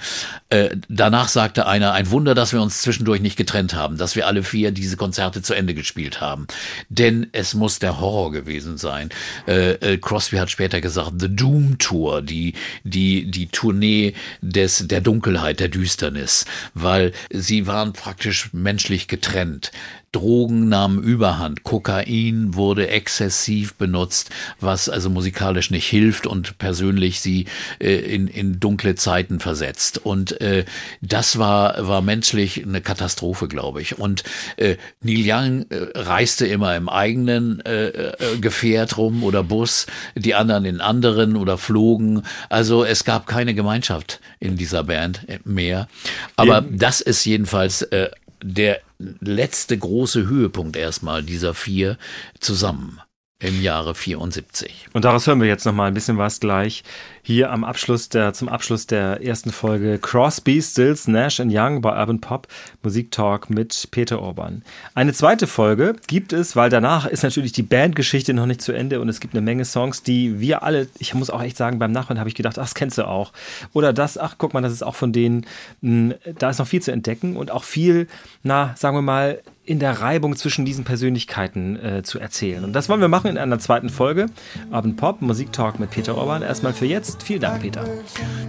Äh, 0.49 0.75
danach 0.89 1.27
sagte 1.27 1.65
einer, 1.65 1.93
ein 1.93 2.11
Wunder, 2.11 2.35
dass 2.35 2.53
wir 2.53 2.61
uns 2.61 2.81
zwischendurch 2.81 3.21
nicht 3.21 3.37
getrennt 3.37 3.73
haben, 3.73 3.97
dass 3.97 4.15
wir 4.15 4.27
alle 4.27 4.43
vier 4.43 4.71
diese 4.71 4.97
Konzerte 4.97 5.41
zu 5.41 5.53
Ende 5.53 5.73
gespielt 5.73 6.21
haben. 6.21 6.47
Denn 6.89 7.27
es 7.31 7.53
muss 7.53 7.79
der 7.79 7.99
Horror 7.99 8.31
gewesen 8.31 8.77
sein. 8.77 9.09
Äh, 9.47 9.71
äh, 9.73 9.97
Crosby 9.97 10.37
hat 10.37 10.49
später 10.49 10.81
gesagt, 10.81 11.13
The 11.19 11.33
Doom 11.33 11.77
Tour, 11.77 12.21
die, 12.21 12.53
die, 12.83 13.29
die 13.29 13.47
Tournee 13.47 14.13
des, 14.41 14.87
der 14.87 15.01
Dunkelheit, 15.01 15.59
der 15.59 15.69
Düsternis, 15.69 16.45
weil 16.73 17.13
sie 17.29 17.67
waren 17.67 17.93
praktisch 17.93 18.49
menschlich 18.53 19.07
getrennt. 19.07 19.71
Drogen 20.11 20.67
nahmen 20.67 21.01
Überhand, 21.01 21.63
Kokain 21.63 22.53
wurde 22.53 22.89
exzessiv 22.89 23.75
benutzt, 23.75 24.29
was 24.59 24.89
also 24.89 25.09
musikalisch 25.09 25.71
nicht 25.71 25.87
hilft 25.87 26.27
und 26.27 26.57
persönlich 26.57 27.21
sie 27.21 27.45
äh, 27.79 27.95
in, 27.95 28.27
in 28.27 28.59
dunkle 28.59 28.95
Zeiten 28.95 29.39
versetzt. 29.39 29.99
Und 29.99 30.41
äh, 30.41 30.65
das 31.01 31.39
war, 31.39 31.87
war 31.87 32.01
menschlich 32.01 32.63
eine 32.63 32.81
Katastrophe, 32.81 33.47
glaube 33.47 33.81
ich. 33.81 33.99
Und 33.99 34.23
äh, 34.57 34.75
Neil 35.01 35.23
Young 35.25 35.65
äh, 35.69 35.97
reiste 35.97 36.45
immer 36.45 36.75
im 36.75 36.89
eigenen 36.89 37.61
äh, 37.61 37.87
äh, 37.87 38.37
Gefährt 38.39 38.97
rum 38.97 39.23
oder 39.23 39.43
Bus, 39.43 39.87
die 40.15 40.35
anderen 40.35 40.65
in 40.65 40.81
anderen 40.81 41.37
oder 41.37 41.57
flogen. 41.57 42.23
Also 42.49 42.83
es 42.83 43.05
gab 43.05 43.27
keine 43.27 43.53
Gemeinschaft 43.53 44.19
in 44.41 44.57
dieser 44.57 44.83
Band 44.83 45.27
äh, 45.29 45.39
mehr. 45.45 45.87
Aber 46.35 46.61
das 46.69 46.99
ist 46.99 47.23
jedenfalls 47.23 47.81
äh, 47.83 48.09
der 48.41 48.81
letzte 48.97 49.77
große 49.77 50.27
Höhepunkt 50.27 50.75
erstmal 50.75 51.23
dieser 51.23 51.53
vier 51.53 51.97
zusammen 52.39 53.01
im 53.41 53.61
Jahre 53.61 53.95
74. 53.95 54.87
Und 54.93 55.03
daraus 55.03 55.25
hören 55.25 55.41
wir 55.41 55.47
jetzt 55.47 55.65
noch 55.65 55.73
mal 55.73 55.87
ein 55.87 55.93
bisschen 55.93 56.17
was 56.17 56.39
gleich. 56.39 56.83
Hier 57.23 57.51
am 57.51 57.63
Abschluss 57.63 58.09
der, 58.09 58.33
zum 58.33 58.49
Abschluss 58.49 58.87
der 58.87 59.23
ersten 59.23 59.51
Folge 59.51 59.99
Crosby, 59.99 60.61
Stills, 60.61 61.07
Nash 61.07 61.39
and 61.39 61.51
Young 61.53 61.81
bei 61.81 61.99
Urban 61.99 62.21
Pop 62.21 62.47
Musiktalk 62.83 63.49
mit 63.49 63.87
Peter 63.91 64.21
Orban. 64.21 64.63
Eine 64.93 65.13
zweite 65.13 65.47
Folge 65.47 65.95
gibt 66.07 66.33
es, 66.33 66.55
weil 66.55 66.69
danach 66.69 67.05
ist 67.05 67.23
natürlich 67.23 67.51
die 67.51 67.63
Bandgeschichte 67.63 68.33
noch 68.33 68.45
nicht 68.45 68.61
zu 68.61 68.73
Ende 68.73 69.01
und 69.01 69.09
es 69.09 69.19
gibt 69.19 69.33
eine 69.33 69.41
Menge 69.41 69.65
Songs, 69.65 70.03
die 70.03 70.39
wir 70.39 70.63
alle, 70.63 70.87
ich 70.99 71.13
muss 71.13 71.29
auch 71.29 71.41
echt 71.41 71.57
sagen, 71.57 71.79
beim 71.79 71.91
Nachhören 71.91 72.19
habe 72.19 72.29
ich 72.29 72.35
gedacht, 72.35 72.57
ach, 72.59 72.63
das 72.63 72.75
kennst 72.75 72.97
du 72.97 73.07
auch. 73.07 73.33
Oder 73.73 73.91
das, 73.91 74.17
ach, 74.17 74.35
guck 74.37 74.53
mal, 74.53 74.61
das 74.61 74.73
ist 74.73 74.83
auch 74.83 74.95
von 74.95 75.13
denen, 75.13 75.45
mh, 75.81 76.15
da 76.37 76.51
ist 76.51 76.59
noch 76.59 76.67
viel 76.67 76.81
zu 76.81 76.91
entdecken 76.91 77.37
und 77.37 77.51
auch 77.51 77.63
viel, 77.63 78.07
na, 78.43 78.73
sagen 78.77 78.95
wir 78.95 79.01
mal, 79.01 79.41
in 79.71 79.79
der 79.79 80.01
Reibung 80.01 80.35
zwischen 80.35 80.65
diesen 80.65 80.83
Persönlichkeiten 80.83 81.77
äh, 81.77 82.03
zu 82.03 82.19
erzählen. 82.19 82.65
Und 82.65 82.73
das 82.73 82.89
wollen 82.89 82.99
wir 82.99 83.07
machen 83.07 83.27
in 83.31 83.37
einer 83.37 83.57
zweiten 83.57 83.87
Folge. 83.89 84.25
Abend 84.69 84.97
Pop, 84.97 85.21
Musiktalk 85.21 85.79
mit 85.79 85.91
Peter 85.91 86.17
Orban. 86.17 86.41
Erstmal 86.41 86.73
für 86.73 86.85
jetzt. 86.85 87.23
Vielen 87.23 87.39
Dank, 87.39 87.61
Peter. 87.61 87.85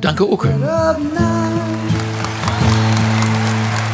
Danke, 0.01 0.29
Uke. 0.29 0.49
of 0.49 0.99
now. 1.15 1.53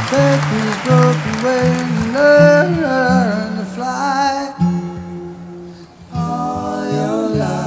Take 0.09 0.41
these 0.53 0.79
broken 0.87 1.37
wings 1.45 2.17
and 2.17 2.81
learn 2.81 3.59
to 3.59 3.65
fly. 3.77 4.55
All 6.15 6.87
your 6.91 7.29
life, 7.37 7.61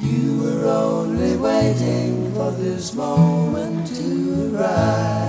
you 0.00 0.38
were 0.38 0.66
only 0.66 1.36
waiting 1.38 2.30
for 2.34 2.50
this 2.50 2.92
moment 2.92 3.86
to 3.96 4.50
rise. 4.54 5.21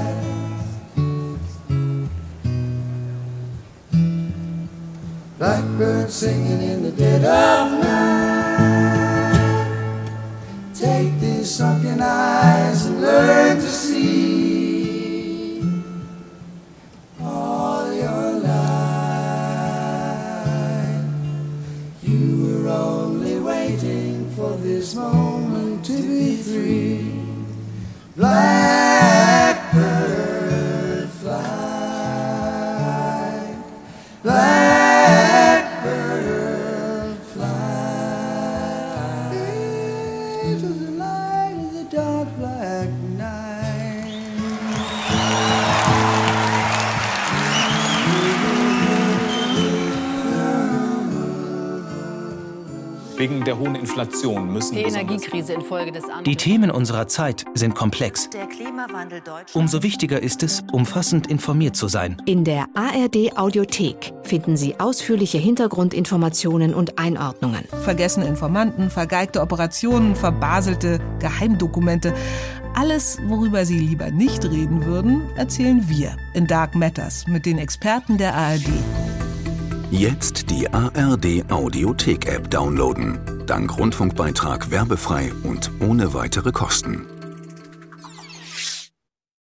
Blackbird 5.43 5.77
birds 5.77 6.13
singing 6.13 6.61
in 6.61 6.83
the 6.83 6.91
dead 6.93 7.25
of 7.25 7.83
night. 7.83 9.27
Take 10.73 11.19
these 11.19 11.53
sunken 11.53 11.99
eyes 11.99 12.85
and 12.85 13.01
learn 13.01 13.57
to 13.57 13.69
see 13.69 15.61
all 17.21 17.91
your 17.91 18.39
life. 18.39 18.63
You 22.03 22.63
were 22.63 22.69
only 22.69 23.37
waiting 23.41 24.29
for 24.37 24.55
this 24.55 24.95
moment 24.95 25.83
to 25.87 26.01
be 26.01 26.37
free. 26.37 27.19
Blackbird 28.15 28.92
Wegen 53.23 53.45
der 53.45 53.57
hohen 53.57 53.75
Inflation 53.75 54.51
müssen 54.51 54.75
Die 54.75 54.81
Energiekrise 54.81 55.53
infolge 55.53 55.93
des 55.93 56.03
An 56.09 56.25
Die 56.25 56.35
Themen 56.35 56.69
unserer 56.69 57.07
Zeit 57.07 57.45
sind 57.53 57.73
komplex. 57.73 58.29
Der 58.31 58.47
Klimawandel 58.47 59.21
Deutschland. 59.21 59.55
Umso 59.55 59.81
wichtiger 59.81 60.21
ist 60.21 60.43
es, 60.43 60.61
umfassend 60.73 61.27
informiert 61.27 61.77
zu 61.77 61.87
sein. 61.87 62.21
In 62.25 62.43
der 62.43 62.65
ARD 62.73 63.37
Audiothek 63.37 64.11
finden 64.23 64.57
Sie 64.57 64.77
ausführliche 64.77 65.37
Hintergrundinformationen 65.37 66.73
und 66.73 66.99
Einordnungen. 66.99 67.63
Vergessene 67.85 68.27
Informanten, 68.27 68.89
vergeigte 68.89 69.39
Operationen, 69.39 70.17
verbaselte 70.17 70.99
Geheimdokumente. 71.19 72.13
Alles, 72.75 73.19
worüber 73.27 73.65
Sie 73.65 73.79
lieber 73.79 74.11
nicht 74.11 74.43
reden 74.43 74.83
würden, 74.83 75.21
erzählen 75.37 75.87
wir 75.87 76.17
in 76.33 76.45
Dark 76.45 76.75
Matters 76.75 77.25
mit 77.27 77.45
den 77.45 77.57
Experten 77.57 78.17
der 78.17 78.35
ARD. 78.35 78.67
Jetzt 79.95 80.49
die 80.49 80.67
ARD 80.73 81.51
Audiothek-App 81.51 82.49
downloaden. 82.49 83.45
Dank 83.45 83.77
Rundfunkbeitrag 83.77 84.71
werbefrei 84.71 85.31
und 85.43 85.69
ohne 85.81 86.15
weitere 86.15 86.51
Kosten. 86.51 87.12